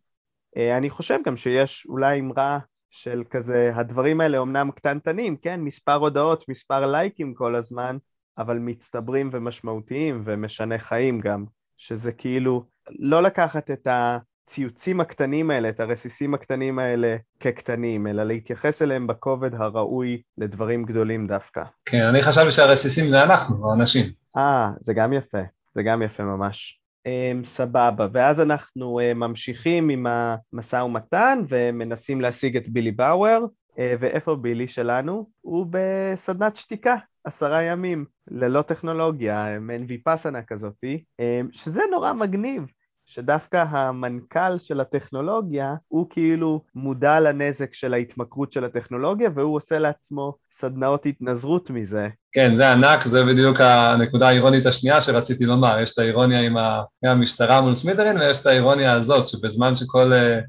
אה, 0.57 0.77
אני 0.77 0.91
חושב 0.91 1.19
גם 1.27 1.37
שיש 1.37 1.87
אולי 1.89 2.21
אמרה 2.21 2.59
של 2.91 3.23
כזה, 3.31 3.73
הדברים 3.75 4.21
האלה 4.21 4.39
אומנם 4.39 4.71
קטנטנים, 4.71 5.37
כן? 5.37 5.61
מספר 5.61 5.95
הודעות, 5.95 6.45
מספר 6.49 6.87
לייקים 6.87 7.35
כל 7.35 7.55
הזמן, 7.55 7.97
אבל 8.39 8.59
מצטברים 8.59 9.31
ומשמעותיים 9.33 10.23
ומשנה 10.25 10.79
חיים 10.79 11.21
גם, 11.21 11.45
שזה 11.79 12.13
כאילו 12.13 12.65
לא 12.99 13.23
לקחת 13.23 13.71
את 13.71 13.87
הציוצים 13.91 15.01
הקטנים 15.01 15.51
האלה, 15.51 15.69
את 15.69 15.81
הרסיסים 15.81 16.35
הקטנים 16.35 16.79
האלה 16.79 17.17
כקטנים, 17.41 18.07
אלא 18.07 18.25
להתייחס 18.25 18.83
אליהם 18.83 19.07
בכובד 19.07 19.55
הראוי 19.55 20.23
לדברים 20.39 20.85
גדולים 20.85 21.27
דווקא. 21.27 21.63
כן, 21.87 22.03
אני 22.03 22.23
חשבתי 22.23 22.51
שהרסיסים 22.51 23.11
זה 23.11 23.25
אנחנו, 23.25 23.71
האנשים. 23.71 24.05
אה, 24.37 24.71
זה 24.81 24.95
גם 24.95 25.13
יפה, 25.13 25.43
זה 25.75 25.83
גם 25.83 26.03
יפה 26.03 26.23
ממש. 26.23 26.81
Um, 27.09 27.47
סבבה, 27.47 28.07
ואז 28.13 28.41
אנחנו 28.41 29.01
uh, 29.01 29.15
ממשיכים 29.15 29.89
עם 29.89 30.07
המשא 30.07 30.77
ומתן 30.77 31.39
ומנסים 31.49 32.21
להשיג 32.21 32.57
את 32.57 32.69
בילי 32.69 32.91
באואר, 32.91 33.45
ואיפה 33.79 34.35
בילי 34.35 34.69
שלנו? 34.69 35.31
הוא 35.41 35.67
בסדנת 35.71 36.57
שתיקה, 36.57 36.97
עשרה 37.25 37.63
ימים, 37.63 38.05
ללא 38.31 38.63
טכנולוגיה, 38.63 39.59
מעין 39.61 39.85
ויפאסנה 39.89 40.43
כזאתי, 40.43 41.05
um, 41.21 41.25
שזה 41.53 41.83
נורא 41.91 42.13
מגניב, 42.13 42.63
שדווקא 43.09 43.65
המנכ"ל 43.71 44.59
של 44.59 44.81
הטכנולוגיה 44.81 45.75
הוא 45.89 46.07
כאילו 46.11 46.63
מודע 46.75 47.21
לנזק 47.21 47.75
של 47.75 47.95
ההתמכרות 47.95 48.53
של 48.53 48.65
הטכנולוגיה 48.65 49.31
והוא 49.35 49.57
עושה 49.57 49.79
לעצמו 49.79 50.35
סדנאות 50.53 51.07
התנזרות 51.07 51.71
מזה. 51.71 52.09
כן, 52.33 52.55
זה 52.55 52.73
ענק, 52.73 53.05
זה 53.05 53.25
בדיוק 53.25 53.61
הנקודה 53.61 54.29
האירונית 54.29 54.67
השנייה 54.67 55.01
שרציתי 55.01 55.45
לומר, 55.45 55.81
יש 55.81 55.93
את 55.93 55.99
האירוניה 55.99 56.41
עם 56.41 56.57
המשטרה 57.05 57.61
מול 57.61 57.75
סמידרין 57.75 58.21
ויש 58.21 58.41
את 58.41 58.47
האירוניה 58.47 58.93
הזאת, 58.93 59.29
שבזמן 59.29 59.77
שכל 59.77 60.13
כן, 60.15 60.41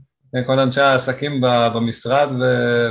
כל 0.46 0.60
אנשי 0.60 0.82
העסקים 0.82 1.42
במשרד 1.74 2.30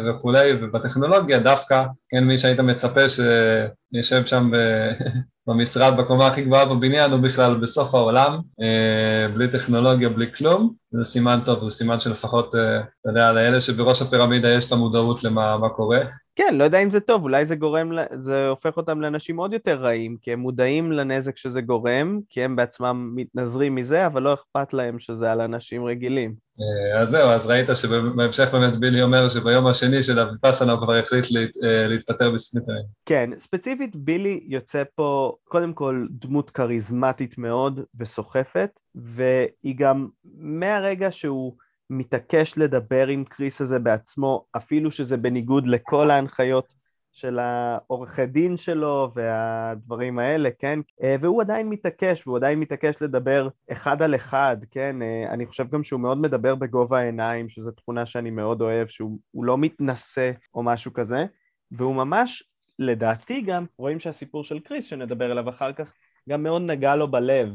וכולי 0.09 0.53
ובטכנולוגיה, 0.61 1.39
דווקא, 1.39 1.85
כן, 2.11 2.25
מי 2.25 2.39
שהיית 2.39 2.61
מצפה 2.61 3.01
שישב 3.09 4.25
שם 4.25 4.51
במשרד 5.49 5.97
בקומה 5.97 6.27
הכי 6.27 6.43
גבוהה 6.43 6.65
בבניין, 6.65 7.11
הוא 7.11 7.21
בכלל 7.21 7.55
בסוף 7.55 7.95
העולם, 7.95 8.39
אה, 8.61 9.29
בלי 9.35 9.49
טכנולוגיה, 9.49 10.09
בלי 10.09 10.33
כלום, 10.33 10.73
זה 10.91 11.05
סימן 11.05 11.41
טוב, 11.45 11.65
זה 11.65 11.71
סימן 11.71 12.01
שלפחות, 12.01 12.55
אה, 12.55 12.79
אתה 12.79 13.11
יודע, 13.11 13.33
לאלה 13.33 13.61
שבראש 13.61 14.03
הפירמידה 14.03 14.49
יש 14.49 14.65
את 14.65 14.73
המודעות 14.73 15.25
למה 15.25 15.69
קורה. 15.77 15.99
כן, 16.39 16.55
לא 16.55 16.65
יודע 16.65 16.79
אם 16.79 16.91
זה 16.91 17.01
טוב, 17.01 17.23
אולי 17.23 17.47
זה 17.47 17.57
גורם, 17.57 17.93
זה 18.23 18.49
הופך 18.49 18.77
אותם 18.77 19.01
לאנשים 19.01 19.37
עוד 19.37 19.53
יותר 19.53 19.83
רעים, 19.83 20.17
כי 20.23 20.33
הם 20.33 20.41
מודעים 20.41 20.93
לנזק 20.93 21.37
שזה 21.37 21.61
גורם, 21.61 22.21
כי 22.29 22.43
הם 22.43 22.57
בעצמם 22.57 23.13
מתנזרים 23.15 23.75
מזה, 23.75 24.07
אבל 24.07 24.23
לא 24.23 24.35
אכפת 24.35 24.73
להם 24.73 24.99
שזה 24.99 25.33
על 25.33 25.41
אנשים 25.41 25.85
רגילים. 25.85 26.35
אה, 26.61 27.03
אז 27.03 27.09
זהו, 27.09 27.31
אז 27.31 27.47
ראית 27.47 27.69
שבהמשך 27.75 28.49
באמת 28.53 28.77
בילי 28.77 29.03
אומר 29.03 29.29
שביום 29.29 29.67
השני 29.67 30.03
של 30.03 30.19
הוויפאסנה 30.19 30.73
הוא 30.73 30.81
כבר 30.81 30.95
החליט 30.95 31.25
להת, 31.31 31.51
להתפטר 31.89 32.31
בסמיטרים. 32.31 32.85
כן, 33.07 33.31
ספציפית 33.39 33.97
בילי 33.97 34.41
יוצא 34.47 34.83
פה 34.95 35.37
קודם 35.45 35.73
כל 35.73 36.07
דמות 36.11 36.51
כריזמטית 36.51 37.39
מאוד 37.39 37.81
וסוחפת, 37.99 38.71
והיא 38.95 39.75
גם 39.79 40.09
מהרגע 40.39 41.11
שהוא 41.11 41.55
מתעקש 41.91 42.59
לדבר 42.59 43.07
עם 43.07 43.25
קריס 43.25 43.61
הזה 43.61 43.79
בעצמו, 43.79 44.45
אפילו 44.57 44.91
שזה 44.91 45.17
בניגוד 45.17 45.67
לכל 45.67 46.11
ההנחיות 46.11 46.79
של 47.13 47.39
העורכי 47.39 48.27
דין 48.27 48.57
שלו 48.57 49.11
והדברים 49.15 50.19
האלה, 50.19 50.49
כן? 50.59 50.81
והוא 51.21 51.43
עדיין 51.43 51.69
מתעקש, 51.69 52.27
והוא 52.27 52.37
עדיין 52.37 52.61
מתעקש 52.61 53.03
לדבר 53.03 53.49
אחד 53.73 54.03
על 54.03 54.15
אחד, 54.15 54.57
כן? 54.71 54.97
אני 55.29 55.47
חושב 55.47 55.71
גם 55.71 55.85
שהוא 55.85 56.01
מאוד 56.01 56.19
מדבר 56.19 56.55
בגובה 56.55 56.99
העיניים, 56.99 57.49
שזו 57.49 57.71
תכונה 57.71 58.07
שאני 58.07 58.31
מאוד 58.31 58.61
אוהב, 58.61 58.89
שהוא 58.89 59.19
לא 59.35 59.59
מתנשא 59.59 60.31
או 60.55 60.63
משהו 60.63 60.93
כזה, 60.93 61.27
והוא 61.73 61.95
ממש 61.95 62.43
לדעתי 62.79 63.41
גם, 63.41 63.67
רואים 63.79 64.01
שהסיפור 64.01 64.45
של 64.45 64.59
קריס, 64.59 64.87
שנדבר 64.87 65.31
עליו 65.31 65.49
אחר 65.49 65.73
כך, 65.73 65.93
גם 66.29 66.43
מאוד 66.43 66.63
נגע 66.63 66.97
לו 66.97 67.11
בלב, 67.11 67.49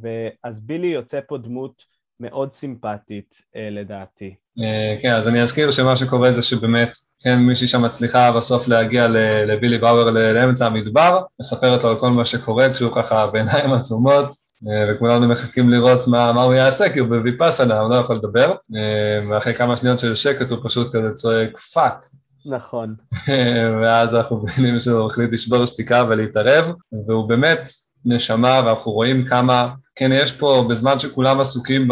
ואז 0.00 0.60
בילי 0.60 0.86
יוצא 0.86 1.20
פה 1.28 1.38
דמות 1.38 1.93
מאוד 2.20 2.52
סימפטית 2.52 3.34
אה, 3.56 3.68
לדעתי. 3.70 4.34
אה, 4.58 4.96
כן, 5.00 5.12
אז 5.12 5.28
אני 5.28 5.42
אזכיר 5.42 5.70
שמה 5.70 5.96
שקורה 5.96 6.32
זה 6.32 6.42
שבאמת, 6.42 6.96
כן, 7.24 7.38
מישהי 7.38 7.66
שם 7.66 7.82
מצליחה 7.82 8.32
בסוף 8.32 8.68
להגיע 8.68 9.08
לבילי 9.46 9.78
באואר 9.78 10.10
לאמצע 10.10 10.66
המדבר, 10.66 11.22
מספרת 11.40 11.84
לו 11.84 11.90
על 11.90 11.98
כל 11.98 12.10
מה 12.10 12.24
שקורה 12.24 12.72
כשהוא 12.74 12.92
ככה 12.94 13.26
בעיניים 13.26 13.72
עצומות, 13.72 14.28
אה, 14.68 14.94
וכולנו 14.94 15.28
מחכים 15.28 15.70
לראות 15.70 16.08
מה, 16.08 16.32
מה 16.32 16.42
הוא 16.42 16.54
יעשה, 16.54 16.92
כי 16.92 16.98
הוא 16.98 17.08
בוויפאסנה, 17.08 17.80
הוא 17.80 17.90
לא 17.90 17.96
יכול 17.96 18.16
לדבר, 18.16 18.54
ואחרי 19.30 19.54
כמה 19.54 19.76
שניות 19.76 19.98
של 19.98 20.14
שקט 20.14 20.50
הוא 20.50 20.58
פשוט 20.62 20.96
כזה 20.96 21.12
צועק 21.14 21.58
fuck, 21.58 22.04
נכון. 22.46 22.94
ואז 23.82 24.14
אנחנו 24.14 24.42
מבינים 24.42 24.80
שהוא 24.80 25.06
החליט 25.06 25.32
לשבור 25.32 25.64
שתיקה 25.64 26.04
ולהתערב, 26.08 26.74
והוא 27.06 27.28
באמת 27.28 27.68
נשמה, 28.04 28.62
ואנחנו 28.64 28.92
רואים 28.92 29.24
כמה, 29.24 29.68
כן, 29.96 30.10
יש 30.12 30.32
פה, 30.32 30.66
בזמן 30.70 31.00
שכולם 31.00 31.40
עסוקים 31.40 31.88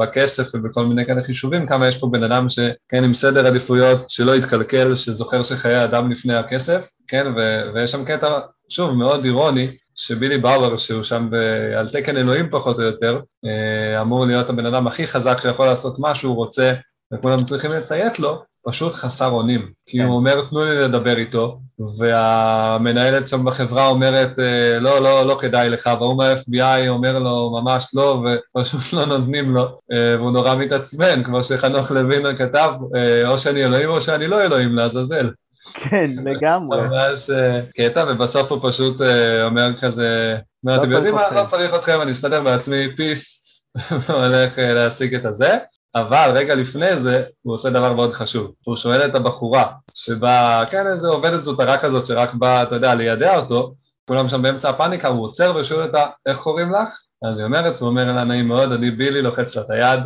בכסף 0.00 0.54
ובכל 0.54 0.86
מיני 0.86 1.06
כאלה 1.06 1.24
חישובים, 1.24 1.66
כמה 1.66 1.88
יש 1.88 1.96
פה 1.96 2.06
בן 2.06 2.22
אדם 2.22 2.48
שכן, 2.48 3.04
עם 3.04 3.14
סדר 3.14 3.46
עדיפויות 3.46 4.10
שלא 4.10 4.36
התקלקל, 4.36 4.94
שזוכר 4.94 5.42
שחיי 5.42 5.84
אדם 5.84 6.10
לפני 6.10 6.34
הכסף, 6.34 6.88
כן, 7.08 7.26
ו- 7.36 7.74
ויש 7.74 7.90
שם 7.90 8.04
קטע, 8.04 8.38
שוב, 8.68 8.94
מאוד 8.94 9.24
אירוני, 9.24 9.76
שבילי 9.94 10.38
באואר, 10.38 10.76
שהוא 10.76 11.02
שם 11.02 11.28
ב- 11.30 11.76
על 11.78 11.88
תקן 11.88 12.16
אלוהים 12.16 12.50
פחות 12.50 12.76
או 12.78 12.82
יותר, 12.82 13.20
אה, 13.44 14.00
אמור 14.00 14.26
להיות 14.26 14.50
הבן 14.50 14.66
אדם 14.66 14.86
הכי 14.86 15.06
חזק 15.06 15.38
שיכול 15.40 15.66
לעשות 15.66 15.98
מה 15.98 16.14
שהוא 16.14 16.34
רוצה, 16.36 16.74
וכולם 17.12 17.44
צריכים 17.44 17.70
לציית 17.70 18.18
לו, 18.18 18.42
פשוט 18.68 18.94
חסר 18.94 19.30
אונים. 19.30 19.70
כי 19.86 19.98
הוא 19.98 20.06
כן. 20.06 20.12
אומר, 20.12 20.44
תנו 20.50 20.64
לי 20.64 20.78
לדבר 20.78 21.18
איתו, 21.18 21.58
והמנהלת 21.98 23.28
שם 23.28 23.44
בחברה 23.44 23.88
אומרת, 23.88 24.38
אה, 24.38 24.78
לא, 24.78 25.02
לא, 25.02 25.26
לא 25.26 25.38
כדאי 25.40 25.68
לך, 25.68 25.90
והוא 26.00 26.16
מה-FBI 26.16 26.88
אומר 26.88 27.18
לו, 27.18 27.60
ממש 27.60 27.86
לא, 27.94 28.24
ופשוט 28.56 28.92
לא 28.92 29.06
נותנים 29.06 29.54
לו, 29.54 29.78
אה, 29.92 30.16
והוא 30.18 30.30
נורא 30.30 30.54
מתעצבן, 30.54 31.22
כמו 31.22 31.42
שחנוך 31.42 31.90
לוין 31.90 32.36
כתב, 32.36 32.72
אה, 32.96 33.28
או 33.28 33.38
שאני 33.38 33.64
אלוהים 33.64 33.90
או 33.90 34.00
שאני 34.00 34.26
לא 34.26 34.42
אלוהים, 34.42 34.74
לעזאזל. 34.74 35.30
כן, 35.74 36.10
לגמרי. 36.24 36.78
ממש 36.88 37.30
קטע, 37.76 38.04
ובסוף 38.08 38.52
הוא 38.52 38.70
פשוט 38.70 39.00
אומר 39.44 39.76
כזה, 39.80 40.36
לא 40.64 40.76
אתם 40.76 40.90
יודעים 40.90 41.14
מה, 41.14 41.30
לא 41.30 41.46
צריך 41.46 41.74
אתכם, 41.74 42.02
אני 42.02 42.12
אסתדר 42.12 42.42
בעצמי, 42.42 42.96
פיס, 42.96 43.46
והולך 44.08 44.58
להשיג 44.58 45.14
את 45.14 45.24
הזה. 45.24 45.58
אבל 45.96 46.30
רגע 46.34 46.54
לפני 46.54 46.98
זה, 46.98 47.22
הוא 47.42 47.54
עושה 47.54 47.70
דבר 47.70 47.92
מאוד 47.92 48.12
חשוב. 48.12 48.52
הוא 48.64 48.76
שואל 48.76 49.06
את 49.06 49.14
הבחורה, 49.14 49.72
שבאה, 49.94 50.66
כן, 50.66 50.86
איזה 50.92 51.08
עובדת 51.08 51.42
זוטרה 51.42 51.78
כזאת 51.78 52.06
שרק 52.06 52.34
באה, 52.34 52.62
אתה 52.62 52.74
יודע, 52.74 52.94
לידע 52.94 53.36
אותו, 53.36 53.74
כולם 54.08 54.28
שם 54.28 54.42
באמצע 54.42 54.70
הפאניקה, 54.70 55.08
הוא 55.08 55.24
עוצר 55.24 55.56
ושואל 55.56 55.86
אותה, 55.86 56.06
איך 56.26 56.38
קוראים 56.38 56.72
לך? 56.72 56.88
אז 57.30 57.38
היא 57.38 57.44
אומרת, 57.44 57.80
הוא 57.80 57.88
אומר 57.88 58.12
לה, 58.12 58.24
נעים 58.24 58.48
מאוד, 58.48 58.72
אני 58.72 58.90
בילי, 58.90 59.22
לוחץ 59.22 59.56
לה 59.56 59.62
את 59.62 59.70
היד. 59.70 60.00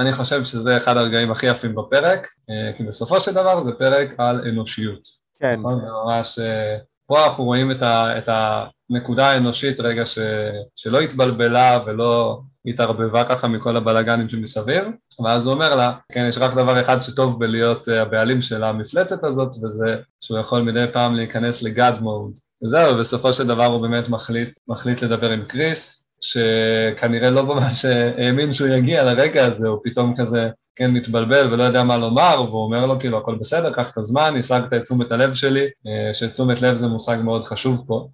אני 0.00 0.12
חושב 0.12 0.44
שזה 0.44 0.76
אחד 0.76 0.96
הרגעים 0.96 1.30
הכי 1.30 1.46
יפים 1.46 1.74
בפרק, 1.74 2.26
אה, 2.50 2.76
כי 2.76 2.84
בסופו 2.84 3.20
של 3.20 3.32
דבר 3.32 3.60
זה 3.60 3.72
פרק 3.72 4.14
על 4.18 4.48
אנושיות. 4.48 5.08
כן. 5.40 5.56
נכון? 5.58 5.80
ממש, 6.06 6.38
אה, 6.38 6.76
פה 7.06 7.24
אנחנו 7.24 7.44
רואים 7.44 7.70
את, 7.70 7.82
ה, 7.82 8.18
את 8.18 8.28
הנקודה 8.90 9.26
האנושית 9.26 9.80
רגע 9.80 10.06
ש, 10.06 10.18
שלא 10.76 11.00
התבלבלה 11.00 11.80
ולא 11.86 12.40
התערבבה 12.66 13.24
ככה 13.24 13.48
מכל 13.48 13.76
הבלגנים 13.76 14.28
שמסביב, 14.28 14.84
ואז 15.24 15.46
הוא 15.46 15.54
אומר 15.54 15.74
לה, 15.74 15.92
כן, 16.12 16.26
יש 16.28 16.38
רק 16.38 16.54
דבר 16.54 16.80
אחד 16.80 17.00
שטוב 17.00 17.40
בלהיות 17.40 17.88
אה, 17.88 18.02
הבעלים 18.02 18.42
של 18.42 18.64
המפלצת 18.64 19.24
הזאת, 19.24 19.48
וזה 19.64 19.96
שהוא 20.20 20.38
יכול 20.38 20.62
מדי 20.62 20.84
פעם 20.92 21.14
להיכנס 21.14 21.62
לגאד 21.62 22.00
מוד. 22.00 22.32
וזהו, 22.64 22.98
בסופו 22.98 23.32
של 23.32 23.46
דבר 23.46 23.64
הוא 23.64 23.82
באמת 23.82 24.08
מחליט, 24.08 24.58
מחליט 24.68 25.02
לדבר 25.02 25.30
עם 25.30 25.44
קריס, 25.48 26.10
שכנראה 26.20 27.30
לא 27.30 27.46
ממש 27.46 27.84
האמין 27.84 28.52
שהוא 28.52 28.68
יגיע 28.68 29.04
לרגע 29.04 29.46
הזה, 29.46 29.68
הוא 29.68 29.78
פתאום 29.84 30.14
כזה, 30.16 30.48
כן, 30.76 30.90
מתבלבל 30.90 31.52
ולא 31.52 31.62
יודע 31.62 31.82
מה 31.82 31.96
לומר, 31.96 32.44
והוא 32.48 32.64
אומר 32.64 32.86
לו, 32.86 33.00
כאילו, 33.00 33.18
הכל 33.18 33.36
בסדר, 33.40 33.72
קח 33.72 33.92
את 33.92 33.98
הזמן, 33.98 34.34
השגת 34.38 34.72
את 34.72 34.82
תשומת 34.82 35.12
הלב 35.12 35.34
שלי, 35.34 35.66
שתשומת 36.12 36.62
לב 36.62 36.76
זה 36.76 36.88
מושג 36.88 37.16
מאוד 37.24 37.44
חשוב 37.44 37.84
פה. 37.86 38.08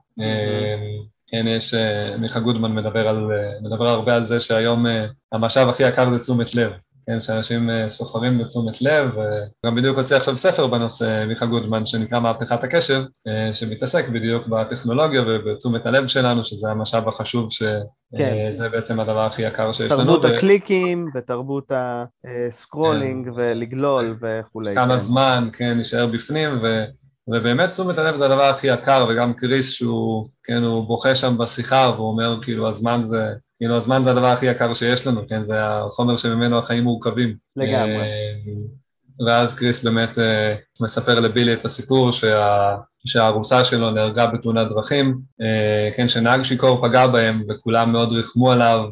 כן, 1.30 1.46
יש, 1.48 1.74
מיכה 2.18 2.40
גודמן 2.40 2.72
מדבר, 2.74 3.08
על, 3.08 3.26
מדבר 3.62 3.88
הרבה 3.88 4.14
על 4.14 4.24
זה 4.24 4.40
שהיום 4.40 4.86
המשאב 5.32 5.68
הכי 5.68 5.88
יקר 5.88 6.10
זה 6.10 6.18
תשומת 6.18 6.54
לב. 6.54 6.72
כן, 7.08 7.20
שאנשים 7.20 7.70
אה, 7.70 7.88
סוחרים 7.88 8.38
בתשומת 8.38 8.82
לב, 8.82 9.10
וגם 9.16 9.74
בדיוק 9.76 9.98
הוציא 9.98 10.16
עכשיו 10.16 10.36
ספר 10.36 10.66
בנושא, 10.66 11.24
מיכה 11.28 11.46
גודמן, 11.46 11.86
שנקרא 11.86 12.20
מהפכת 12.20 12.64
הקשב, 12.64 13.02
אה, 13.28 13.54
שמתעסק 13.54 14.08
בדיוק 14.08 14.46
בטכנולוגיה 14.46 15.22
ובתשומת 15.26 15.86
הלב 15.86 16.06
שלנו, 16.06 16.44
שזה 16.44 16.70
המשאב 16.70 17.08
החשוב, 17.08 17.50
שזה 17.50 17.80
כן. 18.16 18.34
אה, 18.62 18.68
בעצם 18.68 19.00
הדבר 19.00 19.26
הכי 19.26 19.42
יקר 19.42 19.72
שיש 19.72 19.88
תרבות 19.88 20.04
לנו. 20.04 20.16
תרבות 20.16 20.36
הקליקים 20.36 21.04
ו... 21.14 21.18
ותרבות 21.18 21.72
ה 21.74 21.89
scrolling 21.89 23.26
כן. 23.26 23.32
ולגלול 23.36 24.16
וכולי. 24.20 24.74
כמה 24.74 24.88
כן. 24.88 24.96
זמן, 24.96 25.48
כן, 25.58 25.78
נשאר 25.78 26.06
בפנים, 26.06 26.50
ו... 26.62 26.84
ובאמת 27.28 27.70
תשומת 27.70 27.98
הלב 27.98 28.16
זה 28.16 28.26
הדבר 28.26 28.44
הכי 28.44 28.66
יקר, 28.66 29.06
וגם 29.10 29.32
קריס 29.32 29.72
שהוא, 29.72 30.26
כן, 30.44 30.62
הוא 30.62 30.86
בוכה 30.86 31.14
שם 31.14 31.38
בשיחה, 31.38 31.92
והוא 31.96 32.08
אומר, 32.08 32.38
כאילו, 32.42 32.68
הזמן 32.68 33.00
זה, 33.04 33.32
כאילו, 33.56 33.76
הזמן 33.76 34.02
זה 34.02 34.10
הדבר 34.10 34.26
הכי 34.26 34.46
יקר 34.46 34.74
שיש 34.74 35.06
לנו, 35.06 35.28
כן, 35.28 35.44
זה 35.44 35.54
החומר 35.60 36.16
שממנו 36.16 36.58
החיים 36.58 36.84
מורכבים. 36.84 37.36
לגמרי. 37.56 37.96
אה, 37.96 39.26
ואז 39.26 39.54
קריס 39.54 39.84
באמת 39.84 40.18
אה, 40.18 40.54
מספר 40.80 41.20
לבילי 41.20 41.52
את 41.52 41.64
הסיפור 41.64 42.12
שה... 42.12 42.76
שהארוסה 43.06 43.64
שלו 43.64 43.90
נהרגה 43.90 44.26
בתאונת 44.26 44.68
דרכים, 44.68 45.18
אה, 45.40 45.90
כן, 45.96 46.08
שנהג 46.08 46.42
שיכור 46.42 46.88
פגע 46.88 47.06
בהם 47.06 47.42
וכולם 47.48 47.92
מאוד 47.92 48.12
ריחמו 48.12 48.52
עליו, 48.52 48.84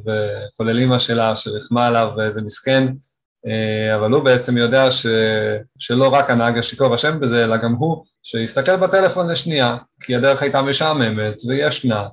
כולל 0.57 0.79
אימא 0.79 0.99
שלה 0.99 1.37
שריחמה 1.37 1.87
עליו 1.87 2.09
ואיזה 2.17 2.43
מסכן, 2.43 2.87
אבל 3.97 4.13
הוא 4.13 4.25
בעצם 4.25 4.59
יודע 4.59 4.91
ש... 4.91 5.07
שלא 5.79 6.09
רק 6.09 6.31
הנהג 6.31 6.59
השיכור 6.59 6.95
אשם 6.95 7.21
בזה, 7.21 7.45
אלא 7.45 7.57
גם 7.57 7.73
הוא, 7.73 8.05
שיסתכל 8.27 8.77
בטלפון 8.77 9.31
לשנייה, 9.31 9.77
כי 10.01 10.17
הדרך 10.17 10.43
הייתה 10.43 10.63
משעממת 10.63 11.35
וישנה, 11.49 12.07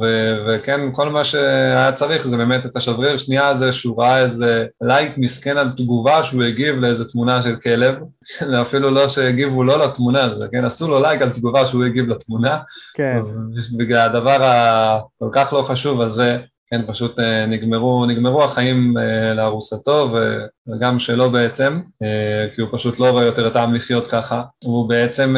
ו- 0.00 0.36
וכן, 0.46 0.80
כל 0.92 1.08
מה 1.08 1.24
שהיה 1.24 1.92
צריך 1.92 2.26
זה 2.26 2.36
באמת 2.36 2.66
את 2.66 2.76
השבריר 2.76 3.16
שנייה 3.16 3.48
הזה 3.48 3.72
שהוא 3.72 4.02
ראה 4.02 4.22
איזה 4.22 4.66
לייק 4.80 5.18
מסכן 5.18 5.56
על 5.56 5.70
תגובה 5.76 6.22
שהוא 6.22 6.42
הגיב 6.42 6.76
לאיזה 6.76 7.04
תמונה 7.04 7.42
של 7.42 7.56
כלב, 7.56 7.94
אפילו 8.62 8.90
לא 8.90 9.08
שהגיבו 9.08 9.64
לא 9.64 9.84
לתמונה, 9.84 10.34
זה 10.34 10.48
כן, 10.52 10.64
עשו 10.64 10.88
לו 10.88 11.00
לייק 11.00 11.22
על 11.22 11.32
תגובה 11.32 11.66
שהוא 11.66 11.84
הגיב 11.84 12.08
לתמונה, 12.08 12.58
כן. 12.94 13.18
בגלל 13.78 14.08
הדבר 14.08 14.44
הכל 14.44 15.28
כך 15.32 15.52
לא 15.52 15.62
חשוב 15.62 16.00
הזה, 16.00 16.38
כן, 16.70 16.80
פשוט 16.86 17.18
אה, 17.18 17.46
נגמרו, 17.46 18.06
נגמרו 18.06 18.44
החיים 18.44 18.98
אה, 18.98 19.34
לארוסתו 19.34 20.08
וגם 20.68 20.98
שלו 20.98 21.30
בעצם, 21.30 21.80
אה, 22.02 22.54
כי 22.54 22.60
הוא 22.60 22.68
פשוט 22.72 23.00
לא 23.00 23.10
רואה 23.10 23.24
יותר 23.24 23.50
טעם 23.50 23.74
לחיות 23.74 24.06
ככה. 24.06 24.42
הוא 24.64 24.88
בעצם, 24.88 25.36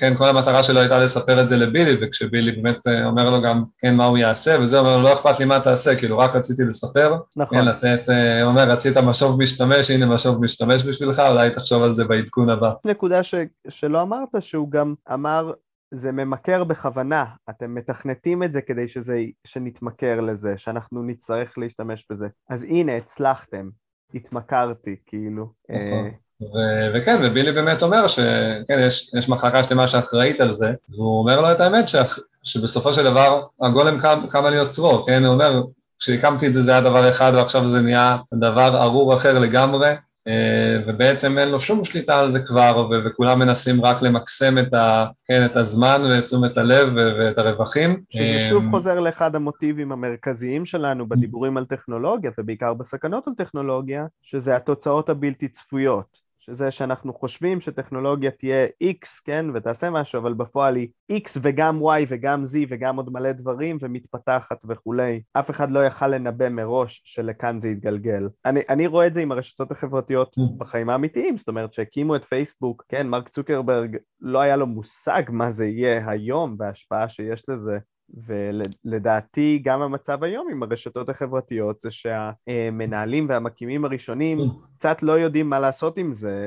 כן, 0.00 0.14
כל 0.16 0.28
המטרה 0.28 0.62
שלו 0.62 0.80
הייתה 0.80 0.98
לספר 0.98 1.40
את 1.40 1.48
זה 1.48 1.56
לבילי, 1.56 1.96
וכשבילי 2.00 2.52
באמת 2.52 2.78
אומר 3.04 3.30
לו 3.30 3.42
גם, 3.42 3.64
כן, 3.78 3.96
מה 3.96 4.06
הוא 4.06 4.18
יעשה, 4.18 4.56
וזה 4.60 4.78
אומר 4.78 4.96
לו, 4.96 5.02
לא 5.02 5.12
אכפת 5.12 5.40
לי 5.40 5.44
מה 5.44 5.60
תעשה, 5.60 5.96
כאילו, 5.96 6.18
רק 6.18 6.36
רציתי 6.36 6.62
לספר. 6.64 7.14
נכון. 7.36 7.58
כן, 7.58 7.64
לתת, 7.64 8.08
הוא 8.42 8.50
אומר, 8.50 8.70
רצית 8.70 8.96
משוב 8.96 9.42
משתמש, 9.42 9.90
הנה 9.90 10.06
משוב 10.06 10.44
משתמש 10.44 10.88
בשבילך, 10.88 11.22
אולי 11.28 11.50
תחשוב 11.50 11.82
על 11.82 11.94
זה 11.94 12.04
בעדכון 12.04 12.50
הבא. 12.50 12.72
נקודה 12.84 13.22
ש, 13.22 13.34
שלא 13.68 14.02
אמרת, 14.02 14.28
שהוא 14.40 14.70
גם 14.70 14.94
אמר, 15.12 15.52
זה 15.90 16.12
ממכר 16.12 16.64
בכוונה, 16.64 17.24
אתם 17.50 17.74
מתכנתים 17.74 18.42
את 18.42 18.52
זה 18.52 18.60
כדי 18.60 18.88
שזה, 18.88 19.24
שנתמכר 19.46 20.20
לזה, 20.20 20.58
שאנחנו 20.58 21.02
נצטרך 21.02 21.58
להשתמש 21.58 22.06
בזה. 22.10 22.28
אז 22.50 22.64
הנה, 22.64 22.96
הצלחתם, 22.96 23.68
התמכרתי, 24.14 24.96
כאילו. 25.06 25.52
נכון. 25.70 26.10
ו- 26.42 26.94
וכן, 26.94 27.20
ובילי 27.24 27.52
באמת 27.52 27.82
אומר 27.82 28.06
שכן, 28.06 28.80
יש, 28.86 29.14
יש 29.18 29.28
מחלקה 29.28 29.64
שלמה 29.64 29.88
שאחראית 29.88 30.40
על 30.40 30.52
זה, 30.52 30.72
והוא 30.88 31.20
אומר 31.20 31.40
לו 31.40 31.52
את 31.52 31.60
האמת 31.60 31.88
שאח, 31.88 32.18
שבסופו 32.42 32.92
של 32.92 33.04
דבר 33.04 33.46
הגולם 33.62 34.00
קם, 34.00 34.26
קם 34.30 34.44
על 34.44 34.54
יוצרו, 34.54 35.04
כן? 35.06 35.24
הוא 35.24 35.34
אומר, 35.34 35.62
כשהקמתי 35.98 36.46
את 36.46 36.54
זה 36.54 36.60
זה 36.60 36.70
היה 36.70 36.80
דבר 36.80 37.08
אחד 37.08 37.32
ועכשיו 37.34 37.66
זה 37.66 37.80
נהיה 37.82 38.16
דבר 38.34 38.82
ארור 38.82 39.14
אחר 39.14 39.38
לגמרי, 39.38 39.88
אה, 39.88 39.96
ובעצם 40.86 41.38
אין 41.38 41.48
לו 41.48 41.60
שום 41.60 41.84
שליטה 41.84 42.18
על 42.18 42.30
זה 42.30 42.40
כבר, 42.46 42.88
וכולם 43.06 43.38
מנסים 43.38 43.84
רק 43.84 44.02
למקסם 44.02 44.58
את, 44.58 44.74
ה- 44.74 45.06
כן, 45.24 45.46
את 45.46 45.56
הזמן 45.56 46.02
ואת 46.10 46.24
תשומת 46.24 46.58
הלב 46.58 46.88
ואת 47.18 47.38
הרווחים. 47.38 48.00
שזה 48.10 48.22
אה, 48.22 48.48
שוב 48.48 48.64
חוזר 48.70 49.00
לאחד 49.00 49.34
המוטיבים 49.34 49.92
המרכזיים 49.92 50.66
שלנו 50.66 51.08
בדיבורים 51.08 51.56
על 51.56 51.64
טכנולוגיה, 51.64 52.30
ובעיקר 52.38 52.74
בסכנות 52.74 53.28
על 53.28 53.34
טכנולוגיה, 53.36 54.06
שזה 54.22 54.56
התוצאות 54.56 55.08
הבלתי 55.08 55.48
צפויות. 55.48 56.29
שזה 56.50 56.70
שאנחנו 56.70 57.14
חושבים 57.14 57.60
שטכנולוגיה 57.60 58.30
תהיה 58.30 58.66
X, 58.84 59.20
כן, 59.24 59.46
ותעשה 59.54 59.90
משהו, 59.90 60.20
אבל 60.20 60.34
בפועל 60.34 60.76
היא 60.76 60.88
X 61.12 61.38
וגם 61.42 61.80
Y 61.82 62.06
וגם 62.08 62.44
Z 62.44 62.56
וגם 62.68 62.96
עוד 62.96 63.12
מלא 63.12 63.32
דברים 63.32 63.78
ומתפתחת 63.80 64.64
וכולי. 64.68 65.22
אף 65.32 65.50
אחד 65.50 65.70
לא 65.70 65.86
יכל 65.86 66.06
לנבא 66.06 66.48
מראש 66.48 67.02
שלכאן 67.04 67.60
זה 67.60 67.68
יתגלגל. 67.68 68.28
אני, 68.44 68.60
אני 68.68 68.86
רואה 68.86 69.06
את 69.06 69.14
זה 69.14 69.20
עם 69.20 69.32
הרשתות 69.32 69.70
החברתיות 69.70 70.34
mm. 70.38 70.42
בחיים 70.58 70.90
האמיתיים, 70.90 71.38
זאת 71.38 71.48
אומרת 71.48 71.72
שהקימו 71.72 72.16
את 72.16 72.24
פייסבוק, 72.24 72.84
כן, 72.88 73.06
מרק 73.06 73.28
צוקרברג 73.28 73.96
לא 74.20 74.40
היה 74.40 74.56
לו 74.56 74.66
מושג 74.66 75.22
מה 75.28 75.50
זה 75.50 75.66
יהיה 75.66 76.10
היום 76.10 76.56
וההשפעה 76.58 77.08
שיש 77.08 77.42
לזה. 77.48 77.78
ולדעתי 78.26 79.60
גם 79.64 79.82
המצב 79.82 80.24
היום 80.24 80.48
עם 80.52 80.62
הרשתות 80.62 81.08
החברתיות 81.08 81.80
זה 81.80 81.88
שהמנהלים 81.90 83.26
והמקימים 83.28 83.84
הראשונים 83.84 84.38
קצת 84.78 85.02
לא 85.02 85.12
יודעים 85.12 85.50
מה 85.50 85.58
לעשות 85.58 85.98
עם 85.98 86.12
זה. 86.12 86.46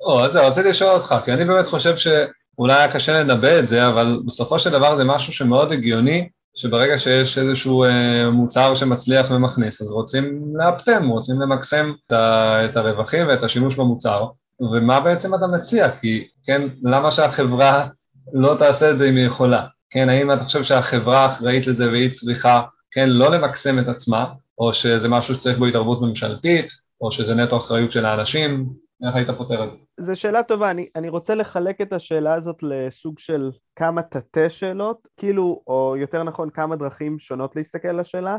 או, 0.00 0.24
אז 0.24 0.32
זהו, 0.32 0.46
רציתי 0.46 0.68
לשאול 0.68 0.90
אותך, 0.90 1.14
כי 1.24 1.32
אני 1.32 1.44
באמת 1.44 1.66
חושב 1.66 1.96
שאולי 1.96 2.74
היה 2.74 2.92
קשה 2.92 3.22
לנבא 3.22 3.58
את 3.58 3.68
זה, 3.68 3.88
אבל 3.88 4.20
בסופו 4.26 4.58
של 4.58 4.70
דבר 4.70 4.96
זה 4.96 5.04
משהו 5.04 5.32
שמאוד 5.32 5.72
הגיוני, 5.72 6.28
שברגע 6.54 6.98
שיש 6.98 7.38
איזשהו 7.38 7.84
אה, 7.84 8.30
מוצר 8.30 8.74
שמצליח 8.74 9.30
ומכניס, 9.30 9.82
אז 9.82 9.92
רוצים 9.92 10.42
לאפטם, 10.54 11.08
רוצים 11.08 11.40
למקסם 11.40 11.92
את 12.06 12.76
הרווחים 12.76 13.28
ואת 13.28 13.42
השימוש 13.42 13.76
במוצר, 13.76 14.26
ומה 14.60 15.00
בעצם 15.00 15.34
אתה 15.34 15.46
מציע? 15.46 15.90
כי, 15.90 16.28
כן, 16.46 16.68
למה 16.82 17.10
שהחברה 17.10 17.86
לא 18.32 18.54
תעשה 18.58 18.90
את 18.90 18.98
זה 18.98 19.08
אם 19.08 19.16
היא 19.16 19.26
יכולה? 19.26 19.66
כן, 19.92 20.08
האם 20.08 20.32
אתה 20.32 20.44
חושב 20.44 20.62
שהחברה 20.62 21.26
אחראית 21.26 21.66
לזה 21.66 21.90
והיא 21.90 22.10
צריכה, 22.10 22.62
כן, 22.90 23.08
לא 23.08 23.30
למקסם 23.30 23.78
את 23.78 23.88
עצמה, 23.88 24.32
או 24.58 24.72
שזה 24.72 25.08
משהו 25.08 25.34
שצריך 25.34 25.58
בו 25.58 25.66
התערבות 25.66 26.02
ממשלתית, 26.02 26.66
או 27.00 27.12
שזה 27.12 27.34
נטו 27.34 27.56
אחריות 27.56 27.92
של 27.92 28.06
האנשים, 28.06 28.66
איך 29.06 29.16
היית 29.16 29.28
פותר 29.38 29.64
את 29.64 29.70
זה? 29.70 29.76
זו 30.00 30.20
שאלה 30.20 30.42
טובה, 30.42 30.70
אני, 30.70 30.86
אני 30.96 31.08
רוצה 31.08 31.34
לחלק 31.34 31.80
את 31.80 31.92
השאלה 31.92 32.34
הזאת 32.34 32.56
לסוג 32.62 33.18
של 33.18 33.50
כמה 33.76 34.02
תתי 34.02 34.50
שאלות, 34.50 35.08
כאילו, 35.16 35.62
או 35.66 35.94
יותר 35.98 36.22
נכון 36.22 36.50
כמה 36.50 36.76
דרכים 36.76 37.18
שונות 37.18 37.56
להסתכל 37.56 37.88
על 37.88 38.00
השאלה. 38.00 38.38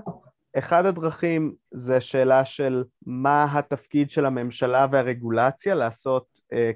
אחד 0.57 0.85
הדרכים 0.85 1.53
זה 1.73 2.01
שאלה 2.01 2.45
של 2.45 2.83
מה 3.05 3.47
התפקיד 3.51 4.09
של 4.09 4.25
הממשלה 4.25 4.87
והרגולציה 4.91 5.75
לעשות 5.75 6.25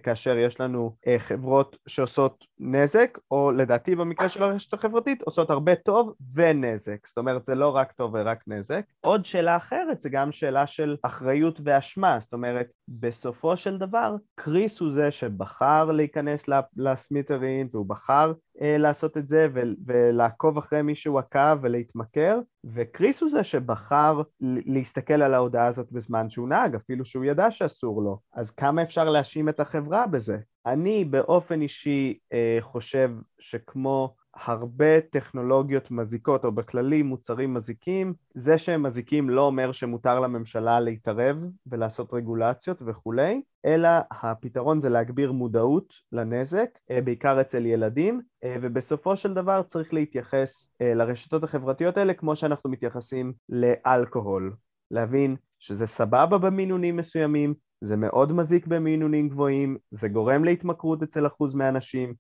כאשר 0.03 0.37
יש 0.37 0.61
לנו 0.61 0.95
אה, 1.07 1.19
חברות 1.19 1.77
שעושות 1.87 2.45
נזק, 2.59 3.17
או 3.31 3.51
לדעתי 3.51 3.95
במקרה 3.95 4.29
של 4.29 4.43
הרשת 4.43 4.73
החברתית 4.73 5.21
עושות 5.21 5.49
הרבה 5.49 5.75
טוב 5.75 6.13
ונזק, 6.33 7.07
זאת 7.07 7.17
אומרת 7.17 7.45
זה 7.45 7.55
לא 7.55 7.75
רק 7.75 7.91
טוב 7.91 8.11
ורק 8.13 8.43
נזק. 8.47 8.81
עוד 9.01 9.25
שאלה 9.25 9.57
אחרת 9.57 9.99
זה 9.99 10.09
גם 10.09 10.31
שאלה 10.31 10.67
של 10.67 10.95
אחריות 11.03 11.59
ואשמה, 11.63 12.19
זאת 12.19 12.33
אומרת 12.33 12.73
בסופו 12.87 13.57
של 13.57 13.77
דבר 13.77 14.15
קריס 14.35 14.79
הוא 14.79 14.91
זה 14.91 15.11
שבחר 15.11 15.91
להיכנס 15.91 16.49
לסמיטרין 16.77 17.67
והוא 17.73 17.85
בחר 17.85 18.33
אה, 18.61 18.77
לעשות 18.77 19.17
את 19.17 19.27
זה 19.27 19.47
ולעקוב 19.85 20.57
אחרי 20.57 20.81
מי 20.81 20.95
שהוא 20.95 21.19
עקב 21.19 21.57
ולהתמכר 21.61 22.39
וקריס 22.73 23.21
הוא 23.21 23.29
זה 23.29 23.43
שבחר 23.43 24.21
להסתכל 24.41 25.21
על 25.21 25.33
ההודעה 25.33 25.67
הזאת 25.67 25.91
בזמן 25.91 26.29
שהוא 26.29 26.49
נהג, 26.49 26.75
אפילו 26.75 27.05
שהוא 27.05 27.25
ידע 27.25 27.51
שאסור 27.51 28.01
לו. 28.01 28.19
אז 28.33 28.51
כמה 28.51 28.81
אפשר 28.83 29.09
להאשים 29.09 29.49
את 29.49 29.59
החברה 29.59 30.07
בזה? 30.07 30.37
אני 30.65 31.05
באופן 31.05 31.61
אישי 31.61 32.17
אה, 32.33 32.57
חושב 32.61 33.11
שכמו 33.39 34.15
הרבה 34.45 35.01
טכנולוגיות 35.01 35.91
מזיקות, 35.91 36.45
או 36.45 36.51
בכללי 36.51 37.03
מוצרים 37.03 37.53
מזיקים, 37.53 38.13
זה 38.33 38.57
שהם 38.57 38.83
מזיקים 38.83 39.29
לא 39.29 39.41
אומר 39.41 39.71
שמותר 39.71 40.19
לממשלה 40.19 40.79
להתערב 40.79 41.37
ולעשות 41.67 42.13
רגולציות 42.13 42.81
וכולי, 42.85 43.41
אלא 43.65 43.89
הפתרון 44.11 44.81
זה 44.81 44.89
להגביר 44.89 45.31
מודעות 45.31 45.93
לנזק, 46.11 46.69
אה, 46.91 47.01
בעיקר 47.01 47.41
אצל 47.41 47.65
ילדים, 47.65 48.21
אה, 48.43 48.55
ובסופו 48.61 49.15
של 49.15 49.33
דבר 49.33 49.63
צריך 49.63 49.93
להתייחס 49.93 50.67
אה, 50.81 50.93
לרשתות 50.93 51.43
החברתיות 51.43 51.97
האלה 51.97 52.13
כמו 52.13 52.35
שאנחנו 52.35 52.69
מתייחסים 52.69 53.33
לאלכוהול. 53.49 54.53
להבין 54.91 55.35
שזה 55.59 55.87
סבבה 55.87 56.37
במינונים 56.37 56.97
מסוימים, 56.97 57.53
זה 57.81 57.95
מאוד 57.95 58.33
מזיק 58.33 58.67
במינונים 58.67 59.29
גבוהים, 59.29 59.77
זה 59.91 60.07
גורם 60.07 60.43
להתמכרות 60.43 61.03
אצל 61.03 61.27
אחוז 61.27 61.53
מהאנשים, 61.53 62.13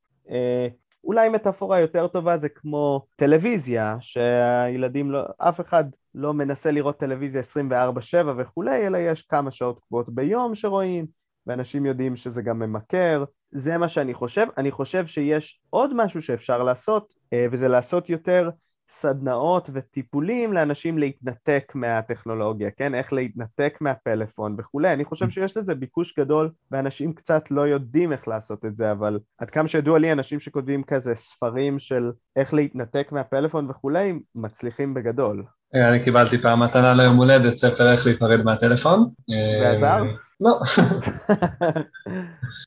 אולי 1.07 1.29
מטאפורה 1.29 1.79
יותר 1.79 2.07
טובה 2.07 2.37
זה 2.37 2.49
כמו 2.49 3.05
טלוויזיה, 3.15 3.97
שהילדים 3.99 5.11
לא, 5.11 5.23
אף 5.37 5.61
אחד 5.61 5.83
לא 6.15 6.33
מנסה 6.33 6.71
לראות 6.71 6.99
טלוויזיה 6.99 7.41
24/7 7.41 8.33
וכולי, 8.37 8.87
אלא 8.87 8.97
יש 8.97 9.21
כמה 9.21 9.51
שעות 9.51 9.79
קבועות 9.87 10.09
ביום 10.09 10.55
שרואים, 10.55 11.05
ואנשים 11.47 11.85
יודעים 11.85 12.15
שזה 12.15 12.41
גם 12.41 12.59
ממכר. 12.59 13.23
זה 13.51 13.77
מה 13.77 13.87
שאני 13.87 14.13
חושב. 14.13 14.47
אני 14.57 14.71
חושב 14.71 15.05
שיש 15.05 15.61
עוד 15.69 15.93
משהו 15.95 16.21
שאפשר 16.21 16.63
לעשות, 16.63 17.13
אה, 17.33 17.45
וזה 17.51 17.67
לעשות 17.67 18.09
יותר 18.09 18.49
סדנאות 18.89 19.69
וטיפולים 19.73 20.53
לאנשים 20.53 20.97
להתנתק 20.97 21.71
מהטכנולוגיה, 21.75 22.71
כן? 22.71 22.95
איך 22.95 23.13
להתנתק 23.13 23.77
מהפלאפון 23.81 24.55
וכולי. 24.59 24.93
אני 24.93 25.05
חושב 25.05 25.29
שיש 25.29 25.57
לזה 25.57 25.75
ביקוש 25.75 26.19
גדול, 26.19 26.49
ואנשים 26.71 27.13
קצת 27.13 27.51
לא 27.51 27.61
יודעים 27.61 28.11
איך 28.11 28.27
לעשות 28.27 28.65
את 28.65 28.75
זה, 28.75 28.91
אבל 28.91 29.19
עד 29.37 29.49
כמה 29.49 29.67
שידוע 29.67 29.99
לי, 29.99 30.11
אנשים 30.11 30.39
שכותבים 30.39 30.83
כזה 30.83 31.15
ספרים 31.15 31.79
של 31.79 32.11
איך 32.35 32.53
להתנתק 32.53 33.07
מהפלאפון 33.11 33.69
וכולי, 33.69 34.13
מצליחים 34.35 34.93
בגדול. 34.93 35.43
אני 35.73 36.03
קיבלתי 36.03 36.37
פעם 36.37 36.63
מתנה 36.63 36.93
ליום 36.93 37.17
הולדת, 37.17 37.55
ספר 37.55 37.91
איך 37.91 38.05
להיפרד 38.05 38.43
מהטלפון. 38.43 39.09
ועזר? 39.63 40.03
לא. 40.39 40.59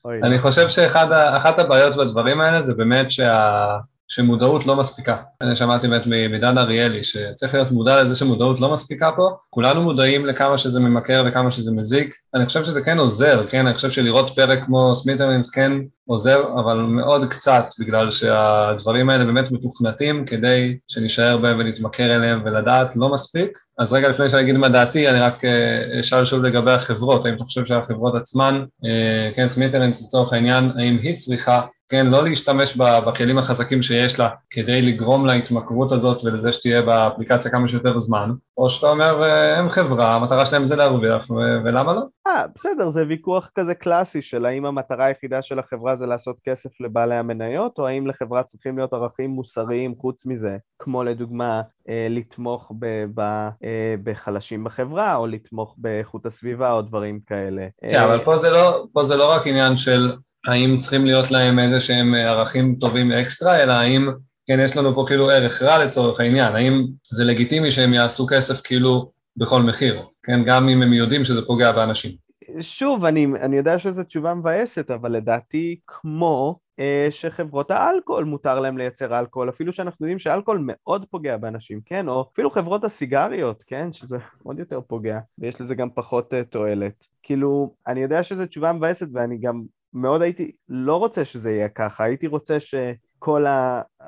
אני 0.23 0.39
חושב 0.39 0.67
שאחת 0.67 1.59
הבעיות 1.59 1.95
בדברים 1.95 2.41
האלה 2.41 2.61
זה 2.61 2.73
באמת 2.73 3.11
שה... 3.11 3.77
שמודעות 4.11 4.65
לא 4.65 4.75
מספיקה. 4.75 5.17
אני 5.41 5.55
שמעתי 5.55 5.87
באמת 5.87 6.03
מדן 6.29 6.57
אריאלי, 6.57 7.03
שצריך 7.03 7.53
להיות 7.53 7.71
מודע 7.71 8.03
לזה 8.03 8.15
שמודעות 8.15 8.59
לא 8.59 8.73
מספיקה 8.73 9.11
פה. 9.15 9.29
כולנו 9.49 9.81
מודעים 9.81 10.25
לכמה 10.25 10.57
שזה 10.57 10.79
ממכר 10.79 11.23
וכמה 11.27 11.51
שזה 11.51 11.71
מזיק. 11.71 12.13
אני 12.35 12.45
חושב 12.45 12.63
שזה 12.63 12.81
כן 12.81 12.97
עוזר, 12.97 13.45
כן? 13.49 13.67
אני 13.67 13.75
חושב 13.75 13.89
שלראות 13.89 14.29
פרק 14.35 14.63
כמו 14.63 14.95
סמית'רינס 14.95 15.49
כן 15.49 15.71
עוזר, 16.07 16.43
אבל 16.59 16.77
מאוד 16.77 17.25
קצת, 17.29 17.65
בגלל 17.79 18.11
שהדברים 18.11 19.09
האלה 19.09 19.25
באמת 19.25 19.51
מתוכנתים 19.51 20.25
כדי 20.25 20.77
שנישאר 20.87 21.37
בהם 21.37 21.59
ונתמכר 21.59 22.15
אליהם 22.15 22.41
ולדעת 22.45 22.95
לא 22.95 23.09
מספיק. 23.09 23.57
אז 23.79 23.93
רגע 23.93 24.09
לפני 24.09 24.29
שאני 24.29 24.41
אגיד 24.41 24.57
מה 24.57 24.69
דעתי, 24.69 25.09
אני 25.09 25.19
רק 25.19 25.45
אה, 25.45 25.99
אשאל 25.99 26.25
שוב 26.25 26.43
לגבי 26.43 26.71
החברות, 26.71 27.25
האם 27.25 27.33
אתה 27.33 27.43
חושב 27.43 27.65
שהחברות 27.65 28.15
עצמן, 28.15 28.63
אה, 28.85 29.29
כן, 29.35 29.47
סמית'רינס 29.47 30.03
לצורך 30.03 30.33
העניין, 30.33 30.71
האם 30.77 30.97
היא 31.01 31.17
צריכה 31.17 31.61
כן, 31.91 32.07
לא 32.07 32.23
להשתמש 32.23 32.77
בכלים 32.77 33.37
החזקים 33.37 33.81
שיש 33.81 34.19
לה 34.19 34.29
כדי 34.49 34.81
לגרום 34.81 35.25
להתמכרות 35.25 35.91
הזאת 35.91 36.23
ולזה 36.23 36.51
שתהיה 36.51 36.81
באפליקציה 36.81 37.51
כמה 37.51 37.67
שיותר 37.67 37.99
זמן, 37.99 38.31
או 38.57 38.69
שאתה 38.69 38.87
אומר, 38.87 39.23
אה, 39.23 39.59
הם 39.59 39.69
חברה, 39.69 40.15
המטרה 40.15 40.45
שלהם 40.45 40.65
זה 40.65 40.75
להרוויח, 40.75 41.31
ולמה 41.65 41.93
לא? 41.93 42.01
אה, 42.27 42.45
בסדר, 42.55 42.89
זה 42.89 43.03
ויכוח 43.07 43.49
כזה 43.55 43.73
קלאסי 43.73 44.21
של 44.21 44.45
האם 44.45 44.65
המטרה 44.65 45.05
היחידה 45.05 45.41
של 45.41 45.59
החברה 45.59 45.95
זה 45.95 46.05
לעשות 46.05 46.37
כסף 46.43 46.81
לבעלי 46.81 47.15
המניות, 47.15 47.79
או 47.79 47.87
האם 47.87 48.07
לחברה 48.07 48.43
צריכים 48.43 48.77
להיות 48.77 48.93
ערכים 48.93 49.29
מוסריים 49.29 49.95
חוץ 50.01 50.25
מזה, 50.25 50.57
כמו 50.79 51.03
לדוגמה 51.03 51.61
אה, 51.89 52.07
לתמוך 52.09 52.71
ב- 52.79 53.05
ב- 53.15 53.49
אה, 53.63 53.95
בחלשים 54.03 54.63
בחברה, 54.63 55.15
או 55.15 55.27
לתמוך 55.27 55.75
באיכות 55.77 56.25
הסביבה, 56.25 56.71
או 56.71 56.81
דברים 56.81 57.19
כאלה. 57.27 57.67
כן, 57.89 57.99
אבל 57.99 58.23
פה 58.25 58.37
זה 58.37 58.49
לא, 58.49 58.85
פה 58.93 59.03
זה 59.03 59.17
לא 59.17 59.31
רק 59.31 59.47
עניין 59.47 59.77
של... 59.77 60.15
האם 60.47 60.77
צריכים 60.77 61.05
להיות 61.05 61.31
להם 61.31 61.59
איזה 61.59 61.79
שהם 61.79 62.13
ערכים 62.13 62.75
טובים 62.75 63.11
אקסטרה, 63.11 63.63
אלא 63.63 63.73
האם 63.73 64.09
כן 64.47 64.59
יש 64.59 64.77
לנו 64.77 64.95
פה 64.95 65.05
כאילו 65.07 65.29
ערך 65.29 65.61
רע 65.61 65.85
לצורך 65.85 66.19
העניין, 66.19 66.55
האם 66.55 66.85
זה 67.11 67.23
לגיטימי 67.23 67.71
שהם 67.71 67.93
יעשו 67.93 68.25
כסף 68.29 68.61
כאילו 68.61 69.11
בכל 69.37 69.61
מחיר, 69.61 70.01
כן, 70.23 70.43
גם 70.45 70.69
אם 70.69 70.81
הם 70.81 70.93
יודעים 70.93 71.23
שזה 71.23 71.45
פוגע 71.45 71.71
באנשים. 71.71 72.11
שוב, 72.59 73.05
אני, 73.05 73.25
אני 73.25 73.57
יודע 73.57 73.79
שזו 73.79 74.03
תשובה 74.03 74.33
מבאסת, 74.33 74.91
אבל 74.91 75.11
לדעתי 75.11 75.79
כמו 75.87 76.59
אה, 76.79 77.07
שחברות 77.09 77.71
האלכוהול 77.71 78.23
מותר 78.25 78.59
להם 78.59 78.77
לייצר 78.77 79.19
אלכוהול, 79.19 79.49
אפילו 79.49 79.73
שאנחנו 79.73 80.05
יודעים 80.05 80.19
שאלכוהול 80.19 80.63
מאוד 80.63 81.05
פוגע 81.09 81.37
באנשים, 81.37 81.79
כן? 81.85 82.07
או 82.09 82.25
אפילו 82.33 82.49
חברות 82.49 82.83
הסיגריות, 82.83 83.63
כן? 83.67 83.93
שזה 83.93 84.17
עוד 84.43 84.59
יותר 84.59 84.81
פוגע, 84.87 85.19
ויש 85.39 85.61
לזה 85.61 85.75
גם 85.75 85.89
פחות 85.95 86.33
אה, 86.33 86.43
תועלת. 86.43 87.07
כאילו, 87.23 87.73
אני 87.87 88.01
יודע 88.01 88.23
שזו 88.23 88.45
תשובה 88.45 88.73
מבאסת 88.73 89.07
ואני 89.13 89.37
גם 89.37 89.61
מאוד 89.93 90.21
הייתי, 90.21 90.51
לא 90.69 90.95
רוצה 90.95 91.25
שזה 91.25 91.51
יהיה 91.51 91.69
ככה, 91.69 92.03
הייתי 92.03 92.27
רוצה 92.27 92.59
שכל 92.59 93.45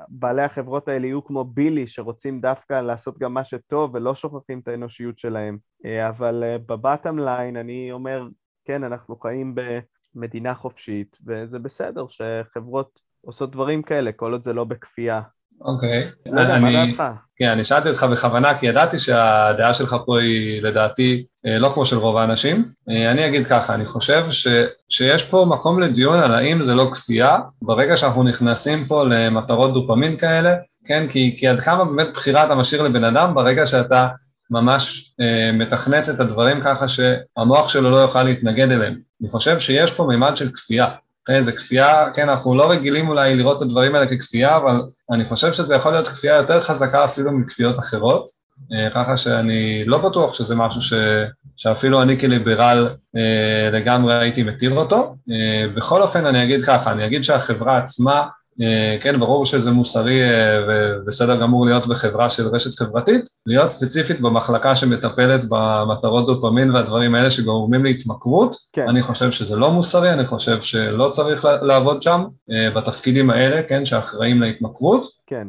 בעלי 0.08 0.42
החברות 0.42 0.88
האלה 0.88 1.06
יהיו 1.06 1.24
כמו 1.24 1.44
בילי, 1.44 1.86
שרוצים 1.86 2.40
דווקא 2.40 2.80
לעשות 2.80 3.18
גם 3.18 3.34
מה 3.34 3.44
שטוב 3.44 3.94
ולא 3.94 4.14
שוכחים 4.14 4.60
את 4.60 4.68
האנושיות 4.68 5.18
שלהם. 5.18 5.58
אה, 5.84 6.08
אבל 6.08 6.44
אה, 6.44 6.58
בבטם 6.58 7.18
ליין 7.18 7.56
אני 7.56 7.92
אומר, 7.92 8.28
כן, 8.64 8.84
אנחנו 8.84 9.16
חיים 9.16 9.54
במדינה 10.14 10.54
חופשית, 10.54 11.18
וזה 11.26 11.58
בסדר 11.58 12.06
שחברות 12.08 13.00
עושות 13.20 13.50
דברים 13.50 13.82
כאלה, 13.82 14.12
כל 14.12 14.32
עוד 14.32 14.42
זה 14.42 14.52
לא 14.52 14.64
בכפייה. 14.64 15.20
אוקיי. 15.60 16.10
לא 16.26 16.40
יודע, 16.40 16.58
מה 16.58 16.72
דעתך? 16.72 17.02
כן, 17.36 17.48
אני 17.48 17.64
שאלתי 17.64 17.88
אותך 17.88 18.06
בכוונה, 18.12 18.58
כי 18.58 18.66
ידעתי 18.66 18.98
שהדעה 18.98 19.74
שלך 19.74 19.96
פה 20.06 20.20
היא 20.20 20.62
לדעתי 20.62 21.26
לא 21.44 21.70
כמו 21.74 21.86
של 21.86 21.96
רוב 21.96 22.16
האנשים. 22.16 22.64
אה, 22.90 23.10
אני 23.10 23.26
אגיד 23.26 23.46
ככה, 23.46 23.74
אני 23.74 23.86
חושב 23.86 24.30
ש, 24.30 24.46
שיש 24.88 25.24
פה 25.24 25.46
מקום 25.48 25.80
לדיון 25.80 26.18
על 26.18 26.34
האם 26.34 26.64
זה 26.64 26.74
לא 26.74 26.88
כפייה, 26.92 27.38
ברגע 27.62 27.96
שאנחנו 27.96 28.22
נכנסים 28.22 28.86
פה 28.86 29.04
למטרות 29.04 29.74
דופמין 29.74 30.16
כאלה, 30.16 30.54
כן, 30.84 31.06
כי, 31.08 31.36
כי 31.38 31.48
עד 31.48 31.60
כמה 31.60 31.84
באמת 31.84 32.08
בחירה 32.14 32.46
אתה 32.46 32.54
משאיר 32.54 32.82
לבן 32.82 33.04
אדם 33.04 33.34
ברגע 33.34 33.66
שאתה 33.66 34.08
ממש 34.50 35.14
אה, 35.20 35.52
מתכנת 35.52 36.08
את 36.08 36.20
הדברים 36.20 36.60
ככה 36.64 36.88
שהמוח 36.88 37.68
שלו 37.68 37.90
לא 37.90 37.96
יוכל 37.96 38.22
להתנגד 38.22 38.70
אליהם. 38.70 39.00
אני 39.22 39.30
חושב 39.30 39.58
שיש 39.58 39.92
פה 39.92 40.04
מימד 40.04 40.36
של 40.36 40.50
כפייה. 40.54 40.88
איזה 41.28 41.52
כפייה, 41.52 42.10
כן, 42.14 42.28
אנחנו 42.28 42.54
לא 42.54 42.70
רגילים 42.70 43.08
אולי 43.08 43.34
לראות 43.34 43.56
את 43.56 43.62
הדברים 43.62 43.94
האלה 43.94 44.06
ככפייה, 44.06 44.56
אבל 44.56 44.82
אני 45.10 45.24
חושב 45.24 45.52
שזה 45.52 45.74
יכול 45.74 45.92
להיות 45.92 46.08
כפייה 46.08 46.36
יותר 46.36 46.60
חזקה 46.60 47.04
אפילו 47.04 47.32
מכפיות 47.32 47.78
אחרות, 47.78 48.26
אה, 48.26 48.43
ככה 48.94 49.16
שאני 49.16 49.84
לא 49.86 49.98
בטוח 49.98 50.34
שזה 50.34 50.56
משהו 50.56 50.82
ש, 50.82 50.92
שאפילו 51.56 52.02
אני 52.02 52.18
כליברל 52.18 52.88
אה, 53.16 53.70
לגמרי 53.72 54.18
הייתי 54.18 54.42
מתיר 54.42 54.76
אותו. 54.76 55.16
אה, 55.30 55.68
בכל 55.74 56.02
אופן 56.02 56.26
אני 56.26 56.44
אגיד 56.44 56.64
ככה, 56.64 56.92
אני 56.92 57.06
אגיד 57.06 57.24
שהחברה 57.24 57.78
עצמה 57.78 58.14
אה, 58.20 58.26
כן, 59.00 59.20
ברור 59.20 59.46
שזה 59.46 59.70
מוסרי 59.70 60.22
אה, 60.22 60.58
ובסדר 60.68 61.40
גמור 61.40 61.66
להיות 61.66 61.86
בחברה 61.86 62.30
של 62.30 62.48
רשת 62.48 62.78
חברתית, 62.78 63.24
להיות 63.46 63.70
ספציפית 63.70 64.20
במחלקה 64.20 64.74
שמטפלת 64.74 65.44
במטרות 65.50 66.26
דופמין 66.26 66.70
והדברים 66.70 67.14
האלה 67.14 67.30
שגורמים 67.30 67.84
להתמכרות, 67.84 68.56
כן. 68.72 68.88
אני 68.88 69.02
חושב 69.02 69.30
שזה 69.30 69.56
לא 69.56 69.72
מוסרי, 69.72 70.12
אני 70.12 70.26
חושב 70.26 70.60
שלא 70.60 71.08
צריך 71.12 71.48
לעבוד 71.62 72.02
שם, 72.02 72.24
אה, 72.50 72.70
בתפקידים 72.70 73.30
האלה, 73.30 73.62
כן, 73.68 73.84
שאחראים 73.84 74.42
להתמכרות, 74.42 75.06
כן. 75.26 75.48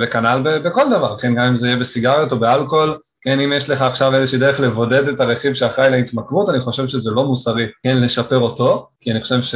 וכנ"ל 0.00 0.60
בכל 0.64 0.90
דבר, 0.90 1.18
כן, 1.18 1.34
גם 1.34 1.44
אם 1.44 1.56
זה 1.56 1.66
יהיה 1.66 1.76
בסיגריות 1.76 2.32
או 2.32 2.38
באלכוהול, 2.38 2.98
כן, 3.22 3.40
אם 3.40 3.52
יש 3.52 3.70
לך 3.70 3.82
עכשיו 3.82 4.14
איזושהי 4.14 4.38
דרך 4.38 4.60
לבודד 4.60 5.08
את 5.08 5.20
הרכיב 5.20 5.54
שאחראי 5.54 5.90
להתמכרות, 5.90 6.48
אני 6.48 6.60
חושב 6.60 6.88
שזה 6.88 7.10
לא 7.10 7.24
מוסרי, 7.24 7.66
כן, 7.82 7.96
לשפר 8.00 8.38
אותו, 8.38 8.88
כי 9.00 9.12
אני 9.12 9.22
חושב 9.22 9.42
ש... 9.42 9.54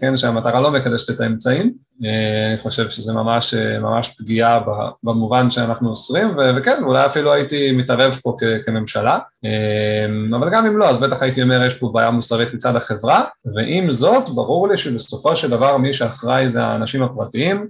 כן, 0.00 0.16
שהמטרה 0.16 0.60
לא 0.60 0.70
מקדשת 0.70 1.10
את 1.10 1.20
האמצעים, 1.20 1.66
אה, 1.66 1.70
אני 2.00 2.58
חושב 2.58 2.88
שזה 2.88 3.12
ממש, 3.12 3.54
אה, 3.54 3.78
ממש 3.78 4.14
פגיעה 4.18 4.60
במובן 5.02 5.50
שאנחנו 5.50 5.90
אוסרים, 5.90 6.36
וכן, 6.56 6.82
אולי 6.84 7.06
אפילו 7.06 7.32
הייתי 7.32 7.72
מתערב 7.72 8.12
פה 8.22 8.36
כממשלה, 8.64 9.18
אה, 9.44 10.36
אבל 10.38 10.50
גם 10.52 10.66
אם 10.66 10.78
לא, 10.78 10.88
אז 10.88 10.98
בטח 10.98 11.22
הייתי 11.22 11.42
אומר, 11.42 11.66
יש 11.66 11.78
פה 11.78 11.90
בעיה 11.94 12.10
מוסרית 12.10 12.54
מצד 12.54 12.76
החברה, 12.76 13.24
ועם 13.54 13.92
זאת, 13.92 14.30
ברור 14.30 14.68
לי 14.68 14.76
שבסופו 14.76 15.36
של 15.36 15.50
דבר 15.50 15.76
מי 15.76 15.92
שאחראי 15.92 16.48
זה 16.48 16.62
האנשים 16.62 17.02
הפרטיים, 17.02 17.68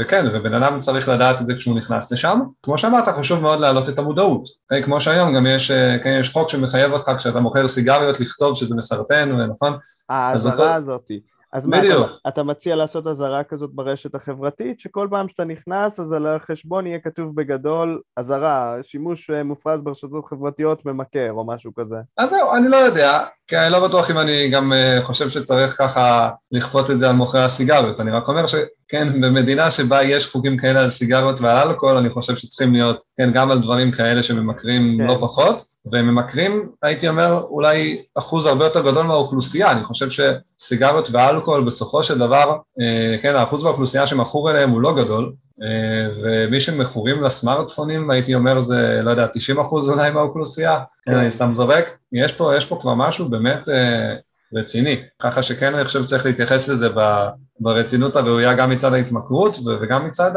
וכן, 0.00 0.26
ובן 0.32 0.54
אדם 0.54 0.78
צריך 0.78 1.08
לדעת 1.08 1.40
את 1.40 1.46
זה 1.46 1.54
כשהוא 1.54 1.76
נכנס 1.76 2.12
לשם. 2.12 2.40
כמו 2.62 2.78
שאמרת, 2.78 3.08
חשוב 3.08 3.42
מאוד 3.42 3.60
להעלות 3.60 3.88
את 3.88 3.98
המודעות. 3.98 4.48
כמו 4.82 5.00
שהיום 5.00 5.34
גם 5.34 5.46
יש, 5.46 5.70
כן, 6.02 6.18
יש 6.20 6.32
חוק 6.32 6.48
שמחייב 6.48 6.92
אותך 6.92 7.10
כשאתה 7.18 7.40
מוכר 7.40 7.68
סיגריות 7.68 8.20
לכתוב 8.20 8.54
שזה 8.54 8.76
מסרטן, 8.76 9.32
נכון? 9.32 9.76
האזהרה 10.08 10.74
הזאתי. 10.74 11.20
אז 11.52 11.66
מה, 11.66 11.78
אתה, 11.78 12.28
אתה 12.28 12.42
מציע 12.42 12.76
לעשות 12.76 13.06
אזהרה 13.06 13.44
כזאת 13.44 13.70
ברשת 13.72 14.14
החברתית, 14.14 14.80
שכל 14.80 15.08
פעם 15.10 15.28
שאתה 15.28 15.44
נכנס, 15.44 16.00
אז 16.00 16.12
על 16.12 16.26
החשבון 16.26 16.86
יהיה 16.86 16.98
כתוב 16.98 17.36
בגדול 17.36 18.00
אזהרה, 18.16 18.76
שימוש 18.82 19.30
אה, 19.30 19.44
מופרז 19.44 19.82
ברשתות 19.82 20.24
חברתיות 20.26 20.86
ממכר 20.86 21.32
או 21.32 21.46
משהו 21.46 21.74
כזה. 21.74 21.96
אז 22.16 22.30
זהו, 22.30 22.52
אני 22.56 22.68
לא 22.68 22.76
יודע, 22.76 23.24
כי 23.50 23.58
אני 23.58 23.72
לא 23.72 23.88
בטוח 23.88 24.10
אם 24.10 24.18
אני 24.18 24.48
גם 24.48 24.72
uh, 24.72 25.02
חושב 25.02 25.28
שצריך 25.28 25.74
ככה 25.78 26.30
לכפות 26.52 26.90
את 26.90 26.98
זה 26.98 27.08
על 27.08 27.16
מוכרי 27.16 27.42
הסיגריות, 27.42 28.00
אני 28.00 28.10
רק 28.10 28.28
אומר 28.28 28.46
שכן, 28.46 29.20
במדינה 29.20 29.70
שבה 29.70 30.02
יש 30.02 30.26
חוקים 30.26 30.56
כאלה 30.56 30.82
על 30.82 30.90
סיגריות 30.90 31.40
ועל 31.40 31.68
אלכוהול, 31.68 31.96
אני 31.96 32.10
חושב 32.10 32.36
שצריכים 32.36 32.74
להיות, 32.74 33.02
כן, 33.16 33.30
גם 33.32 33.50
על 33.50 33.62
דברים 33.62 33.90
כאלה 33.90 34.22
שממכרים 34.22 34.98
כן. 34.98 35.06
לא 35.06 35.18
פחות. 35.20 35.62
וממכרים, 35.92 36.68
הייתי 36.82 37.08
אומר, 37.08 37.42
אולי 37.50 38.02
אחוז 38.18 38.46
הרבה 38.46 38.64
יותר 38.64 38.90
גדול 38.90 39.06
מהאוכלוסייה, 39.06 39.70
אני 39.72 39.84
חושב 39.84 40.08
שסיגריות 40.10 41.08
ואלכוהול 41.12 41.64
בסופו 41.64 42.02
של 42.02 42.18
דבר, 42.18 42.56
אה, 42.80 43.22
כן, 43.22 43.36
האחוז 43.36 43.64
באוכלוסייה 43.64 44.06
שמכור 44.06 44.50
אליהם 44.50 44.70
הוא 44.70 44.80
לא 44.80 44.94
גדול, 44.94 45.24
אה, 45.24 45.49
ומי 46.22 46.60
שמכורים 46.60 47.22
לסמארטפונים, 47.22 48.10
הייתי 48.10 48.34
אומר, 48.34 48.62
זה, 48.62 49.00
לא 49.04 49.10
יודע, 49.10 49.26
90 49.32 49.60
אחוז 49.60 49.90
אולי 49.90 50.10
מהאוכלוסייה, 50.10 50.80
כן, 51.04 51.14
אני 51.14 51.30
סתם 51.30 51.52
זורק, 51.52 51.96
יש 52.12 52.32
פה, 52.32 52.56
יש 52.56 52.64
פה 52.64 52.78
כבר 52.80 52.94
משהו 52.94 53.28
באמת, 53.28 53.68
אה, 53.68 54.14
רציני. 54.54 55.02
ככה 55.18 55.42
שכן 55.42 55.74
אני 55.74 55.84
חושב 55.84 56.02
שצריך 56.02 56.26
להתייחס 56.26 56.68
לזה 56.68 56.88
ברצינות 57.60 58.16
הראויה 58.16 58.54
גם 58.54 58.70
מצד 58.70 58.92
ההתמכרות 58.92 59.56
וגם 59.80 60.06
מצד 60.06 60.30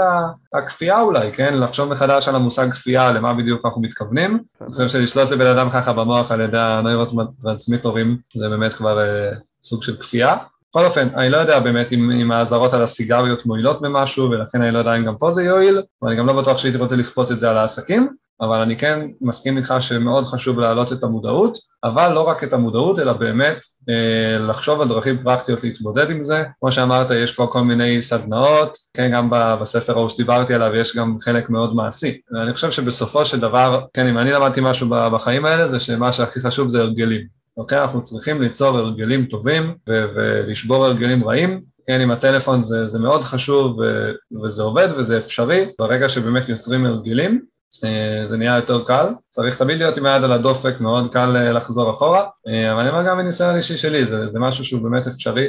הכפייה 0.54 1.02
אולי, 1.02 1.32
כן? 1.34 1.54
לחשוב 1.54 1.92
מחדש 1.92 2.28
על 2.28 2.36
המושג 2.36 2.72
כפייה, 2.72 3.12
למה 3.12 3.34
בדיוק 3.34 3.66
אנחנו 3.66 3.82
מתכוונים. 3.82 4.44
אני 4.62 4.72
חושב 4.72 4.88
שלשלוט 4.88 5.32
לבן 5.32 5.48
אדם 5.48 5.70
ככה 5.70 5.94
במוח 5.94 6.32
על 6.32 6.42
ידי 6.42 6.58
הנוירוטרנסמיטורים 6.60 8.18
זה 8.36 8.50
באמת 8.50 8.74
כבר 8.74 9.00
אה, 9.00 9.32
סוג 9.64 9.84
של 9.84 9.96
כפייה. 9.96 10.36
בכל 10.76 10.86
אופן, 10.86 11.08
אני 11.16 11.30
לא 11.30 11.38
יודע 11.38 11.60
באמת 11.60 11.94
אם, 11.94 12.12
אם 12.12 12.32
האזהרות 12.32 12.74
על 12.74 12.84
הסיגריות 12.84 13.46
מועילות 13.46 13.82
במשהו, 13.82 14.30
ולכן 14.30 14.62
אני 14.62 14.72
לא 14.72 14.80
יודע 14.80 14.96
אם 14.96 15.06
גם 15.06 15.16
פה 15.18 15.32
זה 15.32 15.44
יועיל, 15.44 15.82
ואני 16.02 16.16
גם 16.18 16.28
לא 16.28 16.42
בטוח 16.42 16.58
שהייתי 16.58 16.78
רוצה 16.78 16.96
לכפות 16.96 17.32
את 17.32 17.40
זה 17.40 17.50
על 17.50 17.58
העסקים, 17.58 18.10
אבל 18.42 18.62
אני 18.62 18.78
כן 18.78 19.08
מסכים 19.22 19.58
איתך 19.58 19.74
שמאוד 19.80 20.26
חשוב 20.26 20.60
להעלות 20.60 20.94
את 20.94 21.04
המודעות, 21.04 21.58
אבל 21.84 22.14
לא 22.14 22.22
רק 22.22 22.44
את 22.44 22.54
המודעות, 22.54 23.00
אלא 23.00 23.14
באמת 23.14 23.58
אה, 23.90 24.40
לחשוב 24.40 24.82
על 24.82 24.88
דרכים 24.88 25.24
פרקטיות 25.24 25.64
להתמודד 25.64 26.10
עם 26.10 26.24
זה. 26.24 26.44
כמו 26.60 26.72
שאמרת, 26.72 27.12
יש 27.12 27.36
כבר 27.36 27.48
כל 27.48 27.62
מיני 27.62 28.02
סדנאות, 28.02 28.78
כן, 28.94 29.12
גם 29.12 29.30
בספר 29.62 29.94
ההוא 29.94 30.10
שדיברתי 30.10 30.54
עליו 30.54 30.76
יש 30.76 30.98
גם 30.98 31.18
חלק 31.22 31.50
מאוד 31.50 31.76
מעשי. 31.76 32.20
ואני 32.32 32.54
חושב 32.54 32.72
שבסופו 32.72 33.26
של 33.26 33.40
דבר, 33.40 33.86
כן, 33.94 34.08
אם 34.08 34.18
אני 34.18 34.32
למדתי 34.32 34.62
משהו 34.64 34.90
בחיים 34.90 35.46
האלה, 35.46 35.68
זה 35.68 35.80
שמה 35.80 36.12
שהכי 36.12 36.40
חשוב 36.40 36.70
זה 36.70 36.82
הרגלים. 36.82 37.43
אוקיי? 37.58 37.82
אנחנו 37.82 38.02
צריכים 38.02 38.42
ליצור 38.42 38.78
הרגלים 38.78 39.26
טובים 39.26 39.76
ו- 39.90 40.06
ולשבור 40.16 40.86
הרגלים 40.86 41.30
רעים. 41.30 41.62
כן, 41.88 42.02
עם 42.02 42.12
הטלפון 42.12 42.64
זה, 42.64 42.88
זה 42.88 43.00
מאוד 43.00 43.24
חשוב 43.24 43.80
ו- 43.80 44.44
וזה 44.44 44.64
עובד 44.64 44.88
וזה 44.98 45.18
אפשרי. 45.18 45.66
ברגע 45.80 46.10
שבאמת 46.10 46.50
יוצרים 46.50 46.86
הרגלים, 46.86 47.42
אה, 47.84 48.28
זה 48.28 48.38
נהיה 48.38 48.56
יותר 48.56 48.84
קל. 48.84 49.08
צריך 49.30 49.58
תמיד 49.58 49.78
להיות 49.78 49.98
עם 49.98 50.06
היד 50.06 50.24
על 50.24 50.32
הדופק, 50.32 50.80
מאוד 50.80 51.14
קל 51.14 51.36
אה, 51.36 51.52
לחזור 51.52 51.92
אחורה. 51.92 52.24
אה, 52.48 52.74
אבל 52.74 52.82
אני 52.82 52.90
אומר 52.90 53.10
גם 53.10 53.18
מניסיון 53.18 53.56
אישי 53.56 53.78
שלי, 53.78 54.06
זה, 54.06 54.30
זה 54.30 54.40
משהו 54.40 54.66
שהוא 54.66 54.84
באמת 54.84 55.08
אפשרי. 55.08 55.48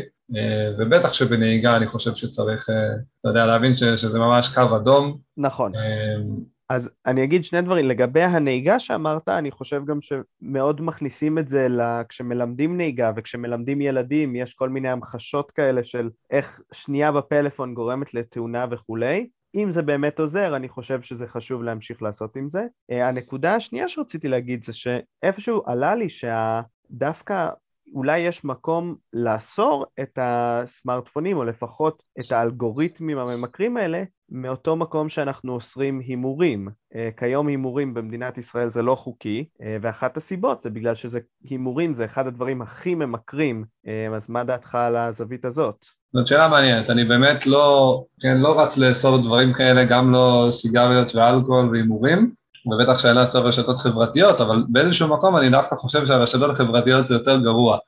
ובטח 0.78 1.12
שבנהיגה 1.12 1.76
אני 1.76 1.86
חושב 1.86 2.14
שצריך, 2.14 2.70
אתה 3.20 3.28
יודע, 3.28 3.46
להבין 3.46 3.74
ש, 3.74 3.84
שזה 3.84 4.18
ממש 4.18 4.54
קו 4.54 4.76
אדום. 4.76 5.18
נכון. 5.36 5.72
אז 6.68 6.90
אני 7.06 7.24
אגיד 7.24 7.44
שני 7.44 7.62
דברים, 7.62 7.86
לגבי 7.88 8.22
הנהיגה 8.22 8.78
שאמרת, 8.78 9.28
אני 9.28 9.50
חושב 9.50 9.82
גם 9.84 9.98
שמאוד 10.00 10.80
מכניסים 10.82 11.38
את 11.38 11.48
זה 11.48 11.68
כשמלמדים 12.08 12.76
נהיגה 12.76 13.12
וכשמלמדים 13.16 13.80
ילדים, 13.80 14.36
יש 14.36 14.54
כל 14.54 14.68
מיני 14.68 14.88
המחשות 14.88 15.50
כאלה 15.50 15.82
של 15.82 16.10
איך 16.30 16.60
שנייה 16.72 17.12
בפלאפון 17.12 17.74
גורמת 17.74 18.14
לתאונה 18.14 18.66
וכולי. 18.70 19.28
אם 19.54 19.70
זה 19.70 19.82
באמת 19.82 20.18
עוזר, 20.18 20.56
אני 20.56 20.68
חושב 20.68 21.02
שזה 21.02 21.26
חשוב 21.26 21.62
להמשיך 21.62 22.02
לעשות 22.02 22.36
עם 22.36 22.48
זה. 22.48 22.66
אה, 22.90 23.08
הנקודה 23.08 23.54
השנייה 23.54 23.88
שרציתי 23.88 24.28
להגיד 24.28 24.64
זה 24.64 24.72
שאיפשהו 24.72 25.62
עלה 25.66 25.94
לי 25.94 26.06
שדווקא 26.08 27.48
אולי 27.94 28.18
יש 28.18 28.44
מקום 28.44 28.94
לאסור 29.12 29.86
את 30.00 30.18
הסמארטפונים, 30.22 31.36
או 31.36 31.44
לפחות 31.44 32.02
את 32.20 32.32
האלגוריתמים 32.32 33.18
הממכרים 33.18 33.76
האלה, 33.76 34.02
מאותו 34.30 34.76
מקום 34.76 35.08
שאנחנו 35.08 35.52
אוסרים 35.52 36.00
הימורים. 36.00 36.68
אה, 36.94 37.08
כיום 37.16 37.46
הימורים 37.46 37.94
במדינת 37.94 38.38
ישראל 38.38 38.70
זה 38.70 38.82
לא 38.82 38.94
חוקי, 38.94 39.44
אה, 39.62 39.76
ואחת 39.82 40.16
הסיבות 40.16 40.62
זה 40.62 40.70
בגלל 40.70 40.94
שזה 40.94 41.18
הימורים 41.44 41.94
זה 41.94 42.04
אחד 42.04 42.26
הדברים 42.26 42.62
הכי 42.62 42.94
ממכרים, 42.94 43.64
אה, 43.86 44.16
אז 44.16 44.30
מה 44.30 44.44
דעתך 44.44 44.74
על 44.74 44.96
הזווית 44.96 45.44
הזאת? 45.44 45.86
זאת 46.12 46.26
שאלה 46.26 46.48
מעניינת, 46.48 46.90
אני 46.90 47.04
באמת 47.04 47.46
לא, 47.46 48.04
כן, 48.20 48.36
לא 48.36 48.60
רץ 48.60 48.78
לאסור 48.78 49.22
דברים 49.22 49.52
כאלה, 49.52 49.84
גם 49.84 50.12
לא 50.12 50.46
סיגריות 50.50 51.14
ואלכוהול 51.14 51.70
והימורים, 51.70 52.34
ובטח 52.66 52.98
שאין 52.98 53.16
לאסור 53.16 53.48
רשתות 53.48 53.78
חברתיות, 53.78 54.40
אבל 54.40 54.62
באיזשהו 54.68 55.08
מקום 55.08 55.36
אני 55.36 55.50
דווקא 55.50 55.76
חושב 55.76 56.06
שהרשתות 56.06 56.50
החברתיות 56.50 57.06
זה 57.06 57.14
יותר 57.14 57.38
גרוע, 57.38 57.78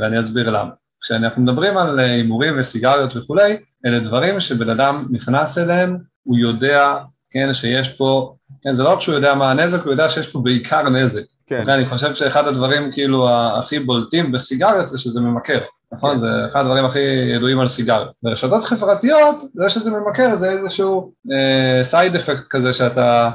ואני 0.00 0.20
אסביר 0.20 0.50
למה. 0.50 0.70
כשאנחנו 1.00 1.42
מדברים 1.42 1.78
על 1.78 1.98
הימורים 1.98 2.58
וסיגריות 2.58 3.16
וכולי, 3.16 3.56
אלה 3.86 4.00
דברים 4.00 4.40
שבן 4.40 4.70
אדם 4.70 5.06
נכנס 5.10 5.58
אליהם, 5.58 5.98
הוא 6.22 6.38
יודע, 6.38 6.94
כן, 7.30 7.52
שיש 7.52 7.88
פה, 7.88 8.34
כן, 8.62 8.74
זה 8.74 8.82
לא 8.82 8.92
רק 8.92 9.00
שהוא 9.00 9.14
יודע 9.14 9.34
מה 9.34 9.50
הנזק, 9.50 9.84
הוא 9.84 9.92
יודע 9.92 10.08
שיש 10.08 10.32
פה 10.32 10.40
בעיקר 10.44 10.88
נזק. 10.88 11.22
כן. 11.46 11.64
Okay, 11.66 11.72
אני 11.72 11.84
חושב 11.84 12.14
שאחד 12.14 12.46
הדברים 12.46 12.92
כאילו 12.92 13.28
הכי 13.60 13.78
בולטים 13.78 14.32
בסיגריות 14.32 14.88
זה 14.88 14.98
שזה 14.98 15.20
ממכר, 15.20 15.58
נכון? 15.92 16.14
כן. 16.14 16.20
זה 16.20 16.26
אחד 16.48 16.60
הדברים 16.60 16.84
הכי 16.84 16.98
ידועים 17.36 17.60
על 17.60 17.68
סיגריות. 17.68 18.10
ברשתות 18.22 18.64
חברתיות, 18.64 19.42
זה 19.54 19.68
שזה 19.68 19.90
ממכר 19.90 20.36
זה 20.36 20.50
איזשהו 20.50 21.12
סייד 21.82 22.14
uh, 22.14 22.16
אפקט 22.16 22.46
כזה 22.50 22.72
שאתה, 22.72 23.30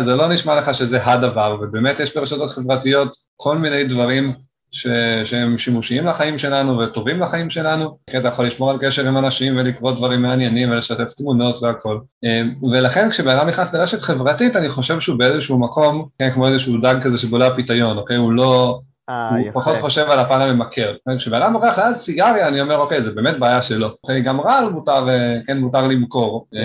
זה 0.00 0.14
לא 0.14 0.28
נשמע 0.28 0.56
לך 0.56 0.74
שזה 0.74 1.04
הדבר, 1.04 1.56
ובאמת 1.60 2.00
יש 2.00 2.16
ברשתות 2.16 2.50
חברתיות 2.50 3.16
כל 3.36 3.58
מיני 3.58 3.84
דברים 3.84 4.32
ש... 4.72 4.86
שהם 5.24 5.58
שימושיים 5.58 6.06
לחיים 6.06 6.38
שלנו 6.38 6.78
וטובים 6.78 7.20
לחיים 7.20 7.50
שלנו, 7.50 7.98
כי 8.10 8.18
אתה 8.18 8.28
יכול 8.28 8.46
לשמור 8.46 8.70
על 8.70 8.78
קשר 8.80 9.08
עם 9.08 9.18
אנשים 9.18 9.56
ולקרוא 9.56 9.92
דברים 9.92 10.22
מעניינים 10.22 10.70
ולשתף 10.70 11.12
תמונות 11.12 11.62
והכל. 11.62 11.98
אמ, 12.24 12.54
ולכן 12.72 13.10
כשבן 13.10 13.36
אדם 13.36 13.48
נכנס 13.48 13.74
לרשת 13.74 14.00
חברתית, 14.02 14.56
אני 14.56 14.70
חושב 14.70 15.00
שהוא 15.00 15.18
באיזשהו 15.18 15.58
מקום, 15.58 16.08
כן, 16.18 16.30
כמו 16.30 16.48
איזשהו 16.48 16.80
דג 16.80 16.94
כזה 17.02 17.18
שבולע 17.18 17.54
פיתיון, 17.54 17.98
אוקיי? 17.98 18.16
הוא 18.16 18.32
לא... 18.32 18.80
אה, 19.08 19.28
הוא. 19.28 19.52
פחות 19.52 19.76
חושב 19.80 20.10
על 20.10 20.18
הפן 20.18 20.40
הממכר. 20.40 20.94
כשבן 21.18 21.42
אדם 21.42 21.52
מורח 21.52 21.78
ליד 21.78 21.94
סיגריה, 21.94 22.48
אני 22.48 22.60
אומר, 22.60 22.76
אוקיי, 22.76 23.00
זה 23.00 23.14
באמת 23.14 23.38
בעיה 23.38 23.62
שלו. 23.62 23.88
גם 24.24 24.40
רעל 24.40 24.68
מותר, 24.68 25.08
אה, 25.08 25.40
כן, 25.46 25.58
מותר 25.58 25.86
למכור. 25.86 26.46
כן. 26.52 26.58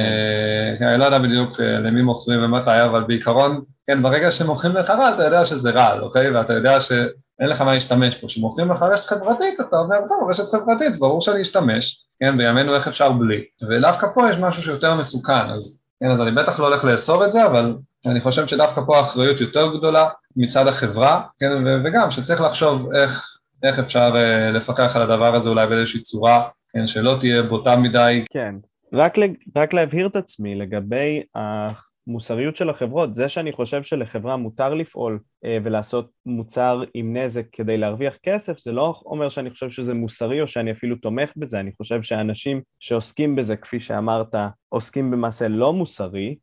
אה, 0.84 0.90
אני 0.94 1.00
לא 1.00 1.06
יודע 1.06 1.20
בדיוק 1.20 1.60
למי 1.60 2.02
מוכרים 2.02 2.44
ומתי, 2.44 2.84
אבל 2.86 3.04
בעיקרון, 3.04 3.62
כן, 3.88 4.04
ברגע 4.04 4.32
שמוכרים 4.32 4.76
לך 4.76 4.90
רעל, 4.90 5.14
אתה 5.14 5.24
יודע 5.24 5.44
שזה 5.44 5.72
רעל, 5.72 6.02
אוקיי? 6.02 6.32
ואתה 6.36 6.54
יודע 6.54 6.80
ש... 6.80 6.92
אין 7.40 7.50
לך 7.50 7.62
מה 7.62 7.74
להשתמש 7.74 8.16
פה. 8.16 8.28
כשמוכרים 8.28 8.72
לך 8.72 8.82
רשת 8.82 9.06
חברתית, 9.06 9.60
אתה 9.60 9.78
אומר, 9.78 9.98
טוב, 10.08 10.30
רשת 10.30 10.44
חברתית, 10.52 11.00
ברור 11.00 11.22
שאני 11.22 11.42
אשתמש, 11.42 12.04
כן, 12.20 12.38
בימינו 12.38 12.76
איך 12.76 12.88
אפשר 12.88 13.12
בלי. 13.12 13.44
ודווקא 13.70 14.08
פה 14.14 14.30
יש 14.30 14.38
משהו 14.38 14.64
שיותר 14.64 14.96
מסוכן, 14.96 15.50
אז 15.56 15.88
כן, 16.00 16.12
אז 16.12 16.22
אני 16.22 16.32
בטח 16.32 16.60
לא 16.60 16.68
הולך 16.68 16.86
לאסור 16.86 17.26
את 17.26 17.32
זה, 17.32 17.46
אבל 17.46 17.76
אני 18.08 18.22
חושב 18.22 18.48
שדווקא 18.48 18.82
פה 18.86 18.98
האחריות 18.98 19.42
יותר 19.42 19.78
גדולה 19.78 20.08
מצד 20.38 20.68
החברה, 20.68 21.22
כן, 21.40 21.64
וגם 21.86 22.12
שצריך 22.12 22.42
לחשוב 22.42 22.94
איך, 22.94 23.40
איך 23.64 23.80
אפשר 23.80 24.14
uh, 24.14 24.56
לפקח 24.58 24.96
על 24.96 25.02
הדבר 25.02 25.36
הזה 25.36 25.50
אולי 25.50 25.68
באיזושהי 25.68 26.02
צורה, 26.02 26.48
כן, 26.74 26.88
שלא 26.88 27.18
תהיה 27.20 27.44
בוטה 27.44 27.76
מדי. 27.76 28.26
כן, 28.34 28.56
רק, 28.94 29.16
רק 29.56 29.74
להבהיר 29.74 30.08
את 30.08 30.16
עצמי 30.16 30.56
לגבי 30.56 31.22
המוסריות 31.36 32.56
של 32.56 32.70
החברות, 32.70 33.16
זה 33.16 33.30
שאני 33.30 33.52
חושב 33.52 33.84
שלחברה 33.84 34.38
מותר 34.38 34.74
לפעול 34.74 35.20
אה, 35.46 35.58
ולעשות 35.64 36.10
מוצר 36.26 36.84
עם 36.94 37.18
נזק 37.18 37.46
כדי 37.52 37.78
להרוויח 37.78 38.18
כסף, 38.24 38.60
זה 38.60 38.72
לא 38.72 39.02
אומר 39.06 39.30
שאני 39.30 39.50
חושב 39.50 39.70
שזה 39.70 39.94
מוסרי 39.94 40.42
או 40.42 40.48
שאני 40.48 40.72
אפילו 40.72 40.96
תומך 40.96 41.32
בזה, 41.38 41.60
אני 41.60 41.72
חושב 41.78 42.04
שאנשים 42.04 42.62
שעוסקים 42.80 43.36
בזה, 43.36 43.56
כפי 43.56 43.80
שאמרת, 43.80 44.36
עוסקים 44.70 45.12
במעשה 45.12 45.48
לא 45.48 45.74
מוסרי, 45.74 46.28
אה, 46.30 46.34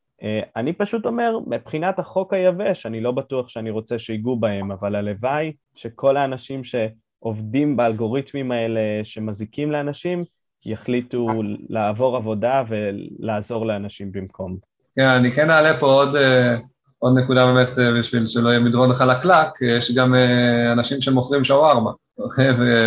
אני 0.57 0.72
פשוט 0.72 1.07
אומר, 1.07 1.38
מבחינת 1.46 1.98
החוק 1.98 2.33
היבש, 2.33 2.87
אני 2.87 3.00
לא 3.00 3.12
בטוח 3.12 3.48
שאני 3.48 3.70
רוצה 3.70 3.98
שיגעו 3.98 4.37
בהם, 4.37 4.72
אבל 4.72 4.94
הלוואי 4.94 5.53
שכל 5.74 6.16
האנשים 6.16 6.62
שעובדים 6.64 7.77
באלגוריתמים 7.77 8.53
האלה 8.53 8.81
שמזיקים 9.05 9.72
לאנשים, 9.72 10.24
יחליטו 10.66 11.29
לעבור 11.68 12.16
עבודה 12.16 12.62
ולעזור 12.68 13.66
לאנשים 13.66 14.12
במקום. 14.12 14.57
כן, 14.96 15.07
אני 15.07 15.33
כן 15.33 15.50
אעלה 15.50 15.81
פה 15.81 15.87
עוד, 15.87 16.16
אה, 16.16 16.57
עוד 16.98 17.18
נקודה 17.18 17.46
באמת 17.46 17.79
אה, 17.79 17.98
בשביל 17.98 18.27
שלא 18.27 18.48
יהיה 18.48 18.61
מדרון 18.61 18.94
חלקלק, 18.94 19.48
יש 19.77 19.96
גם 19.96 20.14
אה, 20.14 20.72
אנשים 20.72 21.00
שמוכרים 21.00 21.44
שווארמה 21.44 21.90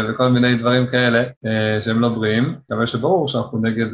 וכל 0.10 0.28
מיני 0.30 0.56
דברים 0.56 0.88
כאלה 0.88 1.24
שהם 1.82 2.00
לא 2.00 2.10
בריאים, 2.10 2.56
מקווה 2.70 2.88
שברור 2.88 3.28
שאנחנו 3.28 3.60
נגד, 3.62 3.88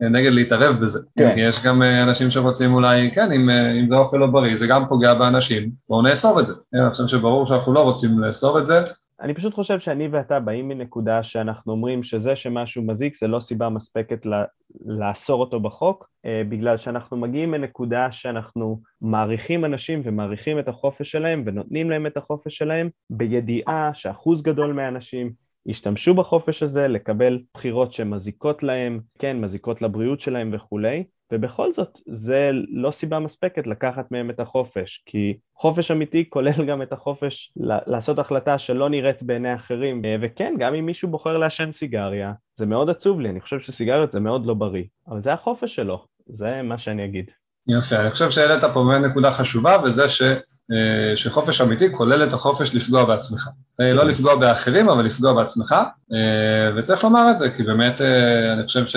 נגד 0.00 0.32
להתערב 0.32 0.76
בזה. 0.80 0.98
כן. 1.18 1.34
כי 1.34 1.40
יש 1.40 1.64
גם 1.64 1.82
אנשים 1.82 2.30
שרוצים 2.30 2.74
אולי, 2.74 3.10
כן, 3.14 3.32
אם, 3.32 3.50
אם 3.50 3.88
זה 3.88 3.94
אוכל 3.94 4.16
לא 4.16 4.26
בריא, 4.26 4.54
זה 4.54 4.66
גם 4.66 4.88
פוגע 4.88 5.14
באנשים, 5.14 5.70
בואו 5.88 6.02
נאסור 6.02 6.40
את 6.40 6.46
זה. 6.46 6.54
אני 6.74 6.90
חושב 6.90 7.06
שברור 7.06 7.46
שאנחנו 7.46 7.72
לא 7.72 7.80
רוצים 7.80 8.18
לאסור 8.18 8.58
את 8.58 8.66
זה, 8.66 8.80
אני 9.22 9.34
פשוט 9.34 9.54
חושב 9.54 9.80
שאני 9.80 10.08
ואתה 10.08 10.40
באים 10.40 10.68
מנקודה 10.68 11.22
שאנחנו 11.22 11.72
אומרים 11.72 12.02
שזה 12.02 12.36
שמשהו 12.36 12.82
מזיק 12.82 13.16
זה 13.16 13.26
לא 13.26 13.40
סיבה 13.40 13.68
מספקת 13.68 14.26
לאסור 14.86 15.40
אותו 15.40 15.60
בחוק, 15.60 16.08
אה, 16.26 16.42
בגלל 16.48 16.76
שאנחנו 16.76 17.16
מגיעים 17.16 17.50
מנקודה 17.50 18.12
שאנחנו 18.12 18.80
מעריכים 19.00 19.64
אנשים 19.64 20.00
ומעריכים 20.04 20.58
את 20.58 20.68
החופש 20.68 21.10
שלהם 21.10 21.42
ונותנים 21.46 21.90
להם 21.90 22.06
את 22.06 22.16
החופש 22.16 22.56
שלהם 22.56 22.88
בידיעה 23.10 23.90
שאחוז 23.94 24.42
גדול 24.42 24.72
מהאנשים 24.72 25.32
ישתמשו 25.66 26.14
בחופש 26.14 26.62
הזה 26.62 26.88
לקבל 26.88 27.38
בחירות 27.54 27.92
שמזיקות 27.92 28.62
להם, 28.62 29.00
כן, 29.18 29.40
מזיקות 29.40 29.82
לבריאות 29.82 30.20
שלהם 30.20 30.50
וכולי, 30.54 31.04
ובכל 31.32 31.72
זאת 31.72 31.98
זה 32.06 32.50
לא 32.68 32.90
סיבה 32.90 33.18
מספקת 33.18 33.66
לקחת 33.66 34.10
מהם 34.10 34.30
את 34.30 34.40
החופש, 34.40 35.02
כי 35.06 35.36
חופש 35.56 35.90
אמיתי 35.90 36.30
כולל 36.30 36.64
גם 36.68 36.82
את 36.82 36.92
החופש 36.92 37.52
לעשות 37.86 38.18
החלטה 38.18 38.58
שלא 38.58 38.88
נראית 38.88 39.22
בעיני 39.22 39.54
אחרים, 39.54 40.02
וכן, 40.20 40.54
גם 40.58 40.74
אם 40.74 40.86
מישהו 40.86 41.08
בוחר 41.08 41.38
לעשן 41.38 41.72
סיגריה, 41.72 42.32
זה 42.56 42.66
מאוד 42.66 42.90
עצוב 42.90 43.20
לי, 43.20 43.30
אני 43.30 43.40
חושב 43.40 43.60
שסיגריות 43.60 44.12
זה 44.12 44.20
מאוד 44.20 44.46
לא 44.46 44.54
בריא, 44.54 44.84
אבל 45.08 45.22
זה 45.22 45.32
החופש 45.32 45.74
שלו, 45.74 46.04
זה 46.26 46.62
מה 46.62 46.78
שאני 46.78 47.04
אגיד. 47.04 47.30
יפה, 47.68 48.00
אני 48.00 48.10
חושב 48.10 48.30
שהעלית 48.30 48.64
פה 48.64 48.84
באמת 48.84 49.10
נקודה 49.10 49.30
חשובה, 49.30 49.76
וזה 49.84 50.08
ש... 50.08 50.22
אה, 50.70 51.16
שחופש 51.16 51.60
אמיתי 51.60 51.92
כולל 51.92 52.28
את 52.28 52.32
החופש 52.32 52.74
לפגוע 52.74 53.04
בעצמך. 53.04 53.48
אה, 53.80 53.94
לא 53.94 54.04
לפגוע 54.04 54.36
באחרים, 54.36 54.88
אבל 54.88 55.04
לפגוע 55.04 55.32
בעצמך, 55.32 55.74
אה, 56.12 56.76
וצריך 56.76 57.04
לומר 57.04 57.30
את 57.30 57.38
זה, 57.38 57.50
כי 57.50 57.62
באמת 57.62 58.00
אני 58.52 58.66
חושב 58.66 58.86
ש, 58.86 58.96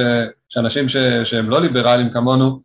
שאנשים 0.50 0.90
ש, 0.90 0.98
שהם 1.24 1.50
לא 1.50 1.62
ליברליים 1.62 2.10
כמונו, 2.10 2.60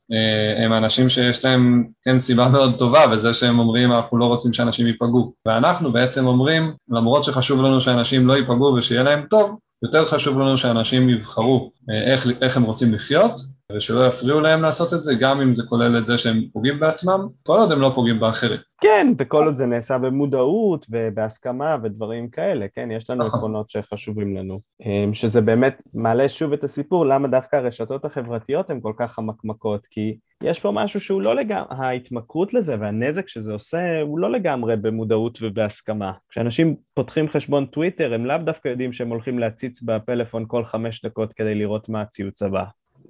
הם 0.64 0.72
אנשים 0.72 1.08
שיש 1.08 1.44
להם 1.44 1.84
כן 2.04 2.18
סיבה 2.18 2.48
מאוד 2.48 2.78
טובה, 2.78 3.04
וזה 3.12 3.34
שהם 3.34 3.58
אומרים 3.58 3.92
אנחנו 3.92 4.18
לא 4.18 4.24
רוצים 4.24 4.52
שאנשים 4.52 4.86
ייפגעו. 4.86 5.32
ואנחנו 5.46 5.92
בעצם 5.92 6.26
אומרים, 6.26 6.72
למרות 6.88 7.24
שחשוב 7.24 7.62
לנו 7.62 7.80
שאנשים 7.80 8.26
לא 8.26 8.36
ייפגעו 8.36 8.74
ושיהיה 8.74 9.02
להם 9.02 9.26
טוב, 9.30 9.58
יותר 9.82 10.04
חשוב 10.04 10.40
לנו 10.40 10.56
שאנשים 10.56 11.08
יבחרו 11.08 11.70
איך, 12.12 12.26
איך 12.42 12.56
הם 12.56 12.62
רוצים 12.62 12.94
לחיות, 12.94 13.40
ושלא 13.74 14.06
יפריעו 14.06 14.40
להם 14.40 14.62
לעשות 14.62 14.94
את 14.94 15.02
זה, 15.02 15.12
גם 15.20 15.40
אם 15.40 15.54
זה 15.54 15.62
כולל 15.68 15.98
את 15.98 16.06
זה 16.06 16.18
שהם 16.18 16.42
פוגעים 16.52 16.80
בעצמם, 16.80 17.26
כל 17.42 17.58
עוד 17.58 17.72
הם 17.72 17.80
לא 17.80 17.92
פוגעים 17.94 18.20
באחרים. 18.20 18.60
כן, 18.80 19.12
וכל 19.18 19.44
עוד 19.44 19.56
זה 19.56 19.66
נעשה 19.66 19.98
במודעות 19.98 20.86
ובהסכמה 20.90 21.76
ודברים 21.82 22.28
כאלה, 22.28 22.66
כן, 22.74 22.90
יש 22.90 23.10
לנו 23.10 23.20
נכון. 23.20 23.38
עקרונות 23.38 23.70
שחשובים 23.70 24.36
לנו. 24.36 24.60
אמ, 24.86 25.14
שזה 25.14 25.40
באמת 25.40 25.82
מעלה 25.94 26.28
שוב 26.28 26.52
את 26.52 26.64
הסיפור, 26.64 27.06
למה 27.06 27.28
דווקא 27.28 27.56
הרשתות 27.56 28.04
החברתיות 28.04 28.70
הן 28.70 28.80
כל 28.80 28.92
כך 28.98 29.12
חמקמקות, 29.12 29.86
כי 29.90 30.16
יש 30.42 30.60
פה 30.60 30.70
משהו 30.70 31.00
שהוא 31.00 31.22
לא 31.22 31.36
לגמרי, 31.36 31.66
ההתמכרות 31.70 32.54
לזה 32.54 32.76
והנזק 32.80 33.28
שזה 33.28 33.52
עושה 33.52 34.00
הוא 34.02 34.18
לא 34.18 34.30
לגמרי 34.32 34.76
במודעות 34.76 35.38
ובהסכמה. 35.42 36.12
כשאנשים 36.30 36.76
פותחים 36.94 37.28
חשבון 37.28 37.66
טוויטר, 37.66 38.14
הם 38.14 38.26
לאו 38.26 38.38
דווקא 38.38 38.68
יודעים 38.68 38.92
שהם 38.92 39.08
הולכים 39.08 39.38
להציץ 39.38 39.82
בפלאפון 39.82 40.44
כל 40.48 40.64
חמש 40.64 41.04
דקות 41.04 41.32
כדי 41.32 41.54
לראות 41.54 41.88
מה 41.88 42.02
הציוץ 42.02 42.42
הבא. 42.42 42.64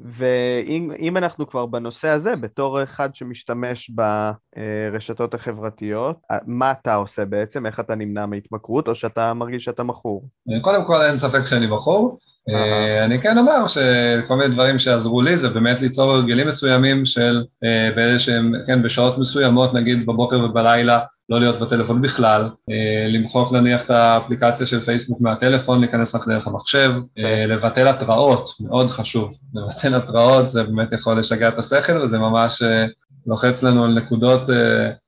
ואם 0.05 0.91
אם 0.99 1.17
אנחנו 1.17 1.49
כבר 1.49 1.67
בנושא 1.67 2.09
הזה, 2.09 2.33
בתור 2.43 2.83
אחד 2.83 3.15
שמשתמש 3.15 3.91
ברשתות 3.91 5.35
החברתיות, 5.35 6.17
מה 6.47 6.71
אתה 6.71 6.95
עושה 6.95 7.25
בעצם? 7.25 7.67
איך 7.67 7.81
אתה 7.81 7.95
נמנע 7.95 8.27
מהתמכרות, 8.27 8.89
או 8.89 8.95
שאתה 8.95 9.35
מרגיש 9.35 9.65
שאתה 9.65 9.83
מכור? 9.83 10.29
קודם 10.63 10.87
כל 10.87 11.03
אין 11.03 11.19
ספק 11.19 11.45
שאני 11.45 11.67
בחור. 11.67 12.19
אה, 12.49 13.05
אני 13.05 13.23
כן 13.23 13.39
אומר 13.39 13.67
שכל 13.67 14.37
מיני 14.37 14.53
דברים 14.53 14.79
שעזרו 14.79 15.23
לי 15.23 15.37
זה 15.37 15.49
באמת 15.49 15.81
ליצור 15.81 16.13
הרגלים 16.13 16.49
מסוימים 16.49 17.05
של 17.05 17.45
אה, 17.65 17.91
באיזה 17.97 18.19
שהם, 18.19 18.53
כן, 18.67 18.83
בשעות 18.83 19.19
מסוימות, 19.19 19.75
נגיד 19.75 20.07
בבוקר 20.07 20.45
ובלילה, 20.45 21.01
לא 21.31 21.41
להיות 21.41 21.61
בטלפון 21.61 22.03
בכלל, 22.03 22.43
אה, 22.71 23.09
למחוק 23.09 23.53
נניח 23.53 23.85
את 23.85 23.91
האפליקציה 23.91 24.67
של 24.67 24.81
פייסבוק 24.81 25.21
מהטלפון, 25.21 25.81
להיכנס 25.81 26.15
רק 26.15 26.29
דרך 26.29 26.47
המחשב, 26.47 26.93
אה, 27.19 27.47
לבטל 27.47 27.89
התראות, 27.89 28.49
מאוד 28.61 28.91
חשוב, 28.91 29.39
לבטל 29.55 29.95
התראות 29.95 30.51
זה 30.51 30.63
באמת 30.63 30.93
יכול 30.93 31.19
לשגע 31.19 31.49
את 31.49 31.59
השכל 31.59 32.03
וזה 32.03 32.19
ממש 32.19 32.63
אה, 32.63 32.87
לוחץ 33.27 33.63
לנו 33.63 33.85
על 33.85 33.95
נקודות 33.95 34.51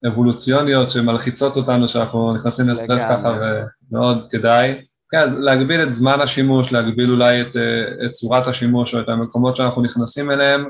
אבולוציוניות 0.06 0.90
שמלחיצות 0.90 1.56
אותנו, 1.56 1.88
שאנחנו 1.88 2.34
נכנסים 2.34 2.68
לסטרס. 2.68 3.04
ככה 3.04 3.38
ומאוד 3.90 4.24
כדאי. 4.30 4.74
כן, 5.10 5.18
אז 5.18 5.38
להגביל 5.38 5.82
את 5.82 5.92
זמן 5.92 6.20
השימוש, 6.20 6.72
להגביל 6.72 7.10
אולי 7.10 7.40
את, 7.40 7.56
את 8.04 8.10
צורת 8.10 8.46
השימוש 8.46 8.94
או 8.94 9.00
את 9.00 9.08
המקומות 9.08 9.56
שאנחנו 9.56 9.82
נכנסים 9.82 10.30
אליהם, 10.30 10.64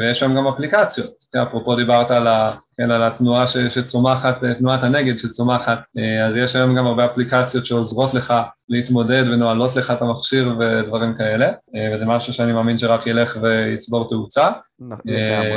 ויש 0.00 0.20
שם 0.20 0.36
גם 0.36 0.46
אפליקציות. 0.46 1.10
כן, 1.32 1.38
אפרופו 1.38 1.76
דיברת 1.76 2.10
על, 2.10 2.26
ה, 2.26 2.52
כן, 2.78 2.90
על 2.90 3.02
התנועה 3.02 3.46
ש, 3.46 3.56
שצומחת, 3.56 4.44
אה, 4.44 4.54
תנועת 4.54 4.84
הנגד 4.84 5.18
שצומחת, 5.18 5.86
אה, 5.98 6.26
אז 6.26 6.36
יש 6.36 6.56
היום 6.56 6.76
גם 6.76 6.86
הרבה 6.86 7.06
אפליקציות 7.06 7.66
שעוזרות 7.66 8.14
לך 8.14 8.34
להתמודד 8.68 9.24
ונועלות 9.32 9.76
לך 9.76 9.90
את 9.90 10.02
המכשיר 10.02 10.54
ודברים 10.58 11.14
כאלה, 11.14 11.46
אה, 11.46 11.94
וזה 11.94 12.06
משהו 12.06 12.32
שאני 12.32 12.52
מאמין 12.52 12.78
שרק 12.78 13.06
ילך 13.06 13.38
ויצבור 13.42 14.08
תאוצה. 14.08 14.50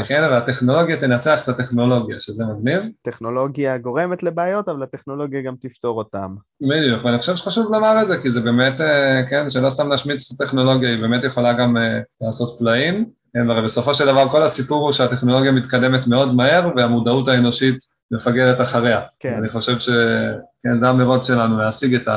כן, 0.06 0.28
והטכנולוגיה 0.32 0.98
תנצח 0.98 1.44
את 1.44 1.50
הטכנולוגיה, 1.50 2.20
שזה 2.20 2.46
מגניב. 2.46 2.90
טכנולוגיה 3.02 3.78
גורמת 3.78 4.24
לבעיות, 4.24 4.70
אבל 4.70 4.84
הטכנולוגיה 4.84 5.42
גם 5.42 5.56
תפתור 5.62 5.98
אותם. 5.98 6.36
בדיוק, 6.62 7.06
ואני 7.06 7.18
חושב 7.18 7.36
שחשוב 7.36 7.74
לומר 7.74 8.02
את 8.02 8.08
זה, 8.08 8.22
כי 8.22 8.30
זה 8.30 8.42
באמת, 8.42 8.82
כן, 9.30 9.50
שלא 9.50 9.70
סתם 9.70 9.90
להשמיץ 9.90 10.32
את 10.32 10.42
הטכנולוגיה, 10.42 10.90
היא 10.90 11.02
באמת 11.02 11.24
יכולה 11.24 11.54
גם 11.54 11.78
לעשות 12.22 12.60
פלאים. 12.60 13.19
כן, 13.34 13.50
הרי 13.50 13.64
בסופו 13.64 13.94
של 13.94 14.06
דבר 14.06 14.30
כל 14.30 14.44
הסיפור 14.44 14.86
הוא 14.86 14.92
שהטכנולוגיה 14.92 15.52
מתקדמת 15.52 16.08
מאוד 16.08 16.36
מהר, 16.36 16.70
והמודעות 16.76 17.28
האנושית 17.28 17.78
מפגרת 18.12 18.62
אחריה. 18.62 19.02
כן. 19.20 19.34
אני 19.38 19.50
חושב 19.50 19.80
שכן, 19.80 20.78
זה 20.78 20.90
המרוץ 20.90 21.28
שלנו, 21.28 21.58
להשיג 21.58 21.96
את 21.96 22.08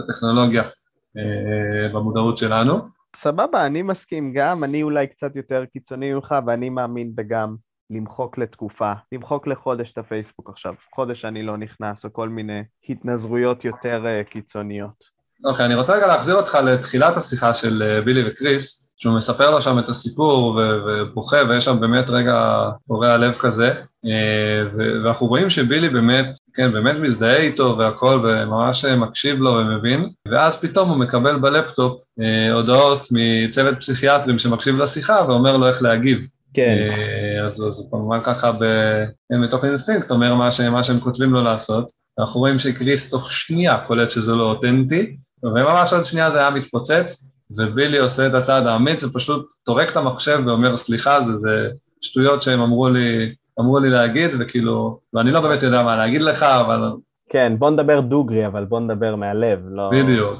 הטכנולוגיה 0.00 0.62
אה, 1.16 1.88
במודעות 1.92 2.38
שלנו. 2.38 2.78
סבבה, 3.16 3.66
אני 3.66 3.82
מסכים 3.82 4.32
גם, 4.32 4.64
אני 4.64 4.82
אולי 4.82 5.06
קצת 5.06 5.36
יותר 5.36 5.64
קיצוני 5.72 6.14
ממך, 6.14 6.34
ואני 6.46 6.70
מאמין 6.70 7.10
בגם 7.14 7.56
למחוק 7.90 8.38
לתקופה, 8.38 8.92
למחוק 9.12 9.46
לחודש 9.46 9.92
את 9.92 9.98
הפייסבוק 9.98 10.50
עכשיו, 10.50 10.74
חודש 10.94 11.24
אני 11.24 11.42
לא 11.42 11.56
נכנס, 11.56 12.04
או 12.04 12.12
כל 12.12 12.28
מיני 12.28 12.62
התנזרויות 12.88 13.64
יותר 13.64 14.06
אה, 14.06 14.24
קיצוניות. 14.24 15.04
אוקיי, 15.44 15.66
אני 15.66 15.74
רוצה 15.74 15.96
רגע 15.96 16.06
להחזיר 16.06 16.34
אותך 16.34 16.54
לתחילת 16.64 17.16
השיחה 17.16 17.54
של 17.54 17.82
אה, 17.82 18.00
בילי 18.00 18.28
וקריס, 18.28 18.81
שהוא 19.02 19.16
מספר 19.16 19.50
לו 19.50 19.62
שם 19.62 19.78
את 19.78 19.88
הסיפור 19.88 20.60
ובוכה, 20.86 21.36
ויש 21.48 21.64
שם 21.64 21.80
באמת 21.80 22.10
רגע 22.10 22.68
קורע 22.88 23.16
לב 23.16 23.34
כזה, 23.34 23.72
אה, 24.06 24.68
ואנחנו 24.76 25.26
רואים 25.26 25.50
שבילי 25.50 25.88
באמת, 25.88 26.38
כן, 26.54 26.72
באמת 26.72 26.96
מזדהה 27.00 27.36
איתו 27.36 27.78
והכל, 27.78 28.20
וממש 28.24 28.84
מקשיב 28.84 29.38
לו 29.38 29.50
ומבין, 29.50 30.08
ואז 30.28 30.60
פתאום 30.60 30.88
הוא 30.88 30.96
מקבל 30.96 31.38
בלפטופ 31.38 32.00
אה, 32.20 32.52
הודעות 32.52 33.06
מצוות 33.10 33.74
פסיכיאטרים 33.80 34.38
שמקשיב 34.38 34.78
לשיחה 34.78 35.24
ואומר 35.28 35.56
לו 35.56 35.66
איך 35.66 35.82
להגיב. 35.82 36.26
כן, 36.54 36.62
אה, 36.62 37.46
אז 37.46 37.52
אז 37.68 37.80
הוא 37.80 37.90
כמובן 37.90 38.18
ככה 38.24 38.52
ב- 38.52 39.04
מתוך 39.32 39.64
אינסטינקט 39.64 40.10
אומר 40.10 40.34
מה, 40.34 40.52
ש, 40.52 40.60
מה 40.60 40.82
שהם 40.82 41.00
כותבים 41.00 41.32
לו 41.32 41.42
לעשות. 41.42 41.90
אנחנו 42.18 42.40
רואים 42.40 42.58
שקריס 42.58 43.10
תוך 43.10 43.32
שנייה 43.32 43.78
קולט 43.78 44.10
שזה 44.10 44.34
לא 44.34 44.42
אותנטי, 44.42 45.16
וממש 45.42 45.92
עוד 45.92 46.04
שנייה 46.04 46.30
זה 46.30 46.38
היה 46.38 46.50
מתפוצץ, 46.50 47.31
ובילי 47.56 47.98
עושה 47.98 48.26
את 48.26 48.34
הצעד 48.34 48.66
האמיץ 48.66 49.04
ופשוט 49.04 49.46
טורק 49.64 49.90
את 49.90 49.96
המחשב 49.96 50.40
ואומר 50.46 50.76
סליחה, 50.76 51.20
זה, 51.20 51.36
זה 51.36 51.68
שטויות 52.00 52.42
שהם 52.42 52.60
אמרו 52.60 52.88
לי, 52.88 53.34
אמרו 53.60 53.78
לי 53.78 53.90
להגיד, 53.90 54.30
וכאילו, 54.38 54.98
ואני 55.14 55.30
לא 55.30 55.40
באמת 55.40 55.62
יודע 55.62 55.82
מה 55.82 55.96
להגיד 55.96 56.22
לך, 56.22 56.42
אבל 56.42 56.92
כן, 57.28 57.52
בוא 57.58 57.70
נדבר 57.70 58.00
דוגרי, 58.00 58.46
אבל 58.46 58.64
בוא 58.64 58.80
נדבר 58.80 59.16
מהלב, 59.16 59.58
לא... 59.70 59.90
בדיוק. 59.92 60.38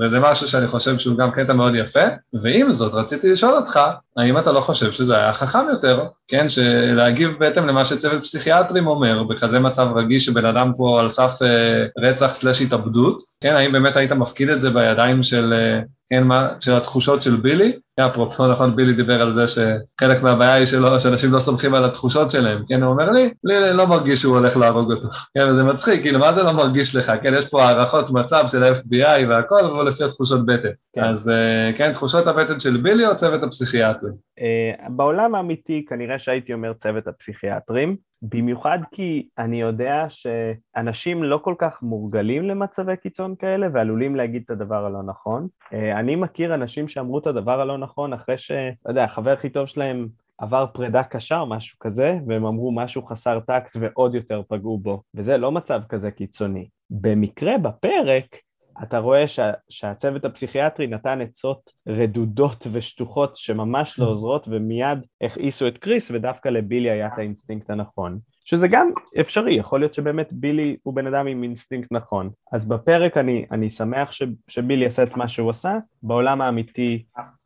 וזה 0.00 0.18
משהו 0.20 0.48
שאני 0.48 0.66
חושב 0.66 0.98
שהוא 0.98 1.16
גם 1.16 1.30
קטע 1.30 1.52
מאוד 1.52 1.74
יפה, 1.74 2.04
ועם 2.42 2.72
זאת 2.72 2.94
רציתי 2.94 3.32
לשאול 3.32 3.56
אותך, 3.56 3.80
האם 4.16 4.38
אתה 4.38 4.52
לא 4.52 4.60
חושב 4.60 4.92
שזה 4.92 5.16
היה 5.16 5.32
חכם 5.32 5.66
יותר, 5.72 6.04
כן, 6.28 6.48
שלהגיב 6.48 7.36
בהתאם 7.38 7.66
למה 7.66 7.84
שצוות 7.84 8.22
פסיכיאטרים 8.22 8.86
אומר, 8.86 9.22
בכזה 9.22 9.60
מצב 9.60 9.96
רגיש 9.96 10.26
שבן 10.26 10.44
אדם 10.44 10.72
פה 10.76 11.00
על 11.00 11.08
סף 11.08 11.42
אה, 11.42 11.84
רצח 11.98 12.34
סלש 12.34 12.62
התאבדות, 12.62 13.22
כן, 13.40 13.56
האם 13.56 13.72
באמת 13.72 13.96
היית 13.96 14.12
מפקיד 14.12 14.48
את 14.48 14.60
זה 14.60 14.70
בידיים 14.70 15.22
של, 15.22 15.52
אה, 15.52 15.80
כן, 16.14 16.22
מה, 16.22 16.48
של 16.60 16.72
התחושות 16.72 17.22
של 17.22 17.36
בילי? 17.36 17.72
אפרופו, 18.00 18.46
נכון, 18.46 18.76
בילי 18.76 18.92
דיבר 18.92 19.22
על 19.22 19.32
זה 19.32 19.46
שחלק 19.46 20.22
מהבעיה 20.22 20.54
היא 20.54 20.66
שלא, 20.66 20.98
שאנשים 20.98 21.32
לא 21.32 21.38
סומכים 21.38 21.74
על 21.74 21.84
התחושות 21.84 22.30
שלהם, 22.30 22.62
כן, 22.68 22.82
הוא 22.82 22.92
אומר 22.92 23.10
לי, 23.10 23.30
לי 23.44 23.72
לא 23.72 23.86
מרגיש 23.86 24.20
שהוא 24.20 24.36
הולך 24.36 24.56
להרוג 24.56 24.92
אותו, 24.92 25.08
כן, 25.34 25.48
וזה 25.50 25.64
מצחיק, 25.64 26.02
כאילו, 26.02 26.18
מה 26.18 26.32
זה 26.32 26.42
לא 26.42 26.52
מרגיש 26.52 26.96
לך, 26.96 27.12
כן, 27.22 27.34
יש 27.34 27.48
פה 27.48 27.62
הערכות 27.62 28.10
מצב 28.10 28.44
של 28.48 28.64
ה-FBI 28.64 29.28
והכל, 29.28 29.64
אבל 29.64 29.88
לפי 29.88 30.04
התחושות 30.04 30.46
בטן. 30.46 30.68
כן. 30.94 31.04
אז 31.04 31.30
אה, 31.30 31.70
כן, 31.76 31.92
תחושות 31.92 32.26
הבטן 32.26 32.60
של 32.60 32.76
בילי 32.76 33.06
או 33.06 33.16
צוות 33.16 33.42
הפסיכיאטרים? 33.42 34.12
אה, 34.40 34.88
בעולם 34.88 35.34
האמיתי 35.34 35.84
כנראה 35.88 36.18
שהייתי 36.18 36.52
אומר 36.52 36.72
צוות 36.72 37.08
הפסיכיאטרים, 37.08 37.96
במיוחד 38.22 38.78
כי 38.92 39.28
אני 39.38 39.60
יודע 39.60 40.06
שאנשים 40.08 41.24
לא 41.24 41.38
כל 41.38 41.54
כך 41.58 41.82
מורגלים 41.82 42.42
למצבי 42.42 42.96
קיצון 42.96 43.34
כאלה 43.38 43.66
ועלולים 43.72 44.16
להגיד 44.16 44.42
את 44.44 44.50
הדבר 44.50 44.86
הלא 44.86 45.02
נכון. 45.02 45.48
אה, 45.72 45.98
אני 45.98 46.16
מכיר 46.16 46.54
אנשים 46.54 46.88
שאמרו 46.88 47.18
את 47.18 47.26
הדבר 47.26 47.60
הלא 47.60 47.78
נכון 47.84 48.12
אחרי 48.12 48.38
ש... 48.38 48.50
לא 48.50 48.90
יודע, 48.90 49.04
החבר 49.04 49.30
הכי 49.30 49.48
טוב 49.48 49.66
שלהם 49.66 50.08
עבר 50.38 50.66
פרידה 50.72 51.02
קשה 51.02 51.40
או 51.40 51.46
משהו 51.46 51.78
כזה, 51.78 52.18
והם 52.26 52.46
אמרו 52.46 52.72
משהו 52.72 53.06
חסר 53.06 53.40
טקט 53.40 53.76
ועוד 53.80 54.14
יותר 54.14 54.42
פגעו 54.48 54.78
בו, 54.78 55.02
וזה 55.14 55.36
לא 55.36 55.52
מצב 55.52 55.80
כזה 55.88 56.10
קיצוני. 56.10 56.68
במקרה 56.90 57.58
בפרק, 57.58 58.36
אתה 58.82 58.98
רואה 58.98 59.28
שה, 59.28 59.52
שהצוות 59.68 60.24
הפסיכיאטרי 60.24 60.86
נתן 60.86 61.20
עצות 61.20 61.72
רדודות 61.88 62.66
ושטוחות 62.72 63.36
שממש 63.36 63.98
לא 63.98 64.06
עוזרות 64.06 64.48
ומיד 64.50 64.98
הכעיסו 65.20 65.68
את 65.68 65.78
קריס 65.78 66.10
ודווקא 66.10 66.48
לבילי 66.48 66.90
היה 66.90 67.06
את 67.06 67.18
האינסטינקט 67.18 67.70
הנכון. 67.70 68.18
שזה 68.44 68.68
גם 68.68 68.90
אפשרי, 69.20 69.54
יכול 69.54 69.80
להיות 69.80 69.94
שבאמת 69.94 70.32
בילי 70.32 70.76
הוא 70.82 70.94
בן 70.94 71.06
אדם 71.06 71.26
עם 71.26 71.42
אינסטינקט 71.42 71.92
נכון. 71.92 72.30
אז 72.52 72.64
בפרק 72.64 73.16
אני, 73.16 73.46
אני 73.50 73.70
שמח 73.70 74.12
ש, 74.12 74.22
שבילי 74.48 74.86
עשה 74.86 75.02
את 75.02 75.16
מה 75.16 75.28
שהוא 75.28 75.50
עשה, 75.50 75.78
בעולם 76.02 76.40
האמיתי 76.40 77.04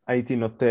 הייתי 0.09 0.37
נוטה 0.37 0.67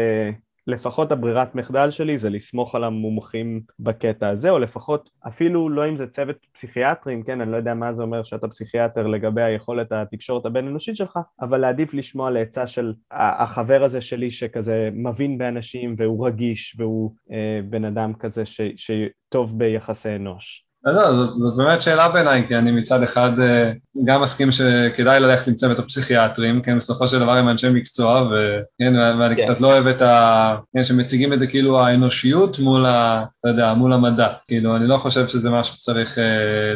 לפחות 0.67 1.11
הברירת 1.11 1.55
מחדל 1.55 1.91
שלי 1.91 2.17
זה 2.17 2.29
לסמוך 2.29 2.75
על 2.75 2.83
המומחים 2.83 3.61
בקטע 3.79 4.29
הזה, 4.29 4.49
או 4.49 4.59
לפחות 4.59 5.09
אפילו 5.27 5.69
לא 5.69 5.89
אם 5.89 5.97
זה 5.97 6.07
צוות 6.07 6.35
פסיכיאטרים, 6.53 7.23
כן, 7.23 7.41
אני 7.41 7.51
לא 7.51 7.57
יודע 7.57 7.73
מה 7.73 7.93
זה 7.93 8.03
אומר 8.03 8.23
שאתה 8.23 8.47
פסיכיאטר 8.47 9.07
לגבי 9.07 9.41
היכולת 9.41 9.91
התקשורת 9.91 10.45
הבין 10.45 10.67
אנושית 10.67 10.95
שלך, 10.95 11.19
אבל 11.41 11.57
להעדיף 11.57 11.93
לשמוע 11.93 12.31
לעצה 12.31 12.67
של 12.67 12.93
החבר 13.11 13.83
הזה 13.83 14.01
שלי 14.01 14.31
שכזה 14.31 14.89
מבין 14.93 15.38
באנשים 15.38 15.95
והוא 15.97 16.27
רגיש 16.27 16.75
והוא 16.79 17.13
אה, 17.31 17.59
בן 17.69 17.85
אדם 17.85 18.13
כזה 18.13 18.45
ש, 18.45 18.61
שטוב 18.75 19.59
ביחסי 19.59 20.15
אנוש. 20.15 20.66
אז 20.88 20.95
לא, 20.95 21.15
זאת, 21.15 21.35
זאת 21.35 21.55
באמת 21.57 21.81
שאלה 21.81 22.09
בעיניי, 22.09 22.47
כי 22.47 22.55
אני 22.55 22.71
מצד 22.71 23.03
אחד 23.03 23.39
אה, 23.39 23.71
גם 24.05 24.21
מסכים 24.21 24.51
שכדאי 24.51 25.19
ללכת 25.19 25.47
עם 25.47 25.53
צוות 25.53 25.79
הפסיכיאטרים, 25.79 26.61
כן, 26.61 26.77
בסופו 26.77 27.07
של 27.07 27.19
דבר 27.19 27.31
הם 27.31 27.49
אנשי 27.49 27.69
מקצוע, 27.69 28.21
וכן, 28.21 28.93
ואני 29.19 29.35
כן. 29.35 29.43
קצת 29.43 29.61
לא 29.61 29.67
אוהב 29.67 29.88
את 29.88 30.01
ה... 30.01 30.55
כן, 30.73 30.83
שמציגים 30.83 31.33
את 31.33 31.39
זה 31.39 31.47
כאילו 31.47 31.79
האנושיות 31.79 32.59
מול 32.59 32.85
ה... 32.85 33.23
אתה 33.39 33.49
יודע, 33.49 33.73
מול 33.73 33.93
המדע. 33.93 34.27
כאילו, 34.47 34.75
אני 34.75 34.88
לא 34.88 34.97
חושב 34.97 35.27
שזה 35.27 35.49
משהו 35.49 35.75
שצריך 35.75 36.19
אה, 36.19 36.23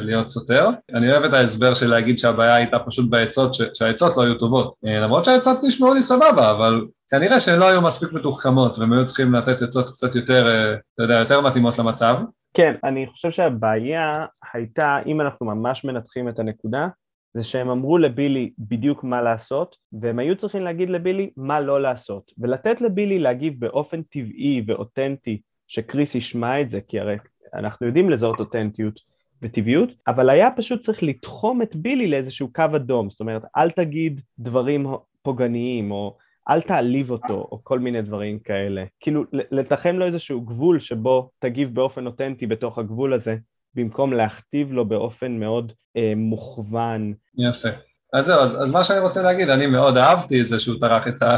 להיות 0.02 0.28
סותר. 0.28 0.70
אני 0.96 1.12
אוהב 1.12 1.24
את 1.24 1.34
ההסבר 1.34 1.74
של 1.74 1.90
להגיד 1.90 2.20
שהבעיה 2.20 2.56
הייתה 2.56 2.78
פשוט 2.80 3.10
בעצות, 3.10 3.54
ש... 3.54 3.62
שהעצות 3.74 4.18
לא 4.18 4.24
היו 4.24 4.36
טובות. 4.36 4.74
אה, 4.86 5.00
למרות 5.00 5.26
שהעצות 5.26 5.58
נשמעו 5.64 5.94
לי 5.94 6.02
סבבה, 6.02 6.52
אבל 6.52 6.82
כנראה 7.12 7.40
שהן 7.40 7.60
לא 7.60 7.70
היו 7.70 7.82
מספיק 7.82 8.14
מתוחכמות, 8.14 8.80
והם 8.80 8.94
היו 8.94 9.06
צריכים 9.06 9.36
לתת 9.36 9.62
עצות 9.62 9.90
קצת 9.90 10.16
יותר, 10.16 10.48
אה, 10.48 10.74
אתה 10.74 11.04
יודע, 11.04 11.20
יותר 11.20 11.42
מתאימות 11.42 11.80
למצב. 11.80 12.16
כן, 12.54 12.76
אני 12.84 13.08
חושב 13.08 13.32
שהבעיה 13.32 14.26
הייתה, 14.54 15.00
אם 15.06 15.22
אנחנו 15.22 15.46
ממש 15.46 15.86
מנתחים 15.86 16.30
את 16.30 16.40
הנקודה, 16.40 16.88
זה 17.34 17.44
שהם 17.44 17.70
אמרו 17.70 17.98
לבילי 17.98 18.52
בדיוק 18.60 19.04
מה 19.04 19.22
לעשות, 19.22 19.76
והם 19.94 20.20
היו 20.20 20.36
צריכים 20.36 20.64
להגיד 20.64 20.90
לבילי 20.90 21.30
מה 21.38 21.60
לא 21.60 21.82
לעשות, 21.82 22.32
ולתת 22.38 22.82
לבילי 22.82 23.20
להגיב 23.20 23.60
באופן 23.60 24.02
טבעי 24.02 24.64
ואותנטי, 24.68 25.42
שקריס 25.68 26.16
ישמע 26.16 26.62
את 26.62 26.70
זה, 26.70 26.80
כי 26.88 27.00
הרי 27.00 27.18
אנחנו 27.54 27.88
יודעים 27.88 28.10
לזהות 28.10 28.40
אותנטיות 28.40 29.00
וטבעיות, 29.42 29.90
אבל 30.08 30.30
היה 30.30 30.52
פשוט 30.52 30.82
צריך 30.82 31.04
לתחום 31.04 31.62
את 31.62 31.76
בילי 31.76 32.08
לאיזשהו 32.08 32.54
קו 32.54 32.66
אדום, 32.76 33.10
זאת 33.10 33.20
אומרת, 33.20 33.42
אל 33.58 33.72
תגיד 33.72 34.22
דברים 34.40 34.88
פוגעניים, 35.22 35.92
או 35.92 36.18
אל 36.50 36.62
תעליב 36.62 37.12
אותו, 37.12 37.34
או 37.34 37.60
כל 37.64 37.80
מיני 37.80 38.02
דברים 38.02 38.40
כאלה. 38.40 38.84
כאילו, 39.00 39.24
לתחם 39.32 39.96
לו 39.96 40.06
איזשהו 40.06 40.42
גבול 40.42 40.80
שבו 40.80 41.30
תגיב 41.40 41.76
באופן 41.76 42.06
אותנטי 42.06 42.48
בתוך 42.48 42.78
הגבול 42.78 43.14
הזה, 43.14 43.36
במקום 43.76 44.14
להכתיב 44.14 44.74
לו 44.74 44.86
באופן 44.86 45.40
מאוד 45.40 45.72
אה, 45.98 46.14
מוכוון. 46.16 47.14
יפה. 47.38 47.70
אז 48.14 48.26
זהו, 48.26 48.40
אז, 48.40 48.64
אז 48.64 48.72
מה 48.72 48.84
שאני 48.84 49.00
רוצה 49.00 49.22
להגיד, 49.22 49.50
אני 49.50 49.68
מאוד 49.68 49.98
אהבתי 49.98 50.42
את 50.42 50.48
זה 50.48 50.60
שהוא 50.60 50.80
טרח 50.80 51.08
את, 51.08 51.22
ה, 51.22 51.36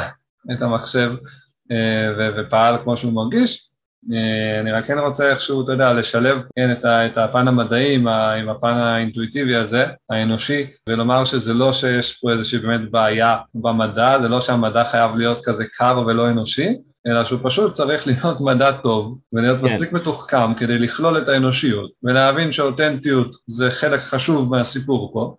את 0.52 0.62
המחשב 0.62 1.12
אה, 1.72 2.14
ו, 2.18 2.22
ופעל 2.38 2.82
כמו 2.84 2.98
שהוא 2.98 3.14
מרגיש, 3.14 3.73
אני 4.62 4.72
רק 4.72 4.86
כן 4.86 5.00
רוצה 5.00 5.30
איכשהו, 5.30 5.64
אתה 5.64 5.72
יודע, 5.72 5.94
לשלב 5.94 6.44
כן, 6.56 6.72
את, 6.72 6.86
ה, 6.86 7.06
את 7.06 7.18
הפן 7.18 7.48
המדעי 7.48 7.96
עם, 7.96 8.08
ה, 8.08 8.34
עם 8.34 8.50
הפן 8.50 8.74
האינטואיטיבי 8.74 9.56
הזה, 9.56 9.86
האנושי, 10.10 10.68
ולומר 10.90 11.26
שזה 11.26 11.54
לא 11.54 11.74
שיש 11.74 12.20
פה 12.22 12.32
איזושהי 12.32 12.60
באמת 12.60 12.92
בעיה 12.92 13.38
במדע, 13.56 14.20
זה 14.22 14.28
לא 14.28 14.42
שהמדע 14.42 14.84
חייב 14.84 15.16
להיות 15.16 15.40
כזה 15.46 15.66
קר 15.78 16.04
ולא 16.08 16.30
אנושי, 16.30 16.70
אלא 17.08 17.26
שהוא 17.26 17.40
פשוט 17.44 17.72
צריך 17.72 18.04
להיות 18.08 18.42
מדע 18.42 18.72
טוב 18.72 19.18
ולהיות 19.34 19.60
כן. 19.60 19.66
מספיק 19.66 19.92
מתוחכם 19.92 20.54
כדי 20.54 20.80
לכלול 20.80 21.22
את 21.22 21.30
האנושיות 21.30 21.92
ולהבין 22.04 22.52
שאותנטיות 22.52 23.36
זה 23.48 23.72
חלק 23.72 24.00
חשוב 24.00 24.56
מהסיפור 24.56 25.14
פה 25.14 25.36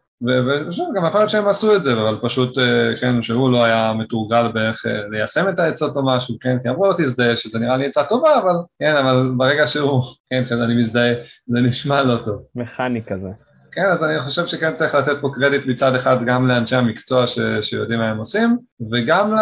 ושוב, 0.68 0.94
גם 0.96 1.06
יכול 1.06 1.20
להיות 1.20 1.30
שהם 1.30 1.48
עשו 1.48 1.76
את 1.76 1.82
זה, 1.82 1.92
אבל 1.92 2.18
פשוט, 2.22 2.58
אה, 2.58 2.96
כן, 3.00 3.22
שהוא 3.22 3.52
לא 3.52 3.64
היה 3.64 3.92
מתורגל 3.98 4.52
באיך 4.52 4.86
אה, 4.86 4.92
ליישם 5.10 5.48
את 5.48 5.58
העצות 5.58 5.96
או 5.96 6.06
משהו, 6.06 6.36
כן, 6.40 6.56
כי 6.62 6.68
אמרו 6.68 6.86
לו 6.86 6.92
תזדהה, 6.96 7.36
שזה 7.36 7.58
נראה 7.58 7.76
לי 7.76 7.86
עצה 7.86 8.04
טובה, 8.04 8.38
אבל, 8.38 8.54
כן, 8.80 8.96
אבל 8.96 9.32
ברגע 9.36 9.66
שהוא, 9.66 10.02
כן, 10.30 10.44
כשאני 10.44 10.72
כן, 10.72 10.78
מזדהה, 10.78 11.14
זה 11.46 11.60
נשמע 11.60 12.02
לא 12.02 12.16
טוב. 12.24 12.42
מכני 12.54 13.02
כזה. 13.06 13.28
כן, 13.72 13.84
אז 13.84 14.04
אני 14.04 14.20
חושב 14.20 14.46
שכן 14.46 14.74
צריך 14.74 14.94
לתת 14.94 15.20
פה 15.20 15.30
קרדיט 15.34 15.66
מצד 15.66 15.94
אחד 15.94 16.24
גם 16.24 16.48
לאנשי 16.48 16.76
המקצוע 16.76 17.26
ש, 17.26 17.38
שיודעים 17.62 18.00
מה 18.00 18.10
הם 18.10 18.18
עושים, 18.18 18.56
וגם 18.92 19.34
ל, 19.34 19.38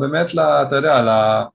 באמת, 0.00 0.34
ל, 0.34 0.40
אתה 0.40 0.76
יודע, 0.76 1.04